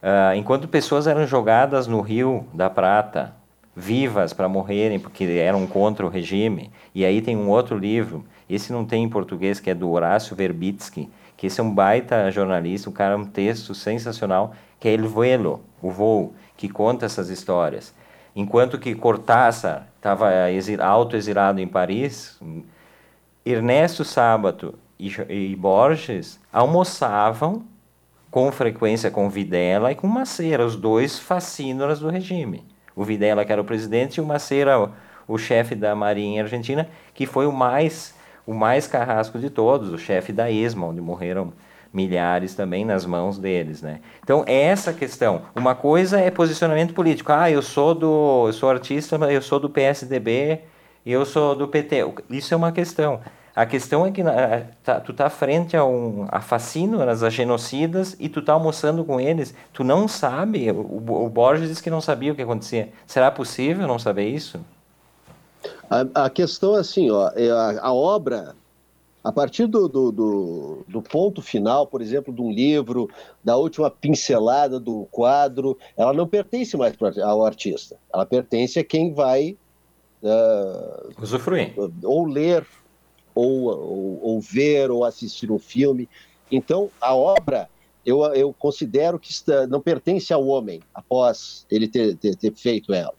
Uh, 0.00 0.34
enquanto 0.36 0.68
pessoas 0.68 1.06
eram 1.06 1.26
jogadas 1.26 1.86
no 1.86 2.00
Rio 2.00 2.46
da 2.54 2.70
Prata, 2.70 3.34
vivas 3.74 4.32
para 4.32 4.48
morrerem 4.48 4.98
porque 4.98 5.24
eram 5.24 5.66
contra 5.66 6.06
o 6.06 6.08
regime, 6.08 6.70
e 6.94 7.04
aí 7.04 7.20
tem 7.20 7.36
um 7.36 7.48
outro 7.48 7.76
livro, 7.76 8.24
esse 8.48 8.72
não 8.72 8.84
tem 8.84 9.04
em 9.04 9.08
português, 9.08 9.58
que 9.58 9.70
é 9.70 9.74
do 9.74 9.90
Horácio 9.90 10.36
Verbitsky, 10.36 11.10
que 11.36 11.46
esse 11.46 11.60
é 11.60 11.64
um 11.64 11.74
baita 11.74 12.30
jornalista, 12.30 12.88
um 12.88 12.92
cara, 12.92 13.16
um 13.16 13.24
texto 13.24 13.74
sensacional, 13.74 14.54
que 14.78 14.88
é 14.88 14.92
El 14.92 15.08
Vuelo, 15.08 15.62
o 15.82 15.90
voo, 15.90 16.34
que 16.56 16.68
conta 16.68 17.06
essas 17.06 17.30
histórias. 17.30 17.94
Enquanto 18.34 18.78
que 18.78 18.94
Cortázar 18.94 19.88
estava 19.96 20.30
auto-exilado 20.80 21.60
em 21.60 21.66
Paris, 21.66 22.38
Ernesto 23.44 24.04
Sábato 24.04 24.78
e, 24.98 25.10
e 25.28 25.56
Borges 25.56 26.38
almoçavam 26.52 27.64
com 28.30 28.52
frequência 28.52 29.10
com 29.10 29.28
Videla 29.28 29.90
e 29.90 29.94
com 29.94 30.06
Macera, 30.06 30.64
os 30.64 30.76
dois 30.76 31.18
fascínoras 31.18 32.00
do 32.00 32.08
regime. 32.08 32.64
O 32.94 33.02
Videla, 33.02 33.44
que 33.44 33.52
era 33.52 33.60
o 33.60 33.64
presidente, 33.64 34.18
e 34.18 34.20
o 34.20 34.26
Macera, 34.26 34.78
o, 34.78 34.90
o 35.26 35.38
chefe 35.38 35.74
da 35.74 35.94
Marinha 35.94 36.42
Argentina, 36.42 36.88
que 37.12 37.26
foi 37.26 37.46
o 37.46 37.52
mais, 37.52 38.14
o 38.46 38.54
mais 38.54 38.86
carrasco 38.86 39.38
de 39.38 39.50
todos, 39.50 39.92
o 39.92 39.98
chefe 39.98 40.32
da 40.32 40.50
ESMA, 40.50 40.86
onde 40.86 41.00
morreram 41.00 41.52
milhares 41.92 42.54
também 42.54 42.84
nas 42.84 43.04
mãos 43.04 43.36
deles, 43.36 43.82
né? 43.82 44.00
Então, 44.22 44.44
essa 44.46 44.92
questão. 44.92 45.42
Uma 45.56 45.74
coisa 45.74 46.20
é 46.20 46.30
posicionamento 46.30 46.94
político. 46.94 47.32
Ah, 47.32 47.50
eu 47.50 47.62
sou 47.62 47.94
do, 47.94 48.44
eu 48.46 48.52
sou 48.52 48.70
artista, 48.70 49.16
eu 49.16 49.42
sou 49.42 49.58
do 49.58 49.68
PSDB, 49.68 50.60
eu 51.04 51.24
sou 51.24 51.54
do 51.54 51.68
PT. 51.68 52.04
Isso 52.30 52.52
é 52.52 52.56
uma 52.56 52.72
questão. 52.72 53.20
A 53.54 53.66
questão 53.66 54.06
é 54.06 54.10
que 54.10 54.22
tá, 54.82 55.00
tu 55.00 55.12
tá 55.12 55.28
frente 55.28 55.76
a, 55.76 55.84
um, 55.84 56.26
a 56.30 56.40
fascínoras, 56.40 57.22
a 57.22 57.30
genocidas, 57.30 58.16
e 58.18 58.28
tu 58.28 58.40
tá 58.40 58.52
almoçando 58.52 59.04
com 59.04 59.20
eles. 59.20 59.54
Tu 59.72 59.82
não 59.82 60.06
sabe. 60.06 60.70
O, 60.70 61.24
o 61.24 61.28
Borges 61.28 61.68
disse 61.68 61.82
que 61.82 61.90
não 61.90 62.00
sabia 62.00 62.32
o 62.32 62.36
que 62.36 62.42
acontecia. 62.42 62.90
Será 63.06 63.30
possível 63.30 63.86
não 63.86 63.98
saber 63.98 64.28
isso? 64.28 64.60
A, 65.90 66.24
a 66.26 66.30
questão 66.30 66.76
é 66.76 66.80
assim, 66.80 67.10
ó, 67.10 67.30
é 67.34 67.50
a, 67.50 67.80
a 67.82 67.92
obra, 67.92 68.54
a 69.22 69.32
partir 69.32 69.66
do, 69.66 69.88
do, 69.88 70.12
do, 70.12 70.84
do, 70.88 71.02
ponto 71.02 71.42
final, 71.42 71.86
por 71.86 72.00
exemplo, 72.00 72.32
de 72.32 72.40
um 72.40 72.52
livro, 72.52 73.10
da 73.42 73.56
última 73.56 73.90
pincelada 73.90 74.78
do 74.78 75.06
quadro, 75.10 75.76
ela 75.96 76.12
não 76.12 76.26
pertence 76.26 76.76
mais 76.76 76.94
ao 77.22 77.44
artista. 77.44 77.98
Ela 78.14 78.24
pertence 78.24 78.78
a 78.78 78.84
quem 78.84 79.12
vai 79.12 79.56
uh, 80.22 81.22
usufruir 81.22 81.74
ou 82.02 82.26
ler 82.26 82.66
ou, 83.34 83.64
ou, 83.64 84.20
ou 84.22 84.40
ver 84.40 84.90
ou 84.90 85.04
assistir 85.04 85.50
um 85.50 85.58
filme. 85.58 86.08
Então, 86.50 86.90
a 87.00 87.14
obra 87.14 87.68
eu, 88.04 88.22
eu 88.34 88.52
considero 88.52 89.18
que 89.18 89.30
está, 89.30 89.66
não 89.66 89.80
pertence 89.80 90.32
ao 90.32 90.46
homem 90.46 90.80
após 90.94 91.66
ele 91.70 91.86
ter, 91.86 92.16
ter, 92.16 92.34
ter, 92.34 92.54
feito 92.54 92.92
ela. 92.92 93.14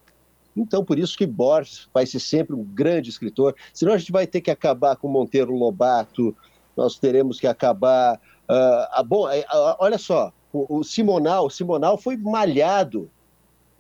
Então, 0.56 0.84
por 0.84 1.00
isso 1.00 1.18
que 1.18 1.26
Borges 1.26 1.88
vai 1.94 2.06
ser 2.06 2.20
sempre 2.20 2.56
um 2.56 2.64
grande 2.64 3.10
escritor. 3.10 3.56
Senão 3.74 3.94
a 3.94 3.98
gente 3.98 4.12
vai 4.12 4.28
ter 4.28 4.42
que 4.42 4.52
acabar 4.52 4.96
com 4.96 5.08
Monteiro 5.08 5.56
Lobato, 5.56 6.36
nós 6.76 6.98
teremos 6.98 7.40
que 7.40 7.48
acabar. 7.48 8.20
Uh, 8.50 9.04
bom, 9.04 9.28
uh, 9.28 9.76
olha 9.80 9.98
só, 9.98 10.34
o, 10.52 10.80
o 10.80 10.84
Simonal, 10.84 11.46
o 11.46 11.50
Simonal 11.50 11.98
foi 11.98 12.18
malhado 12.18 13.10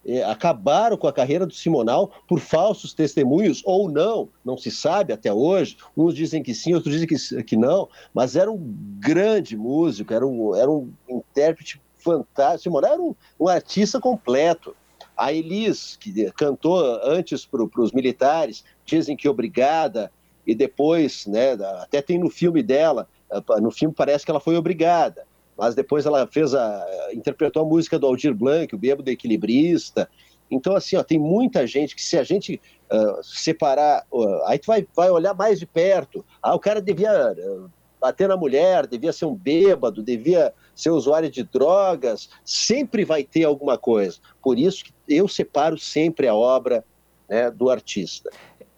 é, 0.06 0.24
acabaram 0.24 0.98
com 0.98 1.08
a 1.08 1.14
carreira 1.14 1.46
do 1.46 1.54
Simonal 1.54 2.12
por 2.28 2.40
falsos 2.40 2.94
testemunhos 2.94 3.62
ou 3.66 3.90
não, 3.90 4.30
não 4.44 4.58
se 4.58 4.72
sabe 4.72 5.14
até 5.14 5.32
hoje. 5.32 5.78
Uns 5.96 6.16
dizem 6.16 6.42
que 6.42 6.54
sim, 6.54 6.74
outros 6.74 6.94
dizem 6.94 7.08
que, 7.08 7.44
que 7.44 7.56
não, 7.56 7.88
mas 8.14 8.36
era 8.36 8.52
um 8.52 8.60
grande 9.00 9.56
músico, 9.56 10.14
era 10.14 10.26
um, 10.26 10.56
era 10.56 10.70
um 10.70 10.92
intérprete 11.08 11.82
fantástico. 11.98 12.64
Simonal 12.64 12.94
era 12.94 13.02
um, 13.02 13.16
um 13.40 13.48
artista 13.48 14.00
completo. 14.00 14.76
A 15.16 15.32
Elis, 15.32 15.98
que 15.98 16.32
cantou 16.32 16.80
antes 17.04 17.46
para 17.46 17.64
os 17.64 17.92
militares, 17.92 18.64
dizem 18.84 19.16
que 19.16 19.30
obrigada, 19.30 20.12
e 20.48 20.56
depois, 20.56 21.28
né, 21.28 21.54
até 21.80 22.02
tem 22.02 22.18
no 22.18 22.30
filme 22.30 22.64
dela, 22.64 23.08
no 23.62 23.70
filme 23.70 23.94
parece 23.94 24.26
que 24.26 24.32
ela 24.32 24.40
foi 24.40 24.58
obrigada 24.58 25.28
mas 25.62 25.76
depois 25.76 26.08
ela 26.08 26.26
fez 26.26 26.56
a 26.56 26.88
interpretou 27.14 27.62
a 27.62 27.66
música 27.66 28.00
do 28.00 28.08
Aldir 28.08 28.34
Blanc, 28.34 28.74
o 28.74 28.80
Bêbado 28.80 29.12
Equilibrista. 29.12 30.10
Então, 30.50 30.76
assim, 30.76 30.96
ó, 30.96 31.04
tem 31.04 31.20
muita 31.20 31.68
gente 31.68 31.96
que 31.96 32.02
se 32.02 32.18
a 32.18 32.24
gente 32.24 32.60
uh, 32.92 33.24
separar, 33.24 34.04
uh, 34.12 34.44
aí 34.46 34.58
tu 34.58 34.66
vai, 34.66 34.88
vai 34.96 35.12
olhar 35.12 35.36
mais 35.36 35.60
de 35.60 35.68
perto. 35.68 36.26
Ah, 36.42 36.56
o 36.56 36.60
cara 36.60 36.82
devia 36.82 37.12
uh, 37.34 37.70
bater 38.00 38.28
na 38.28 38.36
mulher, 38.36 38.88
devia 38.88 39.14
ser 39.14 39.26
um 39.26 39.36
bêbado, 39.36 40.02
devia 40.02 40.52
ser 40.74 40.90
usuário 40.90 41.30
de 41.30 41.44
drogas, 41.44 42.28
sempre 42.44 43.06
vai 43.06 43.24
ter 43.24 43.44
alguma 43.44 43.78
coisa. 43.78 44.18
Por 44.42 44.58
isso 44.58 44.84
que 44.84 44.92
eu 45.08 45.28
separo 45.28 45.78
sempre 45.78 46.28
a 46.28 46.34
obra 46.34 46.84
né, 47.30 47.52
do 47.52 47.70
artista. 47.70 48.32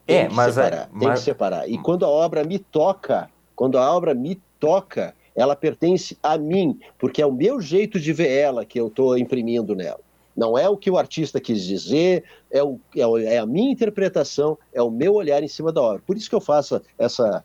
Tem 0.05 0.17
é, 0.17 0.29
mas, 0.29 0.55
separar, 0.55 0.89
é, 0.93 0.99
tem 0.99 1.13
que 1.13 1.19
separar. 1.21 1.69
E 1.69 1.77
quando 1.77 2.05
a 2.05 2.09
obra 2.09 2.43
me 2.43 2.59
toca, 2.59 3.29
quando 3.55 3.77
a 3.77 3.89
obra 3.89 4.13
me 4.13 4.35
toca, 4.59 5.15
ela 5.35 5.55
pertence 5.55 6.17
a 6.21 6.37
mim, 6.37 6.79
porque 6.97 7.21
é 7.21 7.25
o 7.25 7.31
meu 7.31 7.59
jeito 7.59 7.99
de 7.99 8.13
ver 8.13 8.29
ela 8.29 8.65
que 8.65 8.79
eu 8.79 8.87
estou 8.87 9.17
imprimindo 9.17 9.75
nela. 9.75 9.99
Não 10.35 10.57
é 10.57 10.67
o 10.67 10.77
que 10.77 10.89
o 10.89 10.97
artista 10.97 11.39
quis 11.39 11.63
dizer, 11.63 12.23
é, 12.49 12.63
o, 12.63 12.79
é, 12.95 13.37
a 13.37 13.45
minha 13.45 13.71
interpretação, 13.71 14.57
é 14.73 14.81
o 14.81 14.89
meu 14.89 15.13
olhar 15.13 15.43
em 15.43 15.47
cima 15.47 15.71
da 15.71 15.81
obra. 15.81 16.01
Por 16.05 16.17
isso 16.17 16.29
que 16.29 16.35
eu 16.35 16.41
faço 16.41 16.81
essa, 16.97 17.43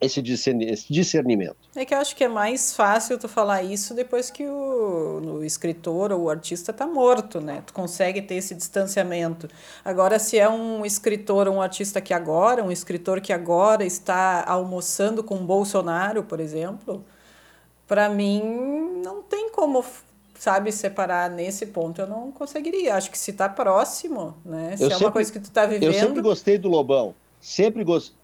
esse 0.00 0.20
discernimento. 0.22 1.56
É 1.74 1.84
que 1.84 1.94
eu 1.94 1.98
acho 1.98 2.14
que 2.14 2.22
é 2.22 2.28
mais 2.28 2.74
fácil 2.74 3.18
tu 3.18 3.28
falar 3.28 3.62
isso 3.62 3.94
depois 3.94 4.30
que 4.30 4.46
o, 4.46 5.38
o 5.38 5.44
escritor 5.44 6.12
ou 6.12 6.24
o 6.24 6.30
artista 6.30 6.70
está 6.70 6.86
morto, 6.86 7.40
né? 7.40 7.62
Tu 7.66 7.72
consegue 7.72 8.20
ter 8.20 8.34
esse 8.34 8.54
distanciamento. 8.54 9.48
Agora, 9.84 10.18
se 10.18 10.38
é 10.38 10.48
um 10.48 10.84
escritor 10.84 11.48
ou 11.48 11.54
um 11.54 11.62
artista 11.62 12.00
que 12.00 12.12
agora, 12.12 12.62
um 12.62 12.70
escritor 12.70 13.20
que 13.20 13.32
agora 13.32 13.84
está 13.84 14.44
almoçando 14.46 15.24
com 15.24 15.36
Bolsonaro, 15.38 16.22
por 16.22 16.40
exemplo, 16.40 17.02
para 17.86 18.08
mim 18.08 18.42
não 19.02 19.22
tem 19.22 19.50
como 19.50 19.82
sabe 20.38 20.70
separar 20.70 21.30
nesse 21.30 21.64
ponto 21.64 21.98
eu 21.98 22.06
não 22.06 22.30
conseguiria 22.30 22.94
acho 22.94 23.10
que 23.10 23.16
se 23.16 23.30
está 23.30 23.48
próximo 23.48 24.36
né 24.44 24.76
se 24.76 24.82
eu 24.82 24.88
é 24.88 24.90
sempre, 24.90 25.04
uma 25.06 25.12
coisa 25.12 25.32
que 25.32 25.40
tu 25.40 25.44
está 25.44 25.64
vivendo 25.64 25.84
eu 25.84 25.94
sempre 25.94 26.20
gostei 26.20 26.58
do 26.58 26.68
Lobão 26.68 27.14
sempre 27.40 27.82
gostei 27.82 28.14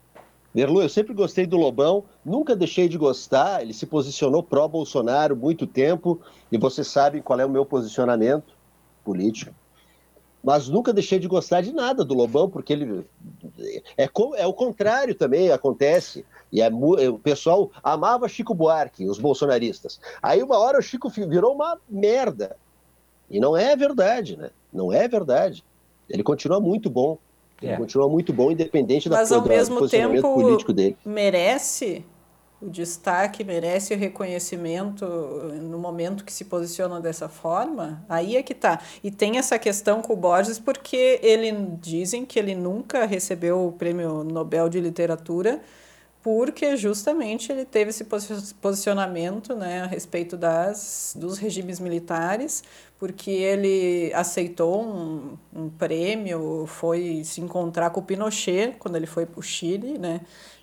Verlu, 0.55 0.83
eu 0.83 0.89
sempre 0.89 1.15
gostei 1.15 1.47
do 1.47 1.57
Lobão, 1.57 2.05
nunca 2.25 2.55
deixei 2.55 2.89
de 2.89 2.99
gostar. 2.99 3.63
Ele 3.63 3.73
se 3.73 3.87
posicionou 3.87 4.43
pró-Bolsonaro 4.43 5.35
muito 5.35 5.67
tempo, 5.67 6.21
e 6.51 6.59
você 6.59 6.85
sabe 6.85 7.23
qual 7.23 7.41
é 7.41 7.47
o 7.47 7.51
meu 7.51 7.65
posicionamento 7.65 8.55
político. 9.05 9.55
Mas 10.43 10.69
nunca 10.69 10.93
deixei 10.93 11.19
de 11.19 11.29
gostar 11.29 11.61
de 11.61 11.73
nada 11.73 12.05
do 12.05 12.15
Lobão, 12.15 12.51
porque 12.51 12.73
ele. 12.73 13.07
É, 13.97 14.11
é 14.37 14.47
o 14.47 14.53
contrário 14.53 15.15
também, 15.15 15.53
acontece. 15.53 16.25
E 16.51 16.61
é, 16.61 16.69
o 16.69 17.19
pessoal 17.19 17.71
amava 17.83 18.29
Chico 18.29 18.53
Buarque, 18.53 19.09
os 19.09 19.19
bolsonaristas. 19.19 20.01
Aí 20.21 20.43
uma 20.43 20.59
hora 20.59 20.79
o 20.79 20.83
Chico 20.83 21.09
virou 21.09 21.55
uma 21.55 21.79
merda. 21.89 22.57
E 23.31 23.39
não 23.39 23.57
é 23.57 23.77
verdade, 23.77 24.37
né? 24.37 24.51
Não 24.73 24.93
é 24.93 25.07
verdade. 25.07 25.65
Ele 26.11 26.23
continua 26.25 26.61
muito 26.61 26.91
bom. 26.91 27.19
Ele 27.63 27.73
é. 27.73 27.77
continua 27.77 28.09
muito 28.09 28.33
bom, 28.33 28.51
independente 28.51 29.09
Mas, 29.09 29.31
da, 29.31 29.37
ao 29.37 29.47
mesmo 29.47 29.79
posicionamento 29.79 30.23
tempo, 30.23 30.35
político 30.35 30.73
dele. 30.73 30.97
Merece 31.05 32.05
o 32.61 32.71
destaque, 32.71 33.43
merece 33.43 33.93
o 33.93 33.99
reconhecimento 33.99 35.05
no 35.05 35.79
momento 35.79 36.25
que 36.25 36.33
se 36.33 36.45
posiciona 36.45 37.01
dessa 37.01 37.29
forma, 37.29 38.05
aí 38.09 38.37
é 38.37 38.43
que 38.43 38.55
tá. 38.55 38.81
E 39.03 39.11
tem 39.11 39.37
essa 39.37 39.59
questão 39.59 40.01
com 40.01 40.13
o 40.13 40.17
Borges, 40.17 40.61
porque 40.61 41.19
ele 41.23 41.53
dizem 41.81 42.25
que 42.25 42.39
ele 42.39 42.55
nunca 42.55 43.05
recebeu 43.05 43.67
o 43.67 43.73
prêmio 43.73 44.23
Nobel 44.23 44.69
de 44.69 44.79
Literatura, 44.79 45.61
porque 46.23 46.77
justamente 46.77 47.51
ele 47.51 47.65
teve 47.65 47.91
esse 47.91 48.05
posicionamento 48.61 49.57
né, 49.57 49.83
a 49.83 49.87
respeito 49.87 50.37
das, 50.37 51.17
dos 51.19 51.37
regimes 51.37 51.81
militares, 51.81 52.63
porque 52.97 53.31
ele 53.31 54.13
aceitou 54.15 54.85
um, 54.85 55.37
um 55.53 55.69
prêmio, 55.69 56.65
foi 56.69 57.23
se 57.25 57.41
encontrar 57.41 57.91
com 57.91 57.99
o 57.99 58.03
Pinochet 58.05 58.77
quando 58.79 58.95
ele 58.95 59.07
foi 59.07 59.27
para 59.27 59.41
o 59.41 59.43
Chile, 59.43 59.99
né? 59.99 60.21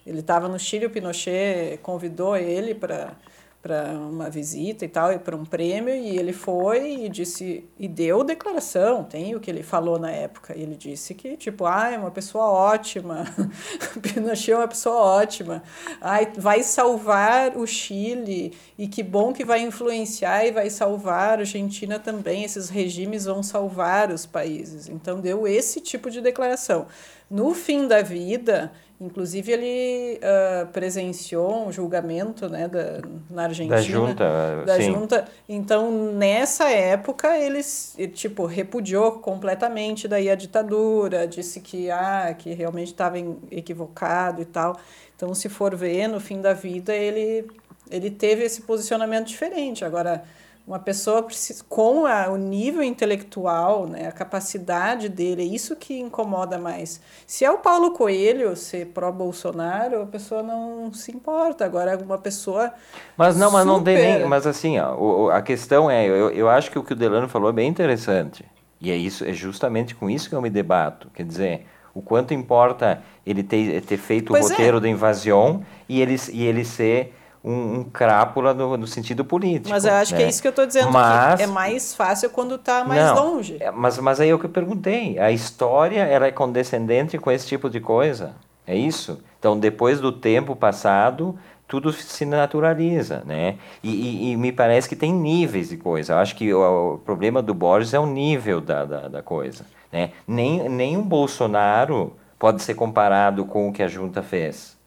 Ele 0.07 0.21
estava 0.21 0.47
no 0.47 0.57
Chile, 0.57 0.85
o 0.85 0.89
Pinochet 0.89 1.77
convidou 1.83 2.37
ele 2.37 2.73
para 2.73 3.17
para 3.61 3.91
uma 3.91 4.29
visita 4.29 4.85
e 4.85 4.87
tal, 4.87 5.11
e 5.11 5.19
para 5.19 5.35
um 5.35 5.43
prêmio, 5.43 5.93
e 5.93 6.17
ele 6.17 6.31
foi 6.31 7.03
e 7.03 7.09
disse, 7.09 7.65
e 7.77 7.89
deu 7.89 8.23
declaração, 8.23 9.03
tem 9.03 9.35
o 9.35 9.39
que 9.39 9.51
ele 9.51 9.63
falou 9.63 9.99
na 9.99 10.09
época, 10.09 10.57
ele 10.57 10.75
disse 10.75 11.13
que, 11.13 11.35
tipo, 11.35 11.65
ah, 11.65 11.89
é 11.91 11.97
uma 11.97 12.09
pessoa 12.09 12.45
ótima, 12.45 13.25
Pinochet 14.01 14.51
é 14.53 14.57
uma 14.57 14.67
pessoa 14.67 14.95
ótima, 14.95 15.61
ai, 15.99 16.31
vai 16.37 16.63
salvar 16.63 17.57
o 17.57 17.67
Chile, 17.67 18.53
e 18.77 18.87
que 18.87 19.03
bom 19.03 19.33
que 19.33 19.43
vai 19.43 19.61
influenciar 19.61 20.45
e 20.45 20.51
vai 20.51 20.69
salvar 20.69 21.39
a 21.39 21.41
Argentina 21.41 21.99
também, 21.99 22.45
esses 22.45 22.69
regimes 22.69 23.25
vão 23.25 23.43
salvar 23.43 24.09
os 24.09 24.25
países. 24.25 24.87
Então, 24.87 25.19
deu 25.19 25.45
esse 25.45 25.81
tipo 25.81 26.09
de 26.09 26.21
declaração. 26.21 26.87
No 27.29 27.53
fim 27.53 27.87
da 27.87 28.01
vida, 28.01 28.71
Inclusive, 29.01 29.49
ele 29.49 30.19
uh, 30.19 30.67
presenciou 30.73 31.67
um 31.67 31.71
julgamento 31.71 32.49
né, 32.49 32.67
da, 32.67 32.99
na 33.29 33.43
Argentina. 33.43 33.77
Da 33.77 33.81
junta, 33.81 34.63
da 34.65 34.75
sim. 34.75 34.91
junta. 34.91 35.25
Então, 35.47 36.11
nessa 36.11 36.69
época, 36.69 37.37
ele, 37.37 37.61
tipo, 38.09 38.45
repudiou 38.45 39.13
completamente 39.13 40.05
daí 40.05 40.29
a 40.29 40.35
ditadura, 40.35 41.25
disse 41.25 41.61
que, 41.61 41.89
ah, 41.89 42.35
que 42.37 42.53
realmente 42.53 42.87
estava 42.87 43.17
equivocado 43.49 44.41
e 44.41 44.45
tal. 44.45 44.77
Então, 45.15 45.33
se 45.33 45.47
for 45.47 45.73
ver, 45.75 46.09
no 46.09 46.19
fim 46.19 46.41
da 46.41 46.51
vida, 46.51 46.93
ele, 46.93 47.47
ele 47.89 48.11
teve 48.11 48.43
esse 48.43 48.63
posicionamento 48.63 49.27
diferente. 49.27 49.85
Agora, 49.85 50.25
uma 50.69 50.77
pessoa 50.77 51.23
precisa, 51.23 51.63
com 51.67 52.05
a, 52.05 52.29
o 52.29 52.37
nível 52.37 52.83
intelectual, 52.83 53.87
né, 53.87 54.07
a 54.07 54.11
capacidade 54.11 55.09
dele, 55.09 55.41
é 55.41 55.45
isso 55.45 55.75
que 55.75 55.99
incomoda 55.99 56.59
mais. 56.59 57.01
Se 57.25 57.43
é 57.43 57.49
o 57.49 57.57
Paulo 57.57 57.89
Coelho 57.89 58.55
ser 58.55 58.85
pró-Bolsonaro, 58.93 60.03
a 60.03 60.05
pessoa 60.05 60.43
não 60.43 60.93
se 60.93 61.11
importa. 61.11 61.65
Agora, 61.65 61.97
uma 61.97 62.19
pessoa. 62.19 62.71
Mas 63.17 63.35
não, 63.35 63.49
mas 63.49 63.65
não 63.65 63.83
tem 63.83 63.97
nem. 63.97 64.25
Mas 64.27 64.45
assim, 64.45 64.77
ó, 64.77 64.95
o, 64.95 65.31
a 65.31 65.41
questão 65.41 65.89
é: 65.89 66.05
eu, 66.05 66.29
eu 66.29 66.47
acho 66.47 66.69
que 66.69 66.77
o 66.77 66.83
que 66.83 66.93
o 66.93 66.95
Delano 66.95 67.27
falou 67.27 67.49
é 67.49 67.53
bem 67.53 67.67
interessante. 67.67 68.45
E 68.79 68.91
é 68.91 68.95
isso, 68.95 69.25
é 69.25 69.33
justamente 69.33 69.95
com 69.95 70.07
isso 70.07 70.29
que 70.29 70.35
eu 70.35 70.41
me 70.41 70.51
debato. 70.51 71.09
Quer 71.15 71.25
dizer, 71.25 71.65
o 71.95 72.01
quanto 72.01 72.31
importa 72.31 73.01
ele 73.25 73.41
ter, 73.41 73.81
ter 73.81 73.97
feito 73.97 74.27
pois 74.27 74.45
o 74.45 74.47
é. 74.49 74.51
roteiro 74.51 74.77
é. 74.77 74.81
da 74.81 74.87
invasão 74.87 75.65
e 75.87 75.99
ele, 75.99 76.15
e 76.31 76.45
ele 76.45 76.63
ser 76.63 77.15
um, 77.43 77.79
um 77.79 77.83
crápula 77.83 78.53
no, 78.53 78.77
no, 78.77 78.87
sentido 78.87 79.23
político. 79.23 79.69
Mas 79.69 79.85
eu 79.85 79.93
acho 79.93 80.11
né? 80.11 80.17
que 80.17 80.23
é 80.23 80.29
isso 80.29 80.41
que 80.41 80.47
eu 80.47 80.51
estou 80.51 80.65
dizendo, 80.65 80.91
mas, 80.91 81.39
é 81.39 81.47
mais 81.47 81.95
fácil 81.95 82.29
quando 82.29 82.55
está 82.55 82.83
mais 82.83 83.01
não, 83.01 83.33
longe. 83.33 83.57
É, 83.59 83.71
mas, 83.71 83.97
mas 83.99 84.19
aí 84.19 84.29
é 84.29 84.33
o 84.33 84.39
que 84.39 84.45
eu 84.45 84.49
perguntei. 84.49 85.17
A 85.19 85.31
história 85.31 86.01
ela 86.01 86.27
é 86.27 86.31
condescendente 86.31 87.17
com 87.17 87.31
esse 87.31 87.47
tipo 87.47 87.69
de 87.69 87.79
coisa. 87.79 88.33
É 88.67 88.75
isso? 88.75 89.21
Então, 89.39 89.57
depois 89.57 89.99
do 89.99 90.11
tempo 90.11 90.55
passado, 90.55 91.37
tudo 91.67 91.91
se 91.93 92.25
naturaliza, 92.25 93.23
né? 93.25 93.55
E, 93.81 93.89
e, 93.89 94.31
e, 94.31 94.37
me 94.37 94.51
parece 94.51 94.87
que 94.87 94.95
tem 94.95 95.13
níveis 95.13 95.69
de 95.69 95.77
coisa. 95.77 96.13
Eu 96.13 96.17
acho 96.17 96.35
que 96.35 96.53
o, 96.53 96.95
o, 96.95 96.97
problema 96.99 97.41
do 97.41 97.53
Borges 97.53 97.93
é 97.93 97.99
o 97.99 98.05
nível 98.05 98.59
da, 98.59 98.85
da, 98.85 99.07
da 99.07 99.21
coisa, 99.23 99.65
né? 99.91 100.11
Nem, 100.27 100.67
nem 100.67 100.97
o 100.97 101.01
Bolsonaro 101.01 102.15
pode 102.37 102.61
ser 102.61 102.75
comparado 102.75 103.45
com 103.45 103.69
o 103.69 103.73
que 103.73 103.81
a 103.81 103.87
junta 103.87 104.21
fez 104.21 104.78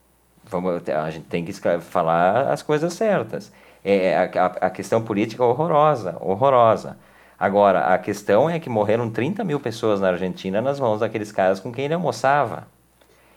vamos, 0.53 0.88
a 0.88 1.11
gente 1.11 1.24
tem 1.24 1.44
que 1.44 1.53
falar 1.80 2.53
as 2.53 2.62
coisas 2.62 2.92
certas. 2.92 3.50
É, 3.84 4.09
é, 4.09 4.16
a, 4.38 4.46
a 4.46 4.70
questão 4.70 5.03
política 5.03 5.42
é 5.42 5.46
horrorosa, 5.46 6.16
horrorosa. 6.20 6.96
Agora, 7.38 7.92
a 7.92 7.98
questão 7.98 8.48
é 8.48 8.61
que 8.61 8.68
morreram 8.68 9.11
30 9.11 9.42
mil 9.42 9.59
pessoas 9.59 10.00
na 10.00 10.09
Argentina 10.09 10.61
nas 10.61 10.78
mãos 10.78 11.00
daqueles 11.00 11.32
caras 11.32 11.59
com 11.59 11.72
quem 11.72 11.86
ele 11.86 11.94
almoçava. 11.94 12.68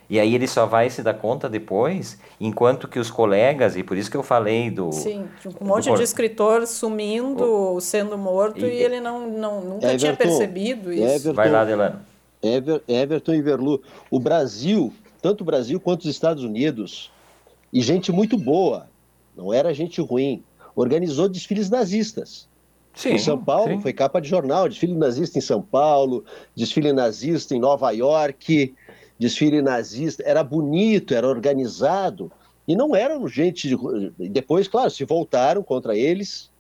E 0.07 0.19
aí 0.19 0.35
ele 0.35 0.47
só 0.47 0.67
vai 0.67 0.87
se 0.91 1.01
dar 1.01 1.15
conta 1.15 1.49
depois, 1.49 2.19
enquanto 2.39 2.87
que 2.87 2.99
os 2.99 3.09
colegas, 3.09 3.75
e 3.75 3.81
por 3.81 3.97
isso 3.97 4.11
que 4.11 4.15
eu 4.15 4.21
falei 4.21 4.69
do... 4.69 4.91
Sim, 4.91 5.25
um 5.59 5.65
monte 5.65 5.89
do... 5.89 5.95
de 5.95 6.03
escritor 6.03 6.67
sumindo, 6.67 7.43
o... 7.43 7.81
sendo 7.81 8.15
morto, 8.15 8.63
e, 8.63 8.69
e 8.69 8.83
ele 8.83 8.99
não, 8.99 9.27
não, 9.27 9.61
nunca 9.61 9.87
Everton, 9.87 9.97
tinha 9.97 10.15
percebido 10.15 10.93
isso. 10.93 11.03
Everton, 11.03 11.33
vai 11.33 11.49
lá, 11.49 11.65
Delano. 11.65 12.01
Ever, 12.43 12.83
Everton 12.87 13.33
e 13.33 13.41
Verlu, 13.41 13.81
o 14.11 14.19
Brasil 14.19 14.93
tanto 15.25 15.41
o 15.41 15.45
Brasil 15.45 15.79
quanto 15.79 16.01
os 16.01 16.11
Estados 16.11 16.43
Unidos, 16.43 17.11
e 17.73 17.81
gente 17.81 18.11
muito 18.11 18.37
boa, 18.37 18.87
não 19.35 19.51
era 19.51 19.73
gente 19.73 19.99
ruim, 19.99 20.43
organizou 20.75 21.27
desfiles 21.27 21.67
nazistas. 21.67 22.47
Sim, 22.93 23.13
em 23.13 23.17
São 23.17 23.43
Paulo, 23.43 23.73
sim. 23.73 23.81
foi 23.81 23.91
capa 23.91 24.21
de 24.21 24.29
jornal, 24.29 24.69
desfile 24.69 24.93
nazista 24.93 25.39
em 25.39 25.41
São 25.41 25.63
Paulo, 25.63 26.23
desfile 26.55 26.93
nazista 26.93 27.55
em 27.55 27.59
Nova 27.59 27.89
York, 27.89 28.75
desfile 29.17 29.63
nazista, 29.63 30.21
era 30.23 30.43
bonito, 30.43 31.15
era 31.15 31.27
organizado, 31.27 32.31
e 32.67 32.75
não 32.75 32.95
eram 32.95 33.27
gente. 33.27 33.67
De... 33.67 34.29
Depois, 34.29 34.67
claro, 34.67 34.91
se 34.91 35.03
voltaram 35.05 35.63
contra 35.63 35.97
eles 35.97 36.51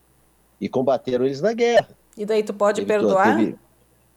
e 0.59 0.67
combateram 0.67 1.23
eles 1.23 1.39
na 1.39 1.53
guerra. 1.53 1.89
E 2.17 2.25
daí 2.25 2.41
tu 2.41 2.51
pode 2.51 2.81
Ele 2.81 2.87
perdoar? 2.87 3.37
Teve... 3.37 3.55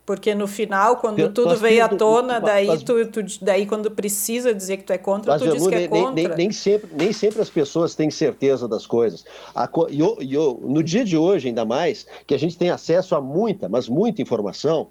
Porque 0.08 0.34
no 0.34 0.46
final, 0.46 0.96
quando 0.96 1.18
eu, 1.18 1.30
tudo 1.30 1.54
veio 1.54 1.84
à 1.84 1.88
tona, 1.90 2.40
daí, 2.40 2.66
mas, 2.66 2.82
tu, 2.82 2.94
tu, 3.08 3.20
daí 3.42 3.66
quando 3.66 3.90
precisa 3.90 4.54
dizer 4.54 4.78
que 4.78 4.84
tu 4.84 4.92
é 4.94 4.96
contra, 4.96 5.32
mas, 5.32 5.42
tu 5.42 5.52
diz 5.52 5.66
que 5.66 5.74
é 5.74 5.86
contra. 5.86 6.12
Nem, 6.14 6.28
nem, 6.28 6.50
sempre, 6.50 6.88
nem 6.96 7.12
sempre 7.12 7.42
as 7.42 7.50
pessoas 7.50 7.94
têm 7.94 8.10
certeza 8.10 8.66
das 8.66 8.86
coisas. 8.86 9.26
A, 9.54 9.68
eu, 9.90 10.16
eu, 10.22 10.62
no 10.64 10.82
dia 10.82 11.04
de 11.04 11.14
hoje, 11.14 11.48
ainda 11.48 11.66
mais, 11.66 12.06
que 12.26 12.32
a 12.34 12.38
gente 12.38 12.56
tem 12.56 12.70
acesso 12.70 13.14
a 13.14 13.20
muita, 13.20 13.68
mas 13.68 13.86
muita 13.86 14.22
informação, 14.22 14.88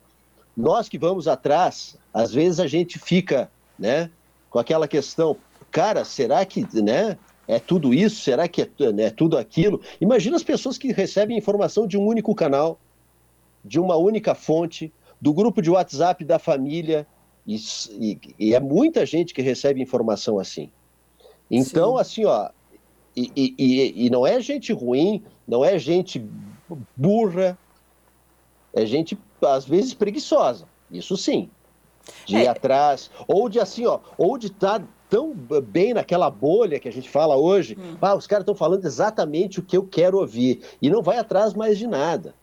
nós 0.55 0.87
que 0.87 0.99
vamos 0.99 1.27
atrás, 1.27 1.97
às 2.13 2.31
vezes 2.31 2.59
a 2.59 2.67
gente 2.67 2.99
fica 2.99 3.49
né, 3.79 4.11
com 4.51 4.59
aquela 4.59 4.87
questão, 4.87 5.35
cara, 5.71 6.05
será 6.05 6.45
que 6.45 6.63
né, 6.79 7.17
é 7.47 7.57
tudo 7.57 7.91
isso? 7.91 8.21
Será 8.21 8.47
que 8.47 8.61
é, 8.61 8.91
né, 8.93 9.09
tudo 9.09 9.35
aquilo? 9.35 9.81
Imagina 9.99 10.35
as 10.35 10.43
pessoas 10.43 10.77
que 10.77 10.93
recebem 10.93 11.35
informação 11.35 11.87
de 11.87 11.97
um 11.97 12.05
único 12.05 12.35
canal, 12.35 12.77
de 13.65 13.79
uma 13.79 13.95
única 13.95 14.35
fonte, 14.35 14.93
do 15.19 15.33
grupo 15.33 15.61
de 15.61 15.69
WhatsApp 15.69 16.23
da 16.23 16.39
família, 16.39 17.07
e, 17.45 17.57
e, 17.91 18.19
e 18.39 18.53
é 18.53 18.59
muita 18.59 19.05
gente 19.05 19.33
que 19.33 19.41
recebe 19.41 19.81
informação 19.81 20.39
assim. 20.39 20.69
Então, 21.49 21.95
Sim. 21.95 22.01
assim, 22.01 22.25
ó, 22.25 22.49
e, 23.15 23.31
e, 23.35 24.05
e, 24.05 24.09
não 24.09 24.27
é 24.27 24.39
gente 24.39 24.71
ruim, 24.71 25.23
não 25.47 25.65
é 25.65 25.79
gente 25.79 26.23
burra, 26.95 27.57
é 28.73 28.85
gente, 28.85 29.17
às 29.41 29.65
vezes, 29.65 29.93
preguiçosa. 29.93 30.65
Isso 30.91 31.17
sim. 31.17 31.49
De 32.25 32.37
ir 32.37 32.45
é. 32.45 32.47
atrás, 32.47 33.09
ou 33.27 33.49
de 33.49 33.59
assim, 33.59 33.85
ó, 33.85 33.99
ou 34.17 34.37
de 34.37 34.47
estar 34.47 34.79
tá 34.79 34.87
tão 35.09 35.33
bem 35.33 35.93
naquela 35.93 36.29
bolha 36.29 36.79
que 36.79 36.87
a 36.87 36.91
gente 36.91 37.09
fala 37.09 37.35
hoje. 37.35 37.77
Hum. 37.79 37.97
Ah, 37.99 38.15
os 38.15 38.27
caras 38.27 38.43
estão 38.43 38.55
falando 38.55 38.85
exatamente 38.85 39.59
o 39.59 39.63
que 39.63 39.75
eu 39.75 39.83
quero 39.83 40.19
ouvir. 40.19 40.61
E 40.81 40.89
não 40.89 41.01
vai 41.01 41.17
atrás 41.17 41.53
mais 41.53 41.77
de 41.77 41.87
nada. 41.87 42.35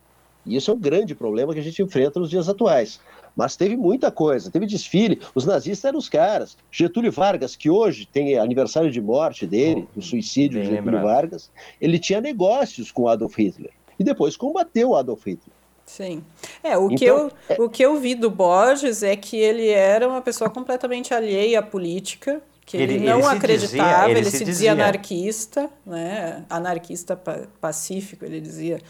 E 0.47 0.57
isso 0.57 0.71
é 0.71 0.75
um 0.75 0.79
grande 0.79 1.15
problema 1.15 1.53
que 1.53 1.61
a 1.61 1.63
gente 1.63 1.83
enfrenta 1.83 2.21
nos 2.21 2.31
dias 2.31 2.49
atuais. 2.49 3.01
Mas 3.37 3.57
teve 3.57 3.77
muita 3.77 4.11
coisa, 4.11 4.51
teve 4.51 4.67
desfile, 4.67 5.21
os 5.35 5.45
nazistas 5.45 5.89
eram 5.89 5.99
os 5.99 6.09
caras. 6.09 6.57
Getúlio 6.71 7.11
Vargas, 7.11 7.57
que 7.57 7.69
hoje 7.69 8.07
tem 8.07 8.39
aniversário 8.39 8.91
de 8.91 9.01
morte 9.01 9.47
dele, 9.47 9.89
oh, 9.91 9.97
do 9.97 10.03
suicídio 10.03 10.61
de 10.61 10.69
Getúlio 10.69 10.85
lembrado. 10.85 11.03
Vargas, 11.03 11.51
ele 11.81 11.99
tinha 11.99 12.21
negócios 12.21 12.93
com 12.93 13.09
Adolf 13.09 13.37
Hitler. 13.37 13.73
E 13.99 14.05
depois 14.05 14.37
combateu 14.37 14.95
Adolf 14.95 15.27
Hitler. 15.27 15.55
Sim. 15.85 16.23
É, 16.63 16.79
o, 16.79 16.87
então, 16.87 16.97
que 16.97 17.05
eu, 17.05 17.33
é... 17.49 17.63
o 17.63 17.69
que 17.69 17.83
eu 17.83 17.97
vi 17.99 18.15
do 18.15 18.31
Borges 18.31 19.03
é 19.03 19.17
que 19.17 19.37
ele 19.37 19.69
era 19.69 20.09
uma 20.09 20.23
pessoa 20.23 20.49
completamente 20.49 21.13
alheia 21.13 21.59
à 21.59 21.63
política, 21.63 22.41
que 22.65 22.77
ele, 22.77 22.95
ele 22.95 23.07
não 23.07 23.19
ele 23.19 23.27
acreditava, 23.27 23.91
dizia, 23.91 24.11
ele, 24.11 24.21
ele, 24.21 24.31
se, 24.31 24.39
se 24.39 24.45
dizia, 24.45 24.73
anarquista, 24.73 25.69
né? 25.85 26.45
anarquista 26.49 27.17
pacífico, 27.61 28.25
ele 28.25 28.41
dizia. 28.41 28.81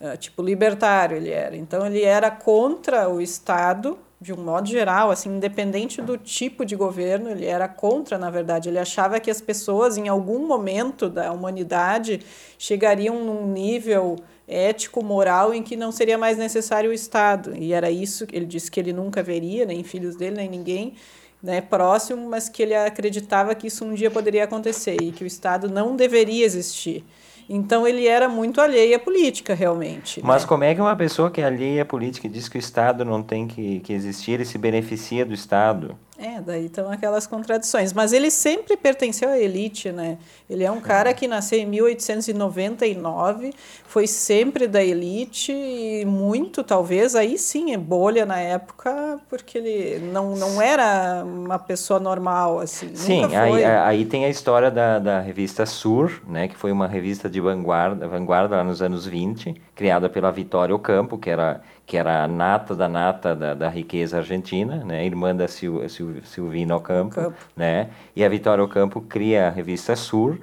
Ah, 0.00 0.16
tipo 0.16 0.42
libertário 0.42 1.16
ele 1.16 1.30
era. 1.30 1.56
Então 1.56 1.86
ele 1.86 2.02
era 2.02 2.30
contra 2.30 3.08
o 3.08 3.20
Estado 3.20 3.98
de 4.20 4.34
um 4.34 4.36
modo 4.36 4.68
geral, 4.68 5.10
assim, 5.10 5.30
independente 5.30 6.02
do 6.02 6.18
tipo 6.18 6.62
de 6.66 6.76
governo, 6.76 7.30
ele 7.30 7.46
era 7.46 7.66
contra, 7.66 8.18
na 8.18 8.28
verdade. 8.28 8.68
Ele 8.68 8.78
achava 8.78 9.18
que 9.18 9.30
as 9.30 9.40
pessoas, 9.40 9.96
em 9.96 10.08
algum 10.08 10.46
momento 10.46 11.08
da 11.08 11.32
humanidade, 11.32 12.20
chegariam 12.58 13.24
num 13.24 13.46
nível 13.46 14.16
ético, 14.46 15.02
moral, 15.02 15.54
em 15.54 15.62
que 15.62 15.74
não 15.74 15.90
seria 15.90 16.18
mais 16.18 16.36
necessário 16.36 16.90
o 16.90 16.92
Estado. 16.92 17.56
E 17.56 17.72
era 17.72 17.90
isso, 17.90 18.26
ele 18.30 18.44
disse 18.44 18.70
que 18.70 18.78
ele 18.78 18.92
nunca 18.92 19.22
veria, 19.22 19.64
nem 19.64 19.82
filhos 19.82 20.16
dele, 20.16 20.36
nem 20.36 20.50
ninguém 20.50 20.94
né, 21.42 21.62
próximo, 21.62 22.28
mas 22.28 22.48
que 22.50 22.62
ele 22.62 22.74
acreditava 22.74 23.54
que 23.54 23.68
isso 23.68 23.86
um 23.86 23.94
dia 23.94 24.10
poderia 24.10 24.44
acontecer 24.44 24.98
e 25.00 25.12
que 25.12 25.24
o 25.24 25.26
Estado 25.26 25.70
não 25.70 25.96
deveria 25.96 26.44
existir. 26.44 27.06
Então 27.52 27.84
ele 27.84 28.06
era 28.06 28.28
muito 28.28 28.60
alheio 28.60 28.94
à 28.94 28.98
política, 29.00 29.54
realmente. 29.54 30.20
Mas 30.22 30.42
né? 30.42 30.48
como 30.48 30.62
é 30.62 30.72
que 30.72 30.80
uma 30.80 30.94
pessoa 30.94 31.32
que 31.32 31.40
é 31.40 31.44
alheia 31.44 31.82
à 31.82 31.84
política 31.84 32.28
diz 32.28 32.48
que 32.48 32.56
o 32.56 32.60
Estado 32.60 33.04
não 33.04 33.24
tem 33.24 33.48
que, 33.48 33.80
que 33.80 33.92
existir, 33.92 34.34
ele 34.34 34.44
se 34.44 34.56
beneficia 34.56 35.26
do 35.26 35.34
Estado? 35.34 35.98
É, 36.20 36.38
daí 36.38 36.66
estão 36.66 36.92
aquelas 36.92 37.26
contradições. 37.26 37.94
Mas 37.94 38.12
ele 38.12 38.30
sempre 38.30 38.76
pertenceu 38.76 39.30
à 39.30 39.38
elite, 39.38 39.90
né? 39.90 40.18
Ele 40.50 40.62
é 40.62 40.70
um 40.70 40.80
cara 40.80 41.14
que 41.14 41.26
nasceu 41.26 41.58
em 41.58 41.64
1899, 41.64 43.54
foi 43.86 44.06
sempre 44.06 44.68
da 44.68 44.84
elite 44.84 45.50
e 45.50 46.04
muito, 46.04 46.62
talvez, 46.62 47.16
aí 47.16 47.38
sim, 47.38 47.72
é 47.72 47.78
bolha 47.78 48.26
na 48.26 48.38
época, 48.38 49.18
porque 49.30 49.56
ele 49.56 49.98
não, 50.12 50.36
não 50.36 50.60
era 50.60 51.24
uma 51.24 51.58
pessoa 51.58 51.98
normal, 51.98 52.60
assim. 52.60 52.94
Sim, 52.94 53.34
aí, 53.34 53.64
aí 53.64 54.04
tem 54.04 54.26
a 54.26 54.28
história 54.28 54.70
da, 54.70 54.98
da 54.98 55.20
revista 55.20 55.64
Sur, 55.64 56.22
né? 56.28 56.48
Que 56.48 56.56
foi 56.56 56.70
uma 56.70 56.86
revista 56.86 57.30
de 57.30 57.40
vanguarda, 57.40 58.06
vanguarda 58.06 58.56
lá 58.56 58.64
nos 58.64 58.82
anos 58.82 59.06
20, 59.06 59.54
criada 59.74 60.10
pela 60.10 60.30
Vitória 60.30 60.74
Ocampo, 60.74 61.16
que 61.16 61.30
era 61.30 61.62
que 61.90 61.96
era 61.96 62.22
a 62.22 62.28
nata 62.28 62.72
da 62.72 62.88
nata 62.88 63.34
da, 63.34 63.52
da 63.52 63.68
riqueza 63.68 64.18
argentina, 64.18 64.84
né, 64.84 65.04
irmã 65.04 65.34
da 65.34 65.48
Sil, 65.50 65.82
Sil, 65.90 66.09
Silvina 66.24 66.76
Ocampo, 66.76 67.20
Ocampo, 67.20 67.38
né, 67.56 67.88
e 68.14 68.24
a 68.24 68.28
Vitória 68.28 68.62
Ocampo 68.62 69.00
cria 69.00 69.48
a 69.48 69.50
revista 69.50 69.96
Sur, 69.96 70.38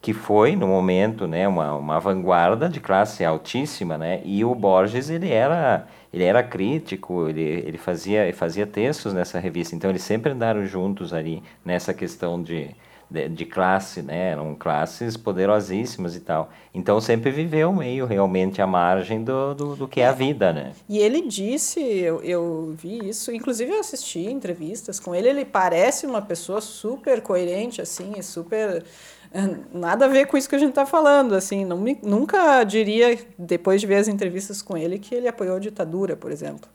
que 0.00 0.12
foi 0.12 0.56
no 0.56 0.66
momento, 0.66 1.26
né, 1.26 1.46
uma, 1.46 1.74
uma 1.74 2.00
vanguarda 2.00 2.68
de 2.68 2.80
classe 2.80 3.24
altíssima, 3.24 3.98
né, 3.98 4.22
e 4.24 4.44
o 4.44 4.54
Borges 4.54 5.10
ele 5.10 5.30
era 5.30 5.86
ele 6.12 6.24
era 6.24 6.42
crítico, 6.42 7.28
ele, 7.28 7.40
ele 7.40 7.78
fazia 7.78 8.24
ele 8.24 8.32
fazia 8.32 8.66
textos 8.66 9.14
nessa 9.14 9.38
revista, 9.38 9.76
então 9.76 9.90
eles 9.90 10.02
sempre 10.02 10.32
andaram 10.32 10.66
juntos 10.66 11.12
ali 11.12 11.42
nessa 11.64 11.94
questão 11.94 12.42
de 12.42 12.70
de, 13.10 13.28
de, 13.28 13.44
classe, 13.44 14.02
né? 14.02 14.30
Eram 14.30 14.54
classes 14.54 15.16
poderosíssimas 15.16 16.14
e 16.14 16.20
tal. 16.20 16.50
Então 16.72 17.00
sempre 17.00 17.30
viveu 17.30 17.72
meio 17.72 18.06
realmente 18.06 18.62
à 18.62 18.66
margem 18.66 19.24
do, 19.24 19.54
do, 19.54 19.76
do 19.76 19.88
que 19.88 20.00
é 20.00 20.06
a 20.06 20.12
vida, 20.12 20.52
né? 20.52 20.72
E 20.88 20.98
ele 20.98 21.26
disse, 21.26 21.80
eu, 21.80 22.22
eu 22.22 22.74
vi 22.76 23.08
isso, 23.08 23.32
inclusive 23.32 23.72
eu 23.72 23.80
assisti 23.80 24.20
entrevistas 24.20 25.00
com 25.00 25.14
ele, 25.14 25.28
ele 25.28 25.44
parece 25.44 26.06
uma 26.06 26.22
pessoa 26.22 26.60
super 26.60 27.20
coerente, 27.20 27.82
assim, 27.82 28.22
super 28.22 28.84
eh, 29.32 29.56
nada 29.72 30.04
a 30.04 30.08
ver 30.08 30.26
com 30.26 30.36
isso 30.36 30.48
que 30.48 30.54
a 30.54 30.58
gente 30.58 30.70
está 30.70 30.86
falando, 30.86 31.34
assim, 31.34 31.64
não 31.64 31.78
me, 31.78 31.98
nunca 32.02 32.62
diria, 32.64 33.18
depois 33.38 33.80
de 33.80 33.86
ver 33.86 33.96
as 33.96 34.08
entrevistas 34.08 34.62
com 34.62 34.76
ele, 34.76 34.98
que 34.98 35.14
ele 35.14 35.26
apoiou 35.26 35.56
a 35.56 35.60
ditadura, 35.60 36.16
por 36.16 36.30
exemplo 36.30 36.68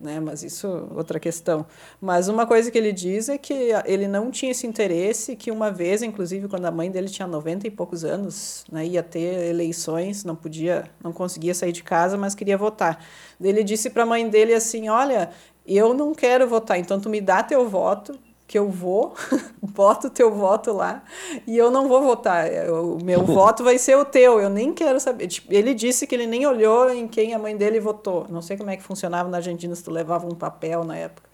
né? 0.00 0.20
Mas 0.20 0.42
isso 0.42 0.88
outra 0.94 1.18
questão. 1.18 1.66
Mas 2.00 2.28
uma 2.28 2.46
coisa 2.46 2.70
que 2.70 2.78
ele 2.78 2.92
diz 2.92 3.28
é 3.28 3.38
que 3.38 3.70
ele 3.84 4.06
não 4.06 4.30
tinha 4.30 4.52
esse 4.52 4.66
interesse, 4.66 5.36
que 5.36 5.50
uma 5.50 5.70
vez, 5.70 6.02
inclusive, 6.02 6.48
quando 6.48 6.66
a 6.66 6.70
mãe 6.70 6.90
dele 6.90 7.08
tinha 7.08 7.26
90 7.26 7.66
e 7.66 7.70
poucos 7.70 8.04
anos, 8.04 8.64
né, 8.70 8.86
ia 8.86 9.02
ter 9.02 9.48
eleições, 9.48 10.24
não 10.24 10.36
podia, 10.36 10.84
não 11.02 11.12
conseguia 11.12 11.54
sair 11.54 11.72
de 11.72 11.82
casa, 11.82 12.16
mas 12.16 12.34
queria 12.34 12.58
votar. 12.58 13.04
Ele 13.40 13.64
disse 13.64 13.90
para 13.90 14.02
a 14.02 14.06
mãe 14.06 14.28
dele 14.28 14.54
assim: 14.54 14.88
"Olha, 14.88 15.30
eu 15.66 15.94
não 15.94 16.14
quero 16.14 16.48
votar, 16.48 16.78
então 16.78 17.00
tu 17.00 17.08
me 17.08 17.20
dá 17.20 17.42
teu 17.42 17.68
voto 17.68 18.18
que 18.46 18.56
eu 18.56 18.70
vou, 18.70 19.14
boto 19.60 20.06
o 20.06 20.10
teu 20.10 20.32
voto 20.32 20.72
lá 20.72 21.02
e 21.46 21.56
eu 21.56 21.70
não 21.70 21.88
vou 21.88 22.02
votar. 22.02 22.48
O 22.70 23.02
meu 23.02 23.22
voto 23.26 23.64
vai 23.64 23.76
ser 23.78 23.96
o 23.96 24.04
teu, 24.04 24.40
eu 24.40 24.48
nem 24.48 24.72
quero 24.72 25.00
saber. 25.00 25.26
Tipo, 25.26 25.52
ele 25.52 25.74
disse 25.74 26.06
que 26.06 26.14
ele 26.14 26.26
nem 26.26 26.46
olhou 26.46 26.90
em 26.90 27.08
quem 27.08 27.34
a 27.34 27.38
mãe 27.38 27.56
dele 27.56 27.80
votou. 27.80 28.26
Não 28.28 28.40
sei 28.40 28.56
como 28.56 28.70
é 28.70 28.76
que 28.76 28.82
funcionava 28.82 29.28
na 29.28 29.38
Argentina 29.38 29.74
se 29.74 29.82
tu 29.82 29.90
levava 29.90 30.26
um 30.26 30.34
papel 30.34 30.84
na 30.84 30.96
época. 30.96 31.28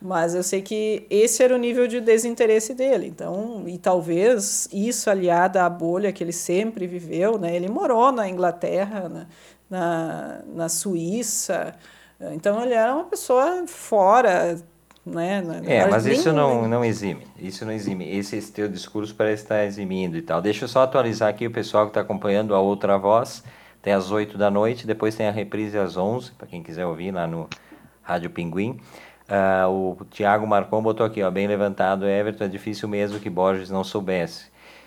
Mas 0.00 0.34
eu 0.34 0.42
sei 0.42 0.60
que 0.60 1.06
esse 1.08 1.42
era 1.42 1.54
o 1.54 1.58
nível 1.58 1.86
de 1.86 2.00
desinteresse 2.00 2.74
dele. 2.74 3.06
Então, 3.06 3.64
e 3.66 3.78
talvez 3.78 4.68
isso 4.72 5.08
aliado 5.08 5.58
à 5.58 5.68
bolha 5.68 6.12
que 6.12 6.22
ele 6.22 6.32
sempre 6.32 6.86
viveu, 6.86 7.38
né? 7.38 7.56
Ele 7.56 7.68
morou 7.68 8.12
na 8.12 8.28
Inglaterra, 8.28 9.08
na, 9.08 9.26
na, 9.70 10.40
na 10.46 10.68
Suíça. 10.68 11.74
Então, 12.32 12.62
ele 12.62 12.74
era 12.74 12.94
uma 12.94 13.04
pessoa 13.04 13.66
fora, 13.66 14.56
né? 15.42 15.60
É, 15.66 15.86
mas 15.86 16.06
isso 16.06 16.32
não, 16.32 16.66
não 16.66 16.84
exime. 16.84 17.26
Isso 17.38 17.64
não 17.64 17.72
exime. 17.72 18.08
Esse, 18.08 18.36
esse 18.36 18.50
teu 18.50 18.68
discurso 18.68 19.14
parece 19.14 19.42
estar 19.42 19.64
eximindo 19.64 20.16
e 20.16 20.22
tal. 20.22 20.40
Deixa 20.40 20.64
eu 20.64 20.68
só 20.68 20.82
atualizar 20.82 21.28
aqui 21.28 21.46
o 21.46 21.50
pessoal 21.50 21.84
que 21.84 21.90
está 21.90 22.00
acompanhando 22.00 22.54
a 22.54 22.60
outra 22.60 22.96
voz. 22.96 23.44
Tem 23.82 23.92
às 23.92 24.10
8 24.10 24.38
da 24.38 24.50
noite, 24.50 24.86
depois 24.86 25.14
tem 25.14 25.26
a 25.26 25.30
reprise 25.30 25.76
às 25.76 25.98
11, 25.98 26.32
para 26.32 26.46
quem 26.46 26.62
quiser 26.62 26.86
ouvir 26.86 27.12
lá 27.12 27.26
no 27.26 27.46
Rádio 28.02 28.30
Pinguim. 28.30 28.80
Uh, 29.28 29.96
o 30.00 30.04
Tiago 30.10 30.46
Marcon 30.46 30.82
botou 30.82 31.04
aqui, 31.04 31.22
ó, 31.22 31.30
bem 31.30 31.46
levantado, 31.46 32.06
Everton, 32.06 32.44
é 32.44 32.48
difícil 32.48 32.88
mesmo 32.88 33.20
que 33.20 33.28
Borges 33.28 33.68
não 33.68 33.84
soubesse. 33.84 34.46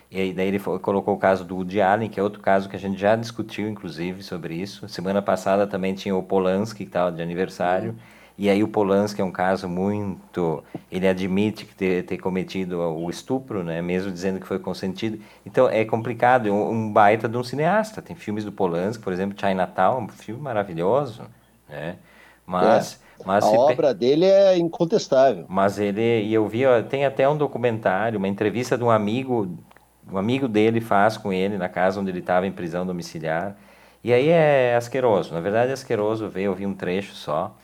E 0.10 0.20
aí, 0.20 0.34
daí 0.34 0.48
ele 0.48 0.60
colocou 0.60 1.14
o 1.14 1.18
caso 1.18 1.46
do 1.46 1.58
Woody 1.58 1.80
Allen, 1.80 2.10
que 2.10 2.20
é 2.20 2.24
outro 2.24 2.42
caso 2.42 2.68
que 2.68 2.76
a 2.76 2.80
gente 2.80 3.00
já 3.00 3.16
discutiu, 3.16 3.70
inclusive, 3.70 4.24
sobre 4.24 4.56
isso. 4.56 4.88
Semana 4.88 5.22
passada 5.22 5.68
também 5.68 5.94
tinha 5.94 6.16
o 6.16 6.24
Polanski, 6.24 6.78
que 6.78 6.84
estava 6.90 7.12
de 7.12 7.22
aniversário. 7.22 7.92
Uhum. 7.92 7.98
E 8.38 8.50
aí 8.50 8.64
o 8.64 8.68
Polanski 8.68 9.22
é 9.22 9.24
um 9.24 9.32
caso 9.32 9.68
muito... 9.68 10.64
Ele 10.92 11.08
admite 11.08 11.66
que 11.66 11.74
ter, 11.74 12.06
ter 12.06 12.18
cometido 12.18 12.80
o 12.80 13.10
estupro, 13.10 13.64
né? 13.64 13.82
Mesmo 13.82 14.12
dizendo 14.12 14.40
que 14.40 14.46
foi 14.46 14.60
consentido. 14.60 15.20
Então 15.46 15.68
é 15.68 15.84
complicado. 15.84 16.52
Um, 16.52 16.70
um 16.70 16.94
baita 16.94 17.28
de 17.28 17.36
um 17.36 17.44
cineasta. 17.44 18.02
Tem 18.02 18.16
filmes 18.16 18.46
do 18.46 18.52
Polanski, 18.52 19.04
por 19.04 19.12
exemplo, 19.12 19.38
Chinatown, 19.40 20.04
um 20.04 20.08
filme 20.08 20.42
maravilhoso, 20.42 21.24
né? 21.68 21.96
Mas... 22.46 23.00
É. 23.04 23.08
Mas 23.26 23.44
a 23.44 23.48
obra 23.48 23.96
dele 23.96 24.26
é 24.26 24.56
incontestável. 24.60 25.46
Mas 25.50 25.80
ele, 25.80 26.22
e 26.22 26.32
eu 26.32 26.48
vi, 26.48 26.68
ó, 26.68 26.84
tem 26.84 27.04
até 27.04 27.28
um 27.28 27.36
documentário, 27.36 28.20
uma 28.20 28.28
entrevista 28.28 28.78
de 28.78 28.84
um 28.84 28.92
amigo, 28.92 29.58
um 30.08 30.20
amigo 30.20 30.48
dele 30.48 30.80
faz 30.80 31.18
com 31.18 31.34
ele 31.34 31.58
na 31.58 31.68
casa 31.68 32.00
onde 32.00 32.12
ele 32.12 32.20
estava 32.20 32.46
em 32.46 32.52
prisão 32.52 32.86
domiciliar. 32.86 33.58
E 34.04 34.14
aí 34.14 34.30
é 34.30 34.76
asqueroso, 34.76 35.34
na 35.34 35.40
verdade 35.40 35.72
é 35.72 35.74
asqueroso 35.74 36.30
ver, 36.30 36.44
eu 36.44 36.54
vi 36.54 36.68
um 36.68 36.76
trecho 36.76 37.16
só. 37.16 37.58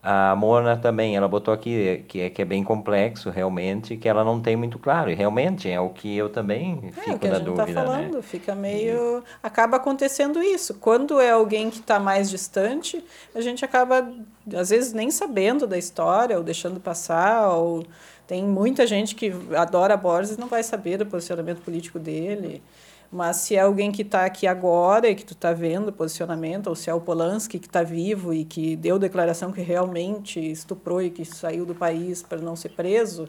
A 0.00 0.36
Mona 0.36 0.76
também, 0.76 1.16
ela 1.16 1.26
botou 1.26 1.52
aqui 1.52 2.04
que 2.06 2.20
é, 2.20 2.30
que 2.30 2.40
é 2.40 2.44
bem 2.44 2.62
complexo, 2.62 3.30
realmente, 3.30 3.96
que 3.96 4.08
ela 4.08 4.22
não 4.22 4.40
tem 4.40 4.54
muito 4.54 4.78
claro. 4.78 5.10
E 5.10 5.14
realmente 5.14 5.68
é 5.68 5.80
o 5.80 5.90
que 5.90 6.16
eu 6.16 6.28
também 6.28 6.80
é, 6.84 6.92
fico 6.92 7.10
é, 7.10 7.14
o 7.14 7.18
que 7.18 7.28
na 7.28 7.34
a 7.34 7.38
gente 7.38 7.46
tá 7.46 7.64
dúvida. 7.64 7.80
Tá 7.80 7.86
falando, 7.86 8.14
né? 8.14 8.22
fica 8.22 8.54
meio. 8.54 9.18
E... 9.18 9.22
Acaba 9.42 9.76
acontecendo 9.76 10.40
isso. 10.40 10.74
Quando 10.74 11.20
é 11.20 11.32
alguém 11.32 11.68
que 11.68 11.80
está 11.80 11.98
mais 11.98 12.30
distante, 12.30 13.04
a 13.34 13.40
gente 13.40 13.64
acaba, 13.64 14.08
às 14.54 14.70
vezes, 14.70 14.92
nem 14.92 15.10
sabendo 15.10 15.66
da 15.66 15.76
história, 15.76 16.38
ou 16.38 16.44
deixando 16.44 16.78
passar, 16.78 17.48
ou 17.50 17.84
tem 18.28 18.44
muita 18.44 18.86
gente 18.86 19.16
que 19.16 19.32
adora 19.56 19.96
Borges 19.96 20.36
e 20.36 20.40
não 20.40 20.46
vai 20.46 20.62
saber 20.62 20.98
do 20.98 21.06
posicionamento 21.06 21.60
político 21.60 21.98
dele. 21.98 22.62
Mas 23.10 23.36
se 23.38 23.56
é 23.56 23.60
alguém 23.60 23.90
que 23.90 24.02
está 24.02 24.24
aqui 24.24 24.46
agora 24.46 25.08
e 25.08 25.14
que 25.14 25.24
tu 25.24 25.32
está 25.32 25.52
vendo 25.52 25.88
o 25.88 25.92
posicionamento, 25.92 26.66
ou 26.66 26.76
se 26.76 26.90
é 26.90 26.94
o 26.94 27.00
Polanski 27.00 27.58
que 27.58 27.66
está 27.66 27.82
vivo 27.82 28.34
e 28.34 28.44
que 28.44 28.76
deu 28.76 28.98
declaração 28.98 29.50
que 29.50 29.62
realmente 29.62 30.38
estuprou 30.38 31.00
e 31.00 31.10
que 31.10 31.24
saiu 31.24 31.64
do 31.64 31.74
país 31.74 32.22
para 32.22 32.38
não 32.38 32.54
ser 32.54 32.70
preso, 32.70 33.26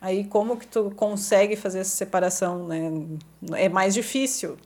Aí 0.00 0.24
como 0.24 0.56
que 0.56 0.66
tu 0.66 0.92
consegue 0.94 1.56
fazer 1.56 1.80
essa 1.80 1.96
separação, 1.96 2.66
né? 2.66 2.92
É 3.54 3.68
mais 3.68 3.94
difícil. 3.94 4.56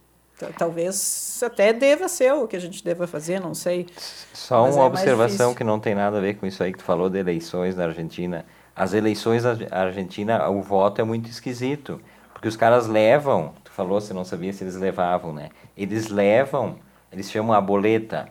Talvez 0.56 1.40
até 1.44 1.72
deva 1.72 2.08
ser 2.08 2.32
o 2.32 2.48
que 2.48 2.56
a 2.56 2.58
gente 2.58 2.82
deva 2.82 3.06
fazer, 3.06 3.40
não 3.40 3.54
sei. 3.54 3.86
Só 4.32 4.64
uma 4.64 4.82
é 4.82 4.86
observação 4.86 5.54
que 5.54 5.62
não 5.62 5.78
tem 5.78 5.94
nada 5.94 6.16
a 6.16 6.20
ver 6.20 6.34
com 6.34 6.46
isso 6.46 6.62
aí 6.62 6.72
que 6.72 6.78
tu 6.78 6.84
falou 6.84 7.10
de 7.10 7.18
eleições 7.18 7.76
na 7.76 7.84
Argentina. 7.84 8.46
As 8.74 8.94
eleições 8.94 9.44
na 9.44 9.56
Argentina, 9.70 10.48
o 10.48 10.62
voto 10.62 11.00
é 11.00 11.04
muito 11.04 11.28
esquisito, 11.28 12.00
porque 12.32 12.48
os 12.48 12.56
caras 12.56 12.86
levam, 12.86 13.52
falou, 13.84 14.00
você 14.00 14.12
não 14.12 14.24
sabia 14.24 14.52
se 14.52 14.64
eles 14.64 14.76
levavam, 14.76 15.32
né? 15.32 15.50
Eles 15.76 16.08
levam, 16.08 16.76
eles 17.12 17.30
chamam 17.30 17.54
a 17.54 17.60
boleta, 17.60 18.28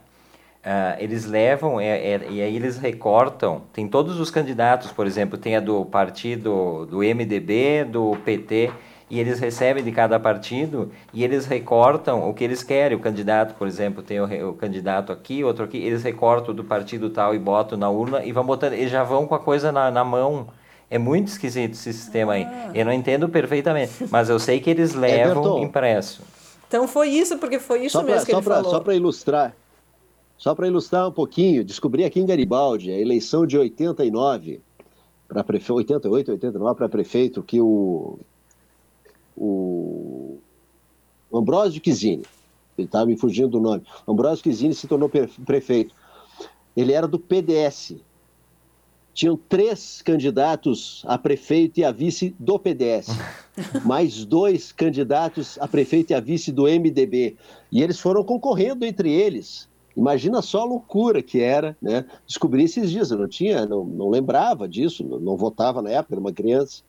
Uh, 0.60 1.00
eles 1.00 1.26
levam 1.26 1.80
é, 1.80 1.97
é, 1.97 2.28
e 2.30 2.41
aí 2.41 2.54
eles 2.54 2.78
recortam. 2.78 3.62
Tem 3.72 3.88
todos 3.88 4.20
os 4.20 4.30
candidatos, 4.30 4.91
por 4.91 5.08
exemplo, 5.08 5.38
tem 5.38 5.56
a 5.56 5.62
do 5.62 5.86
partido 5.86 6.86
do 6.86 6.97
MDB, 6.97 7.86
do 7.86 8.18
PT, 8.26 8.70
e 9.10 9.22
eles 9.22 9.39
recebem 9.39 9.82
de 9.82 9.91
cada 9.93 10.20
partido 10.20 10.91
e 11.14 11.24
eles 11.24 11.45
recortam 11.45 12.30
o 12.30 12.34
que 12.34 12.43
eles 12.43 12.62
querem. 12.62 12.97
O 12.97 13.00
candidato, 13.00 13.56
por 13.56 13.68
exemplo, 13.68 14.04
tem 14.04 14.20
o, 14.20 14.50
o 14.50 14.54
candidato 14.54 15.14
aqui, 15.14 15.45
outro 15.45 15.64
aqui, 15.64 15.78
eles 15.78 16.04
recortam 16.04 16.54
do 16.54 16.64
partido 16.66 17.10
tal 17.10 17.34
e 17.34 17.39
botam 17.39 17.78
na 17.78 17.89
urna 17.89 18.26
e 18.26 18.34
vão 18.34 18.45
botando, 18.45 18.74
e 18.74 18.86
já 18.89 19.02
vão 19.02 19.26
com 19.26 19.36
a 19.36 19.39
coisa 19.39 19.72
na, 19.72 19.89
na 19.89 20.04
mão. 20.04 20.47
É 20.89 20.97
muito 20.97 21.27
esquisito 21.27 21.73
esse 21.73 21.93
sistema 21.93 22.33
aí. 22.33 22.43
Ah. 22.43 22.71
Eu 22.73 22.85
não 22.85 22.91
entendo 22.93 23.29
perfeitamente, 23.29 24.07
mas 24.09 24.29
eu 24.29 24.39
sei 24.39 24.59
que 24.59 24.69
eles 24.69 24.93
levam 24.95 25.59
é, 25.59 25.61
impresso. 25.61 26.23
Então 26.67 26.87
foi 26.87 27.09
isso, 27.09 27.37
porque 27.37 27.59
foi 27.59 27.85
isso 27.85 28.01
mesmo 28.03 28.25
que 28.25 28.31
ele 28.31 28.41
pra, 28.41 28.55
falou. 28.55 28.71
Só 28.71 28.79
para 28.79 28.95
ilustrar, 28.95 29.55
só 30.37 30.55
para 30.55 30.67
ilustrar 30.67 31.07
um 31.07 31.11
pouquinho, 31.11 31.63
descobri 31.63 32.05
aqui 32.05 32.19
em 32.19 32.25
Garibaldi, 32.25 32.91
a 32.91 32.99
eleição 32.99 33.45
de 33.45 33.57
89 33.57 34.61
para 35.27 35.43
prefeito, 35.43 35.75
88, 35.75 36.31
89 36.31 36.77
para 36.77 36.89
prefeito, 36.89 37.43
que 37.43 37.61
o, 37.61 38.17
o 39.35 40.39
Ambrosio 41.31 41.79
Kizini, 41.81 42.23
ele 42.77 42.87
estava 42.87 43.05
me 43.05 43.15
fugindo 43.15 43.49
do 43.49 43.59
nome, 43.59 43.83
Ambrosio 44.07 44.43
Kizini 44.43 44.73
se 44.73 44.87
tornou 44.87 45.09
prefeito. 45.45 45.93
Ele 46.75 46.93
era 46.93 47.07
do 47.07 47.19
PDS. 47.19 47.95
Tinham 49.20 49.36
três 49.36 50.01
candidatos 50.01 51.03
a 51.05 51.17
prefeito 51.17 51.82
e 51.82 51.84
a 51.84 51.91
vice 51.91 52.34
do 52.39 52.57
PDS, 52.57 53.07
mais 53.84 54.24
dois 54.24 54.72
candidatos 54.72 55.57
a 55.59 55.67
prefeito 55.67 56.11
e 56.11 56.13
a 56.13 56.22
vice 56.22 56.53
do 56.53 56.63
MDB. 56.63 57.36
E 57.70 57.84
eles 57.84 57.99
foram 57.99 58.24
concorrendo 58.24 58.86
entre 58.86 59.11
eles 59.11 59.67
Imagina 59.99 60.41
só 60.41 60.61
a 60.61 60.65
loucura 60.65 61.22
que 61.22 61.41
era, 61.41 61.76
né? 61.82 62.05
Descobri 62.26 62.63
esses 62.63 62.89
dias, 62.89 63.11
eu 63.11 63.17
não 63.17 63.28
tinha, 63.28 63.65
não, 63.65 63.84
não 63.84 64.09
lembrava 64.09 64.65
disso, 64.65 65.03
não, 65.03 65.20
não 65.20 65.36
votava 65.36 65.82
na 65.82 65.89
época, 65.89 66.13
era 66.13 66.22
uma 66.22 66.32
criança. 66.32 66.84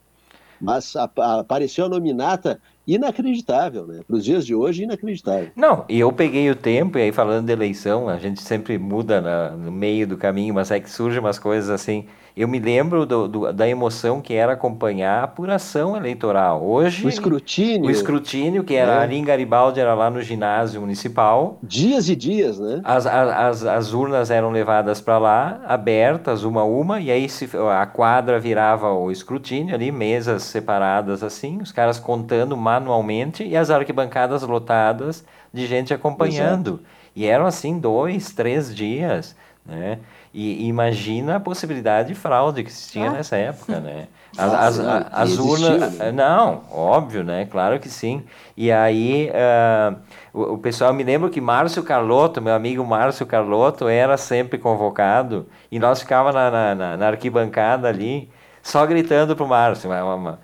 Mas 0.61 0.95
a, 0.95 1.11
a, 1.17 1.41
apareceu 1.41 1.87
a 1.87 1.89
nominata 1.89 2.61
inacreditável, 2.87 3.87
né? 3.87 4.01
Para 4.07 4.17
os 4.17 4.25
dias 4.25 4.45
de 4.45 4.55
hoje, 4.55 4.85
inacreditável. 4.85 5.51
Não, 5.55 5.85
e 5.89 6.01
eu 6.01 6.13
peguei 6.13 6.51
o 6.51 6.57
tempo, 6.57 6.99
e 6.99 7.03
aí 7.03 7.13
falando 7.13 7.47
de 7.47 7.53
eleição, 7.53 8.09
a 8.09 8.19
gente 8.19 8.41
sempre 8.43 8.79
muda 8.79 9.21
na, 9.21 9.51
no 9.51 9.71
meio 9.71 10.07
do 10.07 10.17
caminho, 10.17 10.55
mas 10.55 10.71
é 10.71 10.81
que 10.81 10.91
surgem 10.91 11.21
umas 11.21 11.39
coisas 11.39 11.71
assim 11.71 12.07
eu 12.37 12.47
me 12.47 12.59
lembro 12.59 13.05
do, 13.05 13.29
do, 13.29 13.53
da 13.53 13.69
emoção 13.69 14.21
que 14.21 14.35
era 14.35 14.53
acompanhar 14.53 15.21
a 15.21 15.25
apuração 15.25 15.97
eleitoral. 15.97 16.65
Hoje. 16.65 17.05
O 17.05 17.09
escrutínio. 17.09 17.89
O 17.89 17.91
escrutínio, 17.91 18.65
que 18.65 18.75
era 18.75 18.95
é. 18.95 18.99
ali 18.99 19.17
em 19.17 19.25
Garibaldi, 19.25 19.81
era 19.81 19.95
lá 19.95 20.11
no 20.11 20.23
ginásio 20.23 20.81
municipal. 20.81 21.59
Dias 21.63 22.09
e 22.09 22.17
dias, 22.17 22.59
né? 22.59 22.81
As, 22.85 23.07
as, 23.07 23.65
as 23.65 23.93
urnas 23.93 24.31
eram 24.31 24.51
levadas 24.51 25.01
para 25.01 25.19
lá, 25.19 25.61
abertas, 25.67 26.45
uma 26.45 26.63
a 26.63 26.65
uma, 26.65 27.01
e 27.01 27.11
aí 27.11 27.29
se, 27.29 27.49
a 27.79 27.87
quadra 27.87 28.39
virava 28.39 28.93
o 28.93 29.11
escrutínio 29.11 29.75
ali, 29.75 29.91
mesas 29.91 30.43
separadas 30.45 31.23
assim, 31.23 31.59
os 31.61 31.73
caras 31.73 31.99
contando 31.99 32.57
manualmente 32.71 33.43
e 33.43 33.57
as 33.57 33.69
arquibancadas 33.69 34.43
lotadas 34.43 35.25
de 35.53 35.67
gente 35.67 35.93
acompanhando. 35.93 36.75
Exato. 36.75 36.85
E 37.17 37.27
eram 37.27 37.47
assim 37.47 37.79
dois, 37.79 38.33
três 38.33 38.75
dias, 38.75 39.35
né? 39.67 39.99
E 40.33 40.69
imagina 40.69 41.37
a 41.37 41.41
possibilidade 41.41 42.09
de 42.09 42.15
fraude 42.15 42.63
que 42.63 42.73
se 42.73 42.93
tinha 42.93 43.11
ah. 43.11 43.15
nessa 43.15 43.37
época, 43.37 43.81
né? 43.81 44.07
As, 44.39 44.55
as, 44.55 44.79
as, 44.79 45.07
as 45.11 45.39
urnas. 45.39 45.99
Né? 45.99 46.13
Não, 46.13 46.63
óbvio, 46.71 47.25
né? 47.25 47.49
Claro 47.51 47.81
que 47.81 47.89
sim. 47.89 48.23
E 48.57 48.71
aí, 48.71 49.29
uh, 49.31 49.97
o, 50.33 50.55
o, 50.55 50.59
pessoal 50.59 50.95
me 50.95 51.03
lembra 51.03 51.29
que 51.29 51.41
Márcio 51.41 51.83
Carlotto, 51.83 52.41
meu 52.41 52.55
amigo 52.55 52.87
Márcio 52.87 53.27
Carlotto, 53.27 53.89
era 53.89 54.17
sempre 54.17 54.57
convocado 54.57 55.49
e 55.69 55.81
nós 55.81 56.01
ficávamos 56.01 56.37
na, 56.37 56.77
na, 56.77 56.97
na 56.97 57.07
arquibancada 57.09 57.89
ali, 57.89 58.31
só 58.63 58.87
gritando 58.87 59.35
pro 59.35 59.49
Márcio. 59.49 59.91
Uma, 59.91 60.15
uma, 60.15 60.39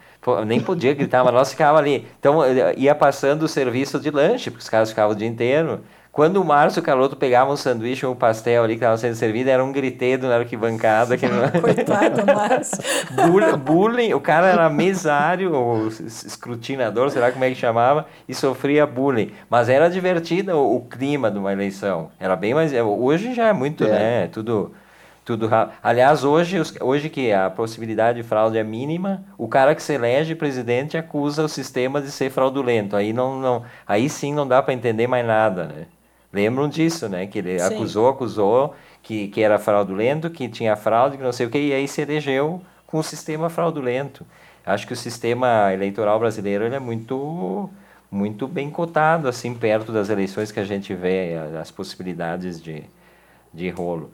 nem 0.45 0.61
podia 0.61 0.95
gritar, 0.95 1.24
mas 1.24 1.35
nós 1.35 1.51
ficávamos 1.51 1.81
ali. 1.81 2.07
Então, 2.18 2.41
ia 2.77 2.95
passando 2.95 3.43
o 3.43 3.49
serviço 3.49 4.01
de 4.01 4.11
lanche, 4.11 4.51
porque 4.51 4.62
os 4.62 4.68
caras 4.68 4.91
ficavam 4.91 5.14
o 5.14 5.18
dia 5.18 5.29
inteiro. 5.29 5.81
Quando 6.16 6.41
o 6.41 6.45
Márcio 6.47 6.83
Caloto 6.83 7.14
pegava 7.14 7.53
um 7.53 7.59
sanduíche 7.59 8.07
ou 8.07 8.14
um 8.14 8.16
pastel 8.16 8.64
ali 8.64 8.72
que 8.72 8.79
estava 8.79 8.97
sendo 8.97 9.14
servido, 9.14 9.51
era 9.51 9.62
um 9.62 9.70
gritedo 9.70 10.27
na 10.27 10.37
arquibancada. 10.37 11.14
Que 11.18 11.29
não... 11.29 11.47
Coitado, 11.61 12.24
Márcio. 12.24 12.79
bullying, 13.59 14.14
o 14.14 14.20
cara 14.20 14.47
era 14.47 14.70
mesário, 14.70 15.53
ou 15.53 15.89
escrutinador, 15.89 17.11
sei 17.11 17.20
lá 17.20 17.31
como 17.31 17.45
é 17.45 17.51
que 17.51 17.55
chamava, 17.55 18.07
e 18.27 18.35
sofria 18.35 18.87
bullying. 18.87 19.31
Mas 19.51 19.68
era 19.68 19.91
divertido 19.91 20.53
o, 20.53 20.77
o 20.77 20.81
clima 20.81 21.31
de 21.31 21.39
uma 21.39 21.53
eleição. 21.53 22.09
Era 22.18 22.35
bem 22.35 22.55
mais. 22.55 22.72
Hoje 22.72 23.35
já 23.35 23.49
é 23.49 23.53
muito, 23.53 23.85
é. 23.85 23.91
né? 23.91 24.29
Tudo. 24.29 24.72
Tudo 25.27 25.51
Aliás, 25.83 26.22
hoje, 26.22 26.57
hoje 26.81 27.11
que 27.11 27.33
a 27.33 27.51
possibilidade 27.51 28.22
de 28.22 28.29
fraude 28.29 28.57
é 28.57 28.62
mínima, 28.62 29.24
o 29.37 29.49
cara 29.49 29.74
que 29.74 29.83
se 29.83 29.93
elege 29.93 30.37
presidente 30.37 30.97
acusa 30.97 31.43
o 31.43 31.49
sistema 31.49 32.01
de 32.01 32.12
ser 32.12 32.31
fraudulento. 32.31 32.95
Aí, 32.95 33.12
não, 33.12 33.41
não, 33.41 33.64
aí 33.85 34.09
sim 34.09 34.33
não 34.33 34.47
dá 34.47 34.62
para 34.62 34.72
entender 34.72 35.09
mais 35.09 35.27
nada, 35.27 35.64
né? 35.64 35.87
Lembram 36.33 36.68
disso, 36.68 37.09
né? 37.09 37.27
Que 37.27 37.41
ele 37.41 37.59
Sim. 37.59 37.74
acusou, 37.74 38.09
acusou 38.09 38.77
que, 39.03 39.27
que 39.27 39.43
era 39.43 39.59
fraudulento, 39.59 40.31
que 40.31 40.49
tinha 40.49 40.77
fraude, 40.77 41.16
que 41.16 41.24
não 41.24 41.33
sei 41.33 41.47
o 41.47 41.51
que, 41.51 41.59
e 41.59 41.72
aí 41.72 41.89
se 41.89 42.03
elegeu 42.03 42.62
com 42.87 42.99
o 42.99 43.03
sistema 43.03 43.51
fraudulento. 43.51 44.24
Acho 44.64 44.87
que 44.87 44.93
o 44.93 44.97
sistema 44.97 45.72
eleitoral 45.72 46.20
brasileiro 46.20 46.64
ele 46.64 46.77
é 46.77 46.81
muito 46.81 47.68
muito 48.09 48.47
bem 48.47 48.70
cotado, 48.70 49.27
assim, 49.27 49.53
perto 49.55 49.91
das 49.91 50.09
eleições 50.09 50.53
que 50.53 50.61
a 50.61 50.64
gente 50.64 50.95
vê, 50.95 51.35
as 51.61 51.72
possibilidades 51.72 52.62
de, 52.62 52.85
de 53.53 53.68
rolo. 53.70 54.12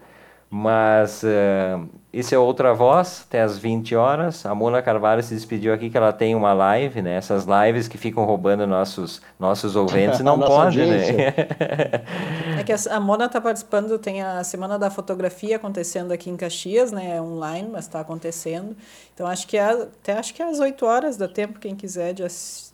Mas 0.55 1.23
uh, 1.23 1.89
isso 2.13 2.35
é 2.35 2.39
outra 2.39 2.75
voz, 2.75 3.25
até 3.27 3.41
às 3.41 3.57
20 3.57 3.97
horas. 3.97 4.45
A 4.45 4.55
Mona 4.55 4.83
Carvalho 4.83 5.23
se 5.23 5.35
despediu 5.35 5.73
aqui 5.73 5.89
que 5.89 5.97
ela 5.97 6.13
tem 6.13 6.35
uma 6.35 6.53
live, 6.53 7.01
né? 7.01 7.17
Essas 7.17 7.47
lives 7.47 7.89
que 7.89 7.97
ficam 7.97 8.23
roubando 8.27 8.67
nossos, 8.67 9.23
nossos 9.41 9.77
ouvintes, 9.77 10.21
não 10.21 10.39
pode, 10.39 10.85
né? 10.85 11.07
é 12.61 12.63
que 12.63 12.71
a 12.71 13.01
Mona 13.01 13.25
está 13.25 13.41
participando, 13.41 13.99
tem 13.99 14.21
a 14.21 14.45
Semana 14.45 14.79
da 14.79 14.91
Fotografia 14.91 15.57
acontecendo 15.57 16.13
aqui 16.13 16.29
em 16.29 16.37
Caxias, 16.37 16.93
né? 16.93 17.17
É 17.17 17.23
online, 17.23 17.71
mas 17.73 17.87
está 17.87 18.01
acontecendo. 18.01 18.77
Então 19.15 19.27
acho 19.27 19.49
que 19.49 19.57
é, 19.57 19.71
até 19.71 20.19
acho 20.19 20.35
que 20.35 20.43
é 20.43 20.45
às 20.51 20.61
8 20.61 20.85
horas 20.85 21.17
dá 21.17 21.29
tempo, 21.29 21.59
quem 21.59 21.75
quiser, 21.75 22.13
de, 22.13 22.25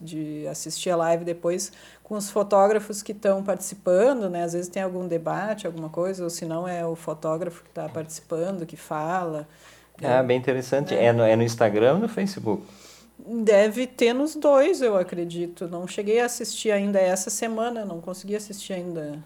de 0.01 0.49
assistir 0.49 0.91
a 0.91 0.97
live 0.97 1.25
depois 1.25 1.71
com 2.09 2.17
os 2.17 2.31
fotógrafos 2.31 3.03
que 3.03 3.13
estão 3.13 3.43
participando, 3.43 4.31
né? 4.31 4.43
Às 4.43 4.55
vezes 4.55 4.69
tem 4.69 4.83
algum 4.83 5.07
debate, 5.07 5.67
alguma 5.67 5.91
coisa, 5.91 6.25
ou 6.25 6.31
se 6.31 6.47
não 6.47 6.67
é 6.67 6.85
o 6.87 6.97
fotógrafo 6.97 7.63
que 7.63 7.69
está 7.69 7.87
participando, 7.87 8.65
que 8.65 8.77
fala. 8.77 9.47
Ah, 10.03 10.23
bem 10.23 10.39
interessante. 10.39 10.95
É, 10.95 11.07
é 11.07 11.13
no, 11.13 11.23
é 11.23 11.37
no 11.37 11.43
Instagram 11.43 11.95
ou 11.95 11.99
no 12.01 12.09
Facebook? 12.09 12.63
Deve 13.19 13.87
ter 13.87 14.15
nos 14.15 14.35
dois, 14.35 14.81
eu 14.81 14.97
acredito. 14.97 15.69
Não 15.69 15.87
cheguei 15.87 16.21
a 16.21 16.25
assistir 16.25 16.71
ainda 16.71 16.99
essa 16.99 17.29
semana, 17.29 17.85
não 17.85 18.01
consegui 18.01 18.37
assistir 18.37 18.73
ainda. 18.73 19.19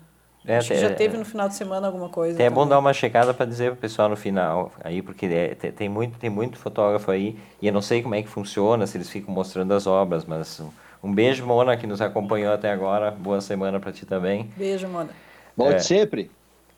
É, 0.45 0.57
Acho 0.57 0.71
que 0.71 0.79
já 0.79 0.93
teve 0.93 1.17
no 1.17 1.25
final 1.25 1.49
de 1.49 1.55
semana 1.55 1.87
alguma 1.87 2.09
coisa. 2.09 2.43
É 2.43 2.51
bom 2.51 2.67
dar 2.67 2.81
uma 2.81 2.93
checada 2.93 3.33
para 3.33 3.47
dizer 3.47 3.71
para 3.71 3.75
o 3.75 3.81
pessoal 3.81 4.09
no 4.09 4.17
final 4.17 4.73
aí, 4.83 5.01
porque 5.01 5.27
é, 5.27 5.55
tem, 5.55 5.89
muito, 5.89 6.19
tem 6.19 6.31
muito 6.31 6.59
fotógrafo 6.59 7.13
aí 7.13 7.39
e 7.61 7.69
eu 7.69 7.73
não 7.73 7.83
sei 7.83 8.03
como 8.03 8.17
é 8.17 8.23
que 8.23 8.29
funciona, 8.29 8.85
se 8.89 8.97
eles 8.97 9.09
ficam 9.09 9.33
mostrando 9.33 9.73
as 9.73 9.87
obras, 9.87 10.25
mas 10.25 10.61
um 11.03 11.13
beijo, 11.13 11.45
Mona, 11.45 11.77
que 11.77 11.87
nos 11.87 12.01
acompanhou 12.01 12.53
até 12.53 12.71
agora. 12.71 13.11
Boa 13.11 13.41
semana 13.41 13.81
para 13.81 13.91
ti 13.91 14.07
também. 14.07 14.49
Beijo, 14.57 14.87
Mona. 14.87 15.11
Volte 15.57 15.77
é, 15.77 15.81
sempre. 15.81 16.31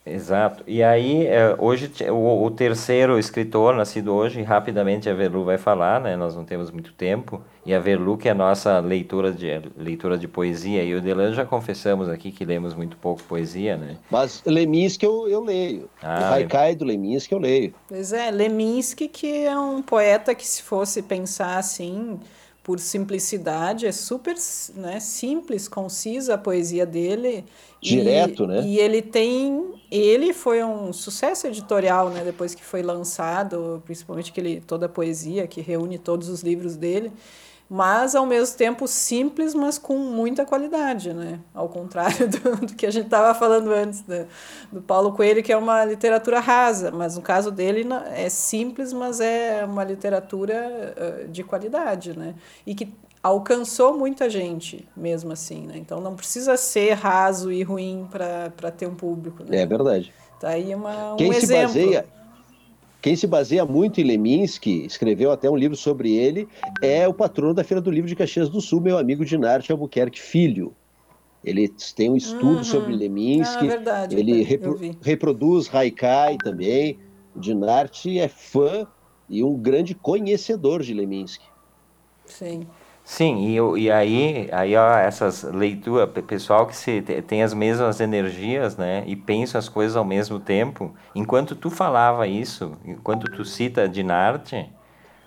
Exato. 0.06 0.62
E 0.66 0.82
aí, 0.82 1.26
é, 1.26 1.56
hoje, 1.58 1.90
o, 2.10 2.44
o, 2.44 2.50
terceiro 2.50 3.18
escritor 3.18 3.74
nascido 3.74 4.14
hoje, 4.14 4.42
rapidamente 4.42 5.08
a 5.08 5.14
Verlu 5.14 5.44
vai 5.44 5.56
falar, 5.56 5.98
né? 6.00 6.14
Nós 6.14 6.36
não 6.36 6.44
temos 6.44 6.70
muito 6.70 6.92
tempo. 6.92 7.40
E 7.64 7.72
a 7.72 7.80
Verlu, 7.80 8.18
que 8.18 8.28
é 8.28 8.32
a 8.32 8.34
nossa 8.34 8.80
leitora 8.80 9.32
de, 9.32 9.46
leitora 9.76 10.18
de 10.18 10.28
poesia, 10.28 10.82
e 10.82 10.94
o 10.94 11.00
Delan 11.00 11.32
já 11.32 11.46
confessamos 11.46 12.08
aqui 12.08 12.30
que 12.30 12.44
lemos 12.44 12.74
muito 12.74 12.98
pouco 12.98 13.22
poesia, 13.22 13.78
né? 13.78 13.96
Mas 14.10 14.42
Leminski 14.44 15.06
eu, 15.06 15.26
eu 15.26 15.42
leio. 15.42 15.88
Ah, 16.02 16.30
o 16.30 16.34
Haikai 16.34 16.74
do 16.74 16.84
Leminski 16.84 17.32
eu 17.32 17.38
leio. 17.38 17.74
Pois 17.88 18.12
é, 18.12 18.30
Leminski 18.30 19.08
que 19.08 19.46
é 19.46 19.58
um 19.58 19.80
poeta 19.80 20.34
que 20.34 20.46
se 20.46 20.62
fosse 20.62 21.02
pensar 21.02 21.56
assim 21.56 22.20
por 22.64 22.80
simplicidade, 22.80 23.86
é 23.86 23.92
super 23.92 24.34
né, 24.74 24.98
simples, 24.98 25.68
concisa 25.68 26.34
a 26.34 26.38
poesia 26.38 26.86
dele. 26.86 27.44
Direto, 27.80 28.44
e, 28.44 28.46
né? 28.46 28.62
E 28.62 28.78
ele 28.78 29.02
tem. 29.02 29.74
Ele 29.90 30.32
foi 30.32 30.64
um 30.64 30.90
sucesso 30.90 31.46
editorial, 31.46 32.08
né? 32.08 32.24
Depois 32.24 32.54
que 32.54 32.64
foi 32.64 32.82
lançado, 32.82 33.82
principalmente 33.84 34.30
aquele, 34.30 34.62
toda 34.62 34.86
a 34.86 34.88
poesia, 34.88 35.46
que 35.46 35.60
reúne 35.60 35.98
todos 35.98 36.30
os 36.30 36.42
livros 36.42 36.74
dele 36.74 37.12
mas 37.68 38.14
ao 38.14 38.26
mesmo 38.26 38.56
tempo 38.56 38.86
simples, 38.86 39.54
mas 39.54 39.78
com 39.78 39.96
muita 39.96 40.44
qualidade, 40.44 41.12
né? 41.12 41.40
Ao 41.52 41.68
contrário 41.68 42.28
do, 42.28 42.66
do 42.66 42.74
que 42.74 42.86
a 42.86 42.90
gente 42.90 43.06
estava 43.06 43.36
falando 43.38 43.72
antes 43.72 44.02
do, 44.02 44.26
do 44.70 44.82
Paulo 44.82 45.12
Coelho, 45.12 45.42
que 45.42 45.52
é 45.52 45.56
uma 45.56 45.84
literatura 45.84 46.40
rasa, 46.40 46.90
mas 46.90 47.16
no 47.16 47.22
caso 47.22 47.50
dele 47.50 47.86
é 48.14 48.28
simples, 48.28 48.92
mas 48.92 49.20
é 49.20 49.64
uma 49.64 49.82
literatura 49.82 50.94
uh, 50.96 51.28
de 51.28 51.42
qualidade, 51.42 52.16
né? 52.16 52.34
E 52.66 52.74
que 52.74 52.92
alcançou 53.22 53.96
muita 53.96 54.28
gente, 54.28 54.86
mesmo 54.94 55.32
assim, 55.32 55.66
né? 55.66 55.78
Então 55.78 56.00
não 56.00 56.14
precisa 56.14 56.58
ser 56.58 56.92
raso 56.92 57.50
e 57.50 57.62
ruim 57.62 58.06
para 58.10 58.70
ter 58.70 58.86
um 58.86 58.94
público. 58.94 59.42
Né? 59.42 59.62
É 59.62 59.66
verdade. 59.66 60.12
Tá 60.38 60.50
aí 60.50 60.74
uma, 60.74 61.14
um 61.14 61.16
Quem 61.16 61.32
exemplo. 61.32 61.72
se 61.72 61.78
baseia 61.80 62.06
quem 63.04 63.14
se 63.14 63.26
baseia 63.26 63.66
muito 63.66 64.00
em 64.00 64.04
Leminski, 64.04 64.86
escreveu 64.86 65.30
até 65.30 65.50
um 65.50 65.56
livro 65.56 65.76
sobre 65.76 66.14
ele, 66.14 66.48
é 66.80 67.06
o 67.06 67.12
patrono 67.12 67.52
da 67.52 67.62
Feira 67.62 67.78
do 67.78 67.90
Livro 67.90 68.08
de 68.08 68.16
Caxias 68.16 68.48
do 68.48 68.62
Sul, 68.62 68.80
meu 68.80 68.96
amigo 68.96 69.26
Dinarte 69.26 69.70
Albuquerque 69.70 70.18
Filho. 70.18 70.74
Ele 71.44 71.68
tem 71.94 72.08
um 72.08 72.16
estudo 72.16 72.56
uhum. 72.56 72.64
sobre 72.64 72.96
Leminski, 72.96 73.66
ah, 73.66 73.68
verdade, 73.68 74.16
ele 74.18 74.42
repro 74.42 74.80
reproduz 75.02 75.68
Haikai 75.70 76.38
também. 76.38 76.98
O 77.36 77.40
Dinarte 77.40 78.18
é 78.18 78.26
fã 78.26 78.86
e 79.28 79.44
um 79.44 79.54
grande 79.54 79.94
conhecedor 79.94 80.82
de 80.82 80.94
Leminski. 80.94 81.44
Sim. 82.24 82.66
Sim, 83.06 83.36
e, 83.46 83.82
e 83.82 83.90
aí, 83.90 84.48
aí 84.50 84.74
ó, 84.76 84.96
essas 84.96 85.42
leituras, 85.42 86.08
pessoal 86.26 86.66
que 86.66 86.74
se, 86.74 87.02
tem 87.02 87.42
as 87.42 87.52
mesmas 87.52 88.00
energias, 88.00 88.78
né, 88.78 89.04
e 89.06 89.14
pensa 89.14 89.58
as 89.58 89.68
coisas 89.68 89.94
ao 89.94 90.04
mesmo 90.04 90.40
tempo, 90.40 90.94
enquanto 91.14 91.54
tu 91.54 91.68
falava 91.70 92.26
isso, 92.26 92.72
enquanto 92.84 93.28
tu 93.30 93.44
cita 93.44 93.86
Dinarte, 93.86 94.72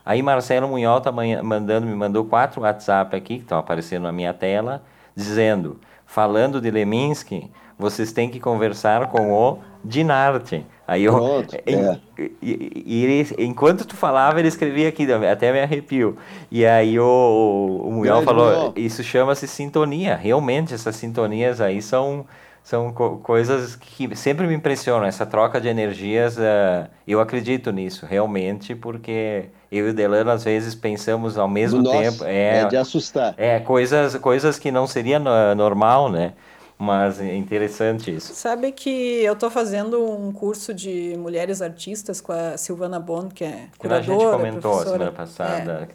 aí 0.03 0.23
Marcelo 0.23 0.67
Munhol 0.67 1.01
tá 1.01 1.11
mandando, 1.11 1.85
me 1.85 1.95
mandou 1.95 2.25
quatro 2.25 2.61
WhatsApp 2.61 3.15
aqui, 3.15 3.35
que 3.37 3.43
estão 3.43 3.59
aparecendo 3.59 4.03
na 4.03 4.11
minha 4.11 4.33
tela, 4.33 4.83
dizendo, 5.15 5.79
falando 6.05 6.59
de 6.59 6.71
Leminski, 6.71 7.51
vocês 7.77 8.11
têm 8.11 8.29
que 8.29 8.39
conversar 8.39 9.07
com 9.11 9.31
o 9.31 9.59
Dinarte. 9.85 10.65
Aí 10.87 11.03
eu, 11.03 11.13
Pronto, 11.13 11.53
em, 11.67 11.75
é. 11.75 11.99
e, 12.41 12.83
e 12.85 13.03
ele, 13.03 13.35
enquanto 13.39 13.85
tu 13.85 13.95
falava, 13.95 14.39
ele 14.39 14.47
escrevia 14.47 14.87
aqui, 14.87 15.05
até 15.11 15.51
me 15.51 15.59
arrepio. 15.59 16.17
E 16.49 16.65
aí 16.65 16.97
o, 16.97 17.81
o 17.83 17.91
Munhol 17.91 18.21
falou, 18.23 18.73
isso 18.75 19.03
chama-se 19.03 19.47
sintonia. 19.47 20.15
Realmente, 20.15 20.73
essas 20.73 20.95
sintonias 20.95 21.59
aí 21.59 21.81
são, 21.81 22.25
são 22.63 22.93
co 22.93 23.17
coisas 23.17 23.75
que 23.75 24.15
sempre 24.15 24.47
me 24.47 24.55
impressionam. 24.55 25.05
Essa 25.05 25.25
troca 25.25 25.59
de 25.59 25.67
energias, 25.67 26.37
uh, 26.37 26.87
eu 27.05 27.19
acredito 27.19 27.69
nisso, 27.71 28.05
realmente, 28.05 28.73
porque 28.73 29.49
eu 29.69 29.87
e 29.87 29.89
o 29.89 29.93
Delano 29.93 30.31
às 30.31 30.45
vezes 30.45 30.73
pensamos 30.73 31.37
ao 31.37 31.49
mesmo 31.49 31.83
tempo. 31.83 32.23
É, 32.23 32.59
é 32.59 32.65
de 32.65 32.77
assustar. 32.77 33.33
É, 33.35 33.59
coisas, 33.59 34.15
coisas 34.15 34.57
que 34.57 34.71
não 34.71 34.87
seria 34.87 35.19
normal, 35.53 36.09
né? 36.09 36.31
Mas 36.79 37.19
é 37.19 37.35
interessante 37.35 38.15
isso. 38.15 38.33
Sabe 38.35 38.71
que 38.71 38.89
eu 38.89 39.33
estou 39.33 39.49
fazendo 39.49 39.99
um 40.03 40.31
curso 40.31 40.73
de 40.73 41.15
mulheres 41.17 41.61
artistas 41.61 42.21
com 42.21 42.31
a 42.31 42.55
Silvana 42.55 42.99
Bond, 42.99 43.33
que 43.33 43.43
é 43.43 43.67
curadora, 43.77 44.05
que 44.05 44.11
a 44.11 44.13
gente 44.13 44.31
comentou 44.31 44.83
semana 44.83 45.11
passada. 45.11 45.89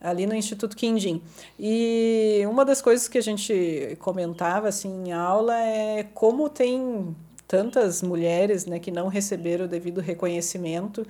É, 0.00 0.08
ali 0.08 0.26
no 0.26 0.34
Instituto 0.34 0.76
Quindim. 0.76 1.22
E 1.58 2.42
uma 2.48 2.64
das 2.64 2.82
coisas 2.82 3.06
que 3.06 3.18
a 3.18 3.22
gente 3.22 3.96
comentava 4.00 4.68
assim 4.68 5.08
em 5.08 5.12
aula 5.12 5.56
é 5.56 6.04
como 6.12 6.48
tem 6.48 7.14
tantas 7.46 8.02
mulheres 8.02 8.66
né, 8.66 8.78
que 8.78 8.90
não 8.90 9.06
receberam 9.06 9.66
o 9.66 9.68
devido 9.68 10.00
reconhecimento 10.00 11.06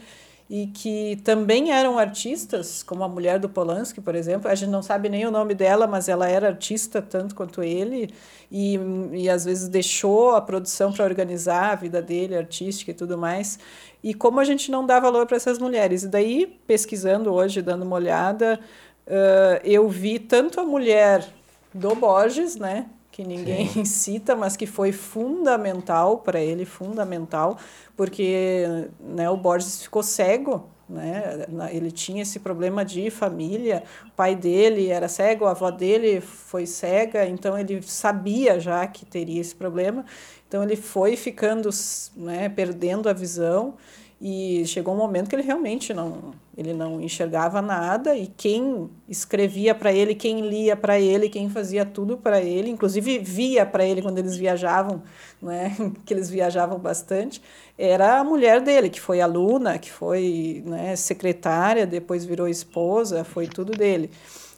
e 0.48 0.68
que 0.68 1.16
também 1.24 1.72
eram 1.72 1.98
artistas, 1.98 2.82
como 2.82 3.02
a 3.02 3.08
mulher 3.08 3.38
do 3.38 3.48
Polanski, 3.48 4.00
por 4.00 4.14
exemplo. 4.14 4.48
A 4.48 4.54
gente 4.54 4.70
não 4.70 4.82
sabe 4.82 5.08
nem 5.08 5.26
o 5.26 5.30
nome 5.30 5.54
dela, 5.54 5.86
mas 5.88 6.08
ela 6.08 6.28
era 6.28 6.48
artista 6.48 7.02
tanto 7.02 7.34
quanto 7.34 7.62
ele 7.62 8.14
e, 8.50 8.78
e 9.12 9.28
às 9.28 9.44
vezes 9.44 9.68
deixou 9.68 10.36
a 10.36 10.40
produção 10.40 10.92
para 10.92 11.04
organizar 11.04 11.72
a 11.72 11.74
vida 11.74 12.00
dele, 12.00 12.36
artística 12.36 12.92
e 12.92 12.94
tudo 12.94 13.18
mais. 13.18 13.58
E 14.04 14.14
como 14.14 14.38
a 14.38 14.44
gente 14.44 14.70
não 14.70 14.86
dá 14.86 15.00
valor 15.00 15.26
para 15.26 15.36
essas 15.36 15.58
mulheres. 15.58 16.04
E 16.04 16.08
daí, 16.08 16.46
pesquisando 16.64 17.32
hoje, 17.32 17.60
dando 17.60 17.82
uma 17.84 17.96
olhada, 17.96 18.60
uh, 19.06 19.60
eu 19.64 19.88
vi 19.88 20.20
tanto 20.20 20.60
a 20.60 20.64
mulher 20.64 21.26
do 21.74 21.94
Borges, 21.96 22.56
né, 22.56 22.86
que 23.16 23.24
ninguém 23.24 23.66
Sim. 23.68 23.84
cita, 23.86 24.36
mas 24.36 24.58
que 24.58 24.66
foi 24.66 24.92
fundamental 24.92 26.18
para 26.18 26.38
ele, 26.38 26.66
fundamental, 26.66 27.56
porque 27.96 28.90
né, 29.00 29.30
o 29.30 29.38
Borges 29.38 29.82
ficou 29.82 30.02
cego, 30.02 30.68
né? 30.86 31.46
Ele 31.72 31.90
tinha 31.90 32.22
esse 32.22 32.38
problema 32.38 32.84
de 32.84 33.08
família, 33.10 33.82
o 34.06 34.10
pai 34.10 34.36
dele 34.36 34.88
era 34.88 35.08
cego, 35.08 35.46
a 35.46 35.52
avó 35.52 35.70
dele 35.70 36.20
foi 36.20 36.66
cega, 36.66 37.26
então 37.26 37.58
ele 37.58 37.80
sabia 37.80 38.60
já 38.60 38.86
que 38.86 39.06
teria 39.06 39.40
esse 39.40 39.54
problema, 39.54 40.04
então 40.46 40.62
ele 40.62 40.76
foi 40.76 41.16
ficando, 41.16 41.70
né, 42.14 42.50
perdendo 42.50 43.08
a 43.08 43.14
visão 43.14 43.76
e 44.20 44.62
chegou 44.66 44.92
um 44.92 44.98
momento 44.98 45.30
que 45.30 45.34
ele 45.34 45.42
realmente 45.42 45.94
não 45.94 46.34
ele 46.56 46.72
não 46.72 47.00
enxergava 47.00 47.60
nada 47.60 48.16
e 48.16 48.26
quem 48.26 48.88
escrevia 49.08 49.74
para 49.74 49.92
ele 49.92 50.14
quem 50.14 50.40
lia 50.48 50.74
para 50.74 50.98
ele 50.98 51.28
quem 51.28 51.50
fazia 51.50 51.84
tudo 51.84 52.16
para 52.16 52.40
ele 52.40 52.70
inclusive 52.70 53.18
via 53.18 53.66
para 53.66 53.84
ele 53.84 54.00
quando 54.00 54.18
eles 54.18 54.36
viajavam 54.36 55.02
né 55.40 55.76
que 56.04 56.14
eles 56.14 56.30
viajavam 56.30 56.78
bastante 56.78 57.42
era 57.78 58.18
a 58.18 58.24
mulher 58.24 58.60
dele 58.60 58.88
que 58.88 59.00
foi 59.00 59.20
aluna 59.20 59.78
que 59.78 59.92
foi 59.92 60.62
né, 60.66 60.96
secretária 60.96 61.86
depois 61.86 62.24
virou 62.24 62.48
esposa 62.48 63.24
foi 63.24 63.46
tudo 63.46 63.72
dele. 63.72 64.10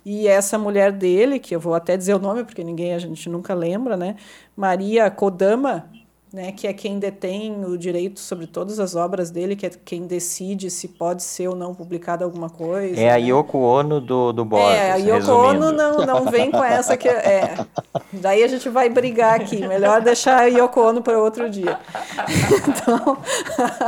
E 0.04 0.26
essa 0.26 0.58
mulher 0.58 0.92
dele 0.92 1.38
que 1.38 1.54
eu 1.54 1.60
vou 1.60 1.74
até 1.74 1.96
dizer 1.96 2.14
o 2.14 2.18
nome 2.18 2.44
porque 2.44 2.64
ninguém 2.64 2.94
a 2.94 2.98
gente 2.98 3.28
nunca 3.28 3.52
lembra 3.54 3.96
né? 3.96 4.16
Maria 4.56 5.10
Kodama 5.10 5.90
né, 6.32 6.52
que 6.52 6.66
é 6.66 6.72
quem 6.72 6.98
detém 6.98 7.64
o 7.64 7.76
direito 7.78 8.20
sobre 8.20 8.46
todas 8.46 8.78
as 8.78 8.94
obras 8.94 9.30
dele, 9.30 9.56
que 9.56 9.64
é 9.64 9.70
quem 9.70 10.06
decide 10.06 10.70
se 10.70 10.88
pode 10.88 11.22
ser 11.22 11.48
ou 11.48 11.56
não 11.56 11.74
publicada 11.74 12.24
alguma 12.24 12.50
coisa. 12.50 13.00
É 13.00 13.04
né? 13.04 13.10
a 13.12 13.16
Yoko 13.16 13.58
Ono 13.58 14.00
do, 14.00 14.32
do 14.32 14.44
Borges, 14.44 14.78
É, 14.78 14.92
a 14.92 14.96
Yoko 14.96 15.12
resumindo. 15.14 15.66
Ono 15.66 15.72
não, 15.72 15.98
não 16.06 16.24
vem 16.30 16.50
com 16.50 16.62
essa 16.62 16.96
que... 16.96 17.08
É, 17.08 17.56
daí 18.12 18.42
a 18.42 18.48
gente 18.48 18.68
vai 18.68 18.90
brigar 18.90 19.40
aqui, 19.40 19.66
melhor 19.66 20.02
deixar 20.02 20.40
a 20.40 20.44
Yoko 20.44 20.80
Ono 20.80 21.02
para 21.02 21.18
outro 21.18 21.48
dia. 21.48 21.78
Então, 22.68 23.18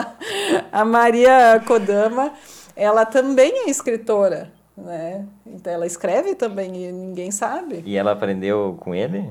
a 0.72 0.84
Maria 0.84 1.62
Kodama, 1.66 2.32
ela 2.74 3.04
também 3.04 3.66
é 3.66 3.70
escritora, 3.70 4.50
né? 4.76 5.26
Então 5.46 5.72
ela 5.72 5.86
escreve 5.86 6.34
também 6.34 6.88
e 6.88 6.92
ninguém 6.92 7.30
sabe. 7.30 7.82
E 7.84 7.96
ela 7.96 8.12
aprendeu 8.12 8.76
com 8.80 8.94
ele? 8.94 9.30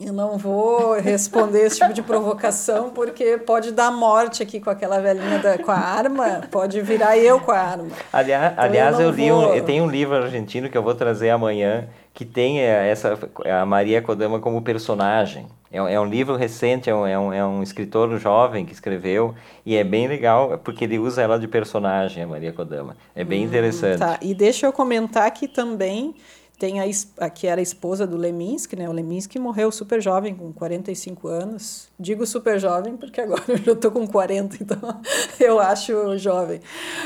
Eu 0.00 0.12
não 0.12 0.38
vou 0.38 0.94
responder 0.94 1.66
esse 1.66 1.80
tipo 1.80 1.92
de 1.92 2.02
provocação, 2.02 2.90
porque 2.90 3.36
pode 3.36 3.72
dar 3.72 3.90
morte 3.90 4.44
aqui 4.44 4.60
com 4.60 4.70
aquela 4.70 5.00
velhinha 5.00 5.40
da, 5.40 5.58
com 5.58 5.72
a 5.72 5.76
arma, 5.76 6.42
pode 6.52 6.80
virar 6.82 7.18
eu 7.18 7.40
com 7.40 7.50
a 7.50 7.58
arma. 7.58 7.90
Aliás, 8.12 8.52
então 8.52 8.64
aliás 8.64 9.00
eu, 9.00 9.06
eu 9.06 9.10
li 9.10 9.32
um, 9.32 9.54
eu 9.54 9.64
tenho 9.64 9.82
um 9.82 9.90
livro 9.90 10.14
argentino 10.14 10.70
que 10.70 10.78
eu 10.78 10.84
vou 10.84 10.94
trazer 10.94 11.30
amanhã, 11.30 11.88
que 12.14 12.24
tem 12.24 12.60
eh, 12.60 12.88
essa 12.88 13.18
a 13.44 13.66
Maria 13.66 14.00
Kodama 14.00 14.38
como 14.38 14.62
personagem. 14.62 15.46
É, 15.70 15.78
é 15.78 16.00
um 16.00 16.06
livro 16.06 16.36
recente, 16.36 16.88
é 16.88 16.94
um, 16.94 17.04
é, 17.04 17.18
um, 17.18 17.32
é 17.32 17.44
um 17.44 17.60
escritor 17.60 18.16
jovem 18.18 18.64
que 18.64 18.72
escreveu, 18.72 19.34
e 19.66 19.76
é 19.76 19.82
bem 19.82 20.06
legal, 20.06 20.58
porque 20.58 20.84
ele 20.84 20.98
usa 20.98 21.22
ela 21.22 21.40
de 21.40 21.48
personagem, 21.48 22.22
a 22.22 22.26
Maria 22.26 22.52
Kodama. 22.52 22.96
É 23.16 23.24
bem 23.24 23.42
hum, 23.42 23.46
interessante. 23.46 23.98
Tá, 23.98 24.16
e 24.22 24.32
deixa 24.32 24.64
eu 24.64 24.72
comentar 24.72 25.28
que 25.32 25.48
também 25.48 26.14
tem 26.58 26.80
a, 26.80 26.84
a, 27.18 27.30
que 27.30 27.46
era 27.46 27.60
a 27.60 27.62
esposa 27.62 28.04
do 28.04 28.16
Leminski, 28.16 28.74
né? 28.74 28.88
O 28.88 28.92
Leminski 28.92 29.38
morreu 29.38 29.70
super 29.70 30.02
jovem, 30.02 30.34
com 30.34 30.52
45 30.52 31.28
anos. 31.28 31.88
Digo 31.98 32.26
super 32.26 32.58
jovem 32.58 32.96
porque 32.96 33.20
agora 33.20 33.44
eu 33.46 33.58
já 33.58 33.72
estou 33.72 33.92
com 33.92 34.06
40, 34.06 34.56
então 34.60 35.00
eu 35.38 35.60
acho 35.60 36.18
jovem. 36.18 36.58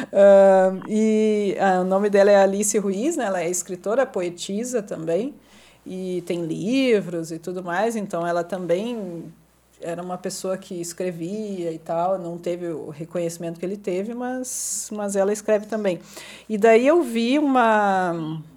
Uh, 0.05 0.83
e 0.89 1.55
uh, 1.59 1.83
o 1.83 1.85
nome 1.85 2.09
dela 2.09 2.31
é 2.31 2.37
Alice 2.37 2.77
Ruiz, 2.79 3.17
né? 3.17 3.27
Ela 3.27 3.43
é 3.43 3.51
escritora, 3.51 4.07
poetisa 4.07 4.83
também, 4.83 5.35
e 5.85 6.23
tem 6.23 6.47
livros 6.47 7.31
e 7.31 7.39
tudo 7.39 7.63
mais, 7.63 7.95
então 7.95 8.27
ela 8.27 8.43
também 8.43 9.31
era 9.83 10.03
uma 10.03 10.17
pessoa 10.17 10.57
que 10.57 10.81
escrevia 10.81 11.73
e 11.73 11.79
tal, 11.79 12.19
não 12.19 12.39
teve 12.39 12.69
o 12.69 12.91
reconhecimento 12.91 13.59
que 13.59 13.67
ele 13.67 13.77
teve, 13.77 14.15
mas, 14.15 14.89
mas 14.93 15.17
ela 15.17 15.33
escreve 15.33 15.67
também. 15.67 16.01
E 16.49 16.57
daí 16.57 16.87
eu 16.87 17.03
vi 17.03 17.39
uma, 17.39 18.13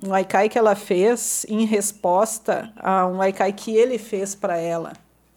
um 0.06 0.14
haikai 0.14 0.48
que 0.50 0.58
ela 0.58 0.76
fez 0.76 1.46
em 1.50 1.66
resposta 1.66 2.72
a 2.76 3.08
um 3.08 3.22
haikai 3.22 3.52
que 3.54 3.76
ele 3.76 3.98
fez 3.98 4.36
para 4.36 4.58
ela. 4.58 4.94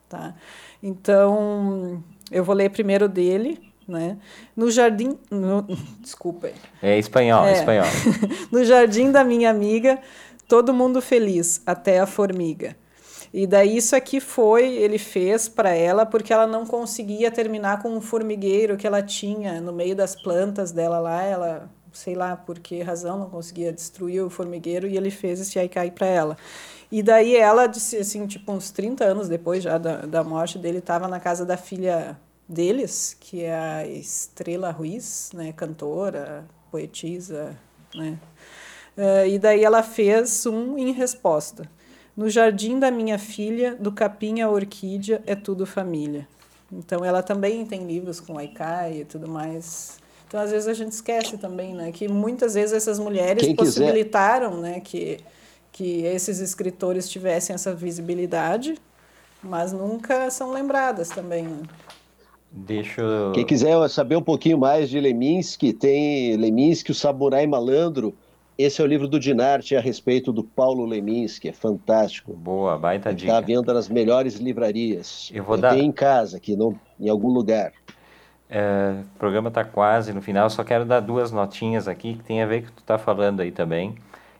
Tá? 0.08 0.34
Então, 0.82 2.02
eu 2.30 2.44
vou 2.44 2.54
ler 2.54 2.70
primeiro 2.70 3.08
dele, 3.08 3.60
né? 3.86 4.18
No 4.56 4.70
jardim. 4.70 5.18
No, 5.30 5.66
desculpa. 6.00 6.50
É 6.82 6.98
espanhol, 6.98 7.46
é. 7.46 7.52
espanhol. 7.54 7.86
no 8.52 8.64
jardim 8.64 9.10
da 9.10 9.24
minha 9.24 9.50
amiga, 9.50 9.98
todo 10.46 10.74
mundo 10.74 11.00
feliz, 11.00 11.62
até 11.66 11.98
a 11.98 12.06
formiga. 12.06 12.76
E 13.32 13.46
daí 13.46 13.76
isso 13.76 13.94
aqui 13.94 14.20
foi, 14.20 14.74
ele 14.76 14.98
fez 14.98 15.48
para 15.48 15.70
ela 15.70 16.06
porque 16.06 16.32
ela 16.32 16.46
não 16.46 16.64
conseguia 16.64 17.30
terminar 17.30 17.82
com 17.82 17.90
um 17.90 18.00
formigueiro 18.00 18.76
que 18.76 18.86
ela 18.86 19.02
tinha 19.02 19.60
no 19.60 19.72
meio 19.72 19.94
das 19.94 20.14
plantas 20.14 20.72
dela 20.72 20.98
lá, 20.98 21.22
ela 21.22 21.70
sei 21.92 22.14
lá 22.14 22.36
por 22.36 22.58
que 22.58 22.82
razão 22.82 23.18
não 23.18 23.28
conseguia 23.28 23.72
destruir 23.72 24.22
o 24.22 24.30
formigueiro 24.30 24.86
e 24.86 24.96
ele 24.96 25.10
fez 25.10 25.40
esse 25.40 25.58
haikai 25.58 25.90
para 25.90 26.06
ela. 26.06 26.36
E 26.90 27.02
daí 27.02 27.36
ela 27.36 27.66
disse 27.66 27.96
assim, 27.96 28.26
tipo 28.26 28.50
uns 28.52 28.70
30 28.70 29.04
anos 29.04 29.28
depois 29.28 29.62
já 29.62 29.76
da, 29.78 30.06
da 30.06 30.24
morte 30.24 30.58
dele, 30.58 30.78
estava 30.78 31.06
na 31.08 31.20
casa 31.20 31.44
da 31.44 31.56
filha 31.56 32.18
deles, 32.48 33.16
que 33.18 33.42
é 33.42 33.54
a 33.54 33.86
Estrela 33.86 34.70
Ruiz, 34.70 35.30
né, 35.34 35.52
cantora, 35.52 36.46
poetisa, 36.70 37.56
né? 37.94 38.18
Uh, 38.96 39.26
e 39.28 39.38
daí 39.38 39.62
ela 39.62 39.82
fez 39.82 40.44
um 40.46 40.76
em 40.76 40.92
resposta. 40.92 41.68
No 42.18 42.28
jardim 42.28 42.80
da 42.80 42.90
minha 42.90 43.16
filha, 43.16 43.76
do 43.76 43.92
capim 43.92 44.40
à 44.40 44.50
orquídea, 44.50 45.22
é 45.24 45.36
tudo 45.36 45.64
família. 45.64 46.26
Então 46.72 47.04
ela 47.04 47.22
também 47.22 47.64
tem 47.64 47.86
livros 47.86 48.18
com 48.18 48.36
haikai 48.36 49.02
e 49.02 49.04
tudo 49.04 49.28
mais. 49.28 50.00
Então 50.26 50.40
às 50.40 50.50
vezes 50.50 50.66
a 50.66 50.74
gente 50.74 50.90
esquece 50.90 51.38
também, 51.38 51.72
né, 51.74 51.92
que 51.92 52.08
muitas 52.08 52.54
vezes 52.54 52.72
essas 52.72 52.98
mulheres 52.98 53.44
Quem 53.44 53.54
possibilitaram, 53.54 54.56
quiser. 54.56 54.62
né, 54.62 54.80
que 54.80 55.18
que 55.70 56.02
esses 56.02 56.40
escritores 56.40 57.08
tivessem 57.08 57.54
essa 57.54 57.72
visibilidade, 57.72 58.74
mas 59.40 59.72
nunca 59.72 60.28
são 60.28 60.50
lembradas 60.50 61.10
também. 61.10 61.44
Né? 61.44 61.62
Deixa 62.50 63.00
Quem 63.32 63.46
quiser 63.46 63.88
saber 63.88 64.16
um 64.16 64.22
pouquinho 64.22 64.58
mais 64.58 64.90
de 64.90 64.98
Leminski, 64.98 65.72
tem 65.72 66.36
Leminski, 66.36 66.90
o 66.90 66.94
Samurai 66.94 67.46
Malandro. 67.46 68.12
Esse 68.58 68.82
é 68.82 68.84
o 68.84 68.86
livro 68.88 69.06
do 69.06 69.20
Dinarte 69.20 69.76
a 69.76 69.80
respeito 69.80 70.32
do 70.32 70.42
Paulo 70.42 70.84
Leminski, 70.84 71.48
é 71.48 71.52
fantástico. 71.52 72.32
Boa, 72.32 72.76
baita 72.76 73.14
dica. 73.14 73.30
Está 73.30 73.38
à 73.38 73.40
venda 73.40 73.72
nas 73.72 73.88
melhores 73.88 74.34
livrarias. 74.34 75.30
Eu 75.32 75.44
vou 75.44 75.54
Eu 75.54 75.62
dar... 75.62 75.70
Tenho 75.70 75.84
em 75.84 75.92
casa, 75.92 76.38
aqui 76.38 76.56
não, 76.56 76.78
em 76.98 77.08
algum 77.08 77.28
lugar. 77.28 77.72
É, 78.50 78.96
o 79.14 79.18
programa 79.18 79.48
está 79.48 79.62
quase 79.62 80.12
no 80.12 80.20
final, 80.20 80.50
só 80.50 80.64
quero 80.64 80.84
dar 80.84 81.00
duas 81.00 81.30
notinhas 81.30 81.86
aqui 81.86 82.14
que 82.14 82.24
tem 82.24 82.42
a 82.42 82.46
ver 82.46 82.62
com 82.62 82.66
o 82.66 82.70
que 82.70 82.76
tu 82.76 82.80
está 82.80 82.98
falando 82.98 83.40
aí 83.40 83.52
também 83.52 83.94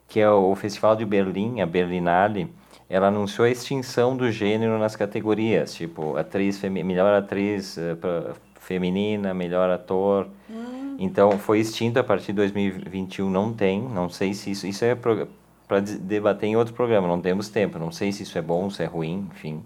que 0.09 0.19
é 0.19 0.29
o 0.29 0.55
Festival 0.57 0.97
de 0.97 1.05
Berlim, 1.05 1.61
a 1.61 1.67
Berlinale, 1.67 2.51
ela 2.89 3.09
anunciou 3.09 3.45
a 3.47 3.51
extinção 3.51 4.17
do 4.17 4.33
gênero 4.33 4.79
nas 4.79 4.97
categorias, 4.97 5.75
tipo 5.75 6.17
atriz 6.17 6.61
melhor 6.63 7.13
atriz 7.13 7.77
uh, 7.77 8.35
feminina, 8.69 9.33
melhor 9.33 9.71
ator. 9.71 10.29
Hum. 10.51 10.97
Então 10.99 11.33
foi 11.39 11.61
extinto 11.61 11.99
a 11.99 12.05
partir 12.05 12.27
de 12.27 12.35
2021, 12.35 13.31
não 13.31 13.53
tem, 13.53 13.81
não 13.81 14.11
sei 14.11 14.35
se 14.35 14.51
isso 14.51 14.67
isso 14.67 14.85
é 14.85 14.95
para 14.95 15.81
debater 15.81 16.51
em 16.51 16.57
outro 16.57 16.75
programa, 16.75 17.09
não 17.09 17.21
temos 17.21 17.49
tempo, 17.49 17.79
não 17.79 17.91
sei 17.91 18.13
se 18.13 18.23
isso 18.25 18.37
é 18.37 18.43
bom, 18.43 18.69
se 18.69 18.83
é 18.83 18.87
ruim, 18.87 19.27
enfim. 19.33 19.63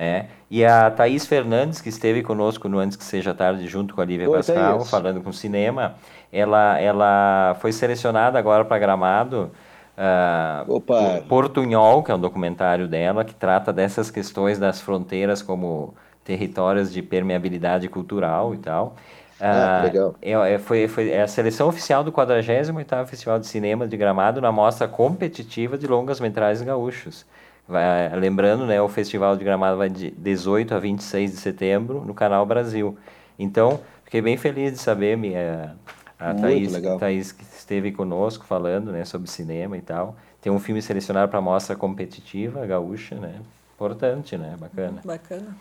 É. 0.00 0.26
E 0.48 0.64
a 0.64 0.88
Thaís 0.92 1.26
Fernandes, 1.26 1.80
que 1.80 1.88
esteve 1.88 2.22
conosco 2.22 2.68
no 2.68 2.78
Antes 2.78 2.96
que 2.96 3.02
Seja 3.02 3.34
Tarde, 3.34 3.66
junto 3.66 3.94
com 3.94 4.00
a 4.00 4.04
Lívia 4.04 4.30
Oi, 4.30 4.36
Pascal, 4.36 4.84
falando 4.84 5.20
com 5.20 5.32
cinema, 5.32 5.96
ela, 6.32 6.78
ela 6.78 7.56
foi 7.60 7.72
selecionada 7.72 8.38
agora 8.38 8.64
para 8.64 8.78
Gramado 8.78 9.50
Uh, 9.98 10.80
Portunhol, 11.28 12.04
que 12.04 12.12
é 12.12 12.14
um 12.14 12.20
documentário 12.20 12.86
dela, 12.86 13.24
que 13.24 13.34
trata 13.34 13.72
dessas 13.72 14.12
questões 14.12 14.56
das 14.56 14.80
fronteiras 14.80 15.42
como 15.42 15.92
territórios 16.28 16.92
de 16.92 17.00
permeabilidade 17.00 17.88
cultural 17.88 18.54
e 18.54 18.58
tal. 18.58 18.94
Ah, 19.40 19.80
legal. 19.84 20.14
É, 20.20 20.32
é, 20.32 20.58
foi, 20.58 20.86
foi 20.86 21.08
é 21.08 21.22
a 21.22 21.28
seleção 21.28 21.68
oficial 21.68 22.04
do 22.04 22.12
48º 22.12 23.06
Festival 23.06 23.38
de 23.38 23.46
Cinema 23.46 23.88
de 23.88 23.96
Gramado 23.96 24.38
na 24.38 24.52
mostra 24.52 24.86
competitiva 24.86 25.78
de 25.78 25.86
longas 25.86 26.20
metragens 26.20 26.66
gaúchos. 26.66 27.24
Vai, 27.66 28.14
lembrando, 28.14 28.66
né, 28.66 28.80
o 28.80 28.88
Festival 28.88 29.36
de 29.38 29.44
Gramado 29.44 29.78
vai 29.78 29.88
de 29.88 30.10
18 30.10 30.74
a 30.74 30.78
26 30.78 31.30
de 31.30 31.36
setembro 31.38 32.04
no 32.04 32.12
Canal 32.12 32.44
Brasil. 32.44 32.98
Então, 33.38 33.80
fiquei 34.04 34.20
bem 34.20 34.36
feliz 34.36 34.72
de 34.72 34.78
saber, 34.78 35.16
minha, 35.16 35.76
a 36.18 36.28
Muito 36.28 36.42
Thaís, 36.42 36.72
legal. 36.72 36.98
Thaís 36.98 37.32
que 37.32 37.42
esteve 37.42 37.90
conosco 37.90 38.44
falando 38.44 38.92
né, 38.92 39.04
sobre 39.06 39.30
cinema 39.30 39.78
e 39.78 39.80
tal. 39.80 40.14
Tem 40.42 40.52
um 40.52 40.58
filme 40.58 40.82
selecionado 40.82 41.30
para 41.30 41.40
mostra 41.40 41.74
competitiva 41.74 42.66
gaúcha, 42.66 43.14
né? 43.14 43.40
Importante, 43.74 44.36
né? 44.36 44.56
Bacana. 44.58 45.00
Bacana. 45.04 45.56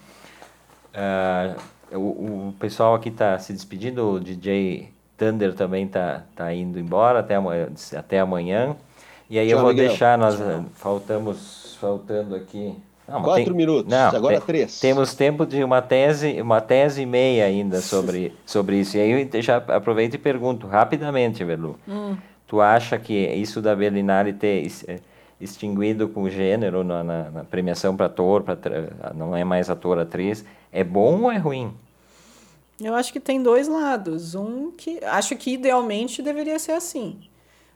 Uh, 0.98 1.98
o, 1.98 2.50
o 2.50 2.56
pessoal 2.60 2.96
aqui 2.96 3.10
está 3.10 3.38
se 3.40 3.54
despedindo, 3.54 4.14
o 4.14 4.20
DJ 4.20 4.90
Thunder 5.16 5.54
também 5.54 5.86
está 5.86 6.24
tá 6.36 6.54
indo 6.54 6.80
embora 6.80 7.20
até 7.20 7.36
amanhã. 7.36 7.70
Até 7.96 8.20
amanhã. 8.20 8.76
E 9.30 9.38
aí 9.38 9.48
Tchau, 9.48 9.58
eu 9.58 9.62
vou 9.64 9.74
Miguel. 9.74 9.90
deixar, 9.90 10.18
nós 10.18 10.38
Tchau. 10.38 10.66
faltamos, 10.74 11.78
faltando 11.80 12.36
aqui 12.36 12.76
não, 13.08 13.24
Quatro 13.24 13.46
tem... 13.46 13.54
minutos, 13.54 13.90
não, 13.90 14.10
agora 14.10 14.42
três. 14.42 14.80
Temos 14.82 15.16
tempo 15.16 15.46
de 15.46 15.64
uma 15.64 15.82
tese, 15.82 16.42
uma 16.42 16.60
tese 16.60 17.04
e 17.04 17.06
meia 17.06 17.46
ainda 17.46 17.80
sobre, 17.80 18.34
sobre 18.46 18.82
isso. 18.82 18.98
E 18.98 19.00
aí 19.00 19.30
eu 19.32 19.42
já 19.42 19.58
aproveito 19.58 20.16
e 20.16 20.18
pergunto 20.18 20.68
rapidamente, 20.68 21.44
Velu. 21.44 21.80
Hum. 21.88 22.18
Tu 22.46 22.60
acha 22.60 22.98
que 22.98 23.14
isso 23.14 23.62
da 23.62 23.74
Berlinale 23.74 24.34
ter 24.34 24.70
extinguido 25.40 26.08
com 26.10 26.30
gênero 26.30 26.84
na, 26.84 27.04
na, 27.04 27.30
na 27.30 27.44
premiação 27.44 27.96
para 27.96 28.08
ator, 28.08 28.44
pra, 28.44 28.58
não 29.16 29.36
é 29.36 29.44
mais 29.44 29.70
ator, 29.70 30.00
atriz, 30.00 30.44
é 30.72 30.84
bom 30.84 31.24
ou 31.24 31.32
é 31.32 31.38
ruim? 31.38 31.74
Eu 32.80 32.94
acho 32.94 33.12
que 33.12 33.20
tem 33.20 33.42
dois 33.42 33.68
lados. 33.68 34.36
Um 34.36 34.72
que 34.72 35.04
acho 35.04 35.36
que 35.36 35.54
idealmente 35.54 36.22
deveria 36.22 36.60
ser 36.60 36.74
assim. 36.74 37.20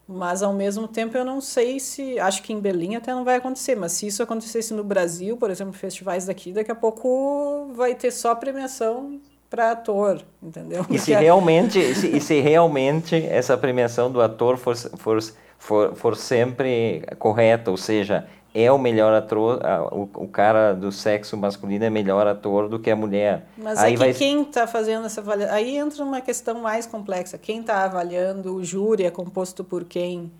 Mas 0.07 0.43
ao 0.43 0.53
mesmo 0.53 0.87
tempo 0.87 1.17
eu 1.17 1.23
não 1.23 1.39
sei 1.39 1.79
se. 1.79 2.19
Acho 2.19 2.43
que 2.43 2.51
em 2.51 2.59
Berlim 2.59 2.95
até 2.95 3.13
não 3.13 3.23
vai 3.23 3.35
acontecer, 3.35 3.75
mas 3.75 3.93
se 3.93 4.07
isso 4.07 4.21
acontecesse 4.21 4.73
no 4.73 4.83
Brasil, 4.83 5.37
por 5.37 5.49
exemplo, 5.49 5.73
festivais 5.73 6.25
daqui, 6.25 6.51
daqui 6.51 6.71
a 6.71 6.75
pouco 6.75 7.71
vai 7.73 7.95
ter 7.95 8.11
só 8.11 8.35
premiação 8.35 9.19
para 9.49 9.71
ator, 9.71 10.21
entendeu? 10.41 10.85
E 10.89 10.97
se, 10.97 11.13
realmente, 11.13 11.93
se, 11.95 12.07
e 12.07 12.21
se 12.21 12.39
realmente 12.39 13.15
essa 13.15 13.57
premiação 13.57 14.11
do 14.11 14.21
ator 14.21 14.57
for, 14.57 14.75
for, 14.75 15.19
for, 15.61 15.93
for 15.95 16.17
sempre 16.17 17.03
correta, 17.19 17.69
ou 17.69 17.77
seja, 17.77 18.27
é 18.53 18.71
o 18.71 18.79
melhor 18.79 19.13
ator, 19.13 19.61
o, 19.91 20.09
o 20.23 20.27
cara 20.27 20.73
do 20.73 20.91
sexo 20.91 21.37
masculino 21.37 21.85
é 21.85 21.89
melhor 21.89 22.25
ator 22.25 22.67
do 22.67 22.79
que 22.79 22.89
a 22.89 22.95
mulher. 22.95 23.45
Mas 23.55 23.77
aí 23.77 23.93
é 23.93 23.95
que 23.95 23.99
vai... 23.99 24.13
quem 24.13 24.41
está 24.41 24.65
fazendo 24.65 25.05
essa 25.05 25.21
avaliação, 25.21 25.55
aí 25.55 25.77
entra 25.77 26.03
uma 26.03 26.19
questão 26.19 26.59
mais 26.59 26.87
complexa. 26.87 27.37
Quem 27.37 27.59
está 27.59 27.83
avaliando, 27.83 28.55
o 28.55 28.63
júri 28.63 29.05
é 29.05 29.11
composto 29.11 29.63
por 29.63 29.83
quem? 29.83 30.31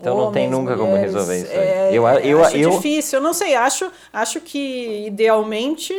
Então 0.00 0.14
Homens, 0.14 0.26
não 0.26 0.32
tem 0.32 0.50
nunca 0.50 0.76
mulheres, 0.76 1.12
como 1.12 1.18
resolver 1.18 1.42
isso. 1.42 1.52
É, 1.52 1.88
eu, 1.90 2.08
eu, 2.08 2.42
acho 2.42 2.56
eu, 2.56 2.70
difícil, 2.70 3.18
eu 3.18 3.22
não 3.22 3.34
sei, 3.34 3.54
acho, 3.54 3.92
acho 4.10 4.40
que 4.40 5.06
idealmente 5.06 5.92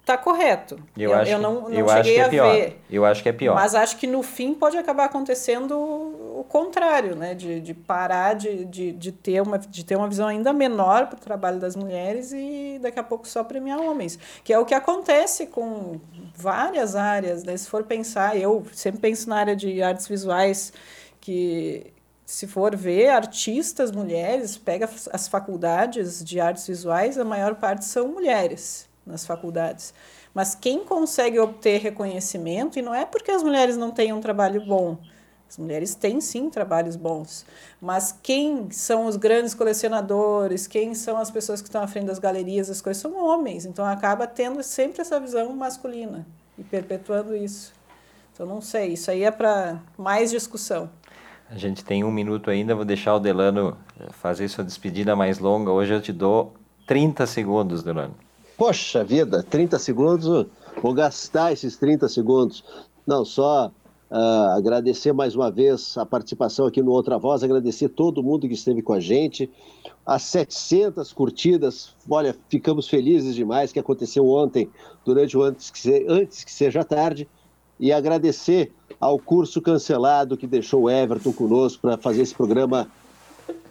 está 0.00 0.16
correto. 0.18 0.78
Eu, 0.96 1.10
eu, 1.10 1.16
acho, 1.16 1.30
eu 1.30 1.38
não, 1.38 1.60
não 1.62 1.70
eu 1.70 1.88
cheguei 1.88 1.98
acho 1.98 2.02
que 2.02 2.20
é 2.20 2.28
pior. 2.28 2.52
ver. 2.52 2.80
Eu 2.90 3.04
acho 3.04 3.22
que 3.22 3.28
é 3.28 3.32
pior. 3.32 3.54
Mas 3.54 3.74
acho 3.74 3.96
que 3.96 4.06
no 4.06 4.22
fim 4.22 4.54
pode 4.54 4.76
acabar 4.76 5.04
acontecendo 5.04 5.76
o 5.76 6.44
contrário, 6.48 7.14
né? 7.14 7.34
De, 7.34 7.60
de 7.60 7.74
parar 7.74 8.34
de, 8.34 8.64
de, 8.64 8.92
de, 8.92 9.12
ter 9.12 9.40
uma, 9.40 9.58
de 9.58 9.84
ter 9.84 9.96
uma 9.96 10.08
visão 10.08 10.26
ainda 10.26 10.52
menor 10.52 11.06
para 11.06 11.16
o 11.16 11.20
trabalho 11.20 11.60
das 11.60 11.76
mulheres 11.76 12.32
e 12.32 12.78
daqui 12.80 12.98
a 12.98 13.04
pouco 13.04 13.28
só 13.28 13.44
premiar 13.44 13.78
homens. 13.78 14.18
Que 14.42 14.52
é 14.52 14.58
o 14.58 14.64
que 14.64 14.74
acontece 14.74 15.46
com 15.46 16.00
várias 16.34 16.96
áreas, 16.96 17.44
né? 17.44 17.56
Se 17.56 17.68
for 17.68 17.84
pensar, 17.84 18.36
eu 18.36 18.64
sempre 18.72 19.00
penso 19.00 19.28
na 19.28 19.36
área 19.36 19.56
de 19.56 19.82
artes 19.82 20.08
visuais, 20.08 20.72
que 21.20 21.92
se 22.24 22.46
for 22.46 22.74
ver 22.74 23.08
artistas 23.08 23.90
mulheres, 23.90 24.56
pega 24.56 24.88
as 25.12 25.28
faculdades 25.28 26.24
de 26.24 26.40
artes 26.40 26.66
visuais, 26.66 27.18
a 27.18 27.24
maior 27.24 27.56
parte 27.56 27.84
são 27.84 28.08
mulheres 28.08 28.89
nas 29.10 29.26
faculdades. 29.26 29.92
Mas 30.32 30.54
quem 30.54 30.84
consegue 30.84 31.38
obter 31.38 31.80
reconhecimento, 31.80 32.78
e 32.78 32.82
não 32.82 32.94
é 32.94 33.04
porque 33.04 33.30
as 33.30 33.42
mulheres 33.42 33.76
não 33.76 33.90
têm 33.90 34.12
um 34.12 34.20
trabalho 34.20 34.64
bom, 34.64 34.96
as 35.48 35.58
mulheres 35.58 35.96
têm 35.96 36.20
sim 36.20 36.48
trabalhos 36.48 36.94
bons, 36.94 37.44
mas 37.80 38.16
quem 38.22 38.70
são 38.70 39.06
os 39.06 39.16
grandes 39.16 39.52
colecionadores, 39.52 40.68
quem 40.68 40.94
são 40.94 41.16
as 41.16 41.28
pessoas 41.28 41.60
que 41.60 41.66
estão 41.66 41.82
à 41.82 41.88
frente 41.88 42.06
das 42.06 42.20
galerias, 42.20 42.70
as 42.70 42.80
coisas 42.80 43.02
são 43.02 43.16
homens, 43.16 43.66
então 43.66 43.84
acaba 43.84 44.28
tendo 44.28 44.62
sempre 44.62 45.00
essa 45.00 45.18
visão 45.18 45.52
masculina 45.56 46.24
e 46.56 46.62
perpetuando 46.62 47.34
isso. 47.34 47.72
Então 48.32 48.46
não 48.46 48.60
sei, 48.60 48.92
isso 48.92 49.10
aí 49.10 49.24
é 49.24 49.30
para 49.32 49.80
mais 49.98 50.30
discussão. 50.30 50.88
A 51.50 51.58
gente 51.58 51.84
tem 51.84 52.04
um 52.04 52.12
minuto 52.12 52.48
ainda, 52.48 52.76
vou 52.76 52.84
deixar 52.84 53.16
o 53.16 53.18
Delano 53.18 53.76
fazer 54.12 54.46
sua 54.48 54.62
despedida 54.62 55.16
mais 55.16 55.40
longa. 55.40 55.72
Hoje 55.72 55.92
eu 55.92 56.00
te 56.00 56.12
dou 56.12 56.54
30 56.86 57.26
segundos, 57.26 57.82
Delano. 57.82 58.14
Poxa 58.60 59.02
vida, 59.02 59.42
30 59.42 59.78
segundos, 59.78 60.46
vou 60.82 60.92
gastar 60.92 61.50
esses 61.50 61.78
30 61.78 62.06
segundos. 62.10 62.62
Não, 63.06 63.24
só 63.24 63.72
uh, 64.10 64.14
agradecer 64.54 65.14
mais 65.14 65.34
uma 65.34 65.50
vez 65.50 65.96
a 65.96 66.04
participação 66.04 66.66
aqui 66.66 66.82
no 66.82 66.90
Outra 66.90 67.16
Voz, 67.16 67.42
agradecer 67.42 67.88
todo 67.88 68.22
mundo 68.22 68.46
que 68.46 68.52
esteve 68.52 68.82
com 68.82 68.92
a 68.92 69.00
gente. 69.00 69.50
As 70.04 70.24
700 70.24 71.10
curtidas, 71.14 71.96
olha, 72.06 72.36
ficamos 72.50 72.86
felizes 72.86 73.34
demais 73.34 73.72
que 73.72 73.78
aconteceu 73.78 74.28
ontem, 74.28 74.68
durante 75.06 75.38
o 75.38 75.42
antes 75.42 75.70
que, 75.70 75.78
se, 75.78 76.04
antes 76.06 76.44
que 76.44 76.52
seja 76.52 76.84
tarde. 76.84 77.26
E 77.78 77.90
agradecer 77.90 78.74
ao 79.00 79.18
curso 79.18 79.62
cancelado 79.62 80.36
que 80.36 80.46
deixou 80.46 80.82
o 80.82 80.90
Everton 80.90 81.32
conosco 81.32 81.80
para 81.80 81.96
fazer 81.96 82.20
esse 82.20 82.34
programa 82.34 82.90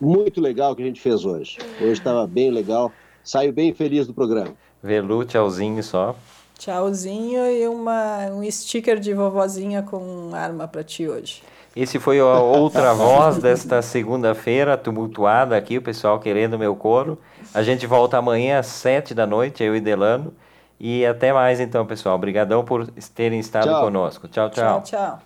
muito 0.02 0.42
legal 0.42 0.76
que 0.76 0.82
a 0.82 0.86
gente 0.88 1.00
fez 1.00 1.26
hoje. 1.26 1.60
Hoje 1.80 1.92
estava 1.92 2.26
bem 2.26 2.50
legal. 2.50 2.92
Saio 3.24 3.54
bem 3.54 3.72
feliz 3.72 4.08
do 4.08 4.14
programa. 4.16 4.56
Velu, 4.82 5.26
tchauzinho 5.26 5.84
só. 5.84 6.16
Tchauzinho 6.58 7.46
e 7.46 7.68
uma, 7.68 8.26
um 8.32 8.50
sticker 8.52 9.00
de 9.00 9.14
vovozinha 9.14 9.82
com 9.82 10.32
arma 10.34 10.68
para 10.68 10.84
ti 10.84 11.08
hoje. 11.08 11.42
Esse 11.76 12.00
foi 12.00 12.20
a 12.20 12.40
outra 12.40 12.94
voz 12.96 13.38
desta 13.38 13.82
segunda-feira, 13.82 14.78
tumultuada 14.78 15.56
aqui, 15.56 15.78
o 15.78 15.82
pessoal 15.82 16.20
querendo 16.20 16.60
meu 16.60 16.76
coro. 16.76 17.18
A 17.54 17.64
gente 17.64 17.86
volta 17.88 18.18
amanhã 18.18 18.60
às 18.60 18.68
sete 18.68 19.14
da 19.14 19.26
noite, 19.26 19.64
eu 19.64 19.76
e 19.76 19.80
Delano. 19.80 20.34
E 20.80 21.06
até 21.06 21.34
mais 21.34 21.60
então, 21.60 21.86
pessoal. 21.86 22.16
Obrigadão 22.16 22.64
por 22.64 22.88
terem 23.14 23.40
estado 23.40 23.68
Tchau. 23.68 23.84
conosco. 23.84 24.28
Tchau, 24.28 24.50
tchau. 24.50 24.82
Tchau, 24.82 25.00
tchau. 25.00 25.20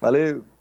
Valeu! 0.00 0.51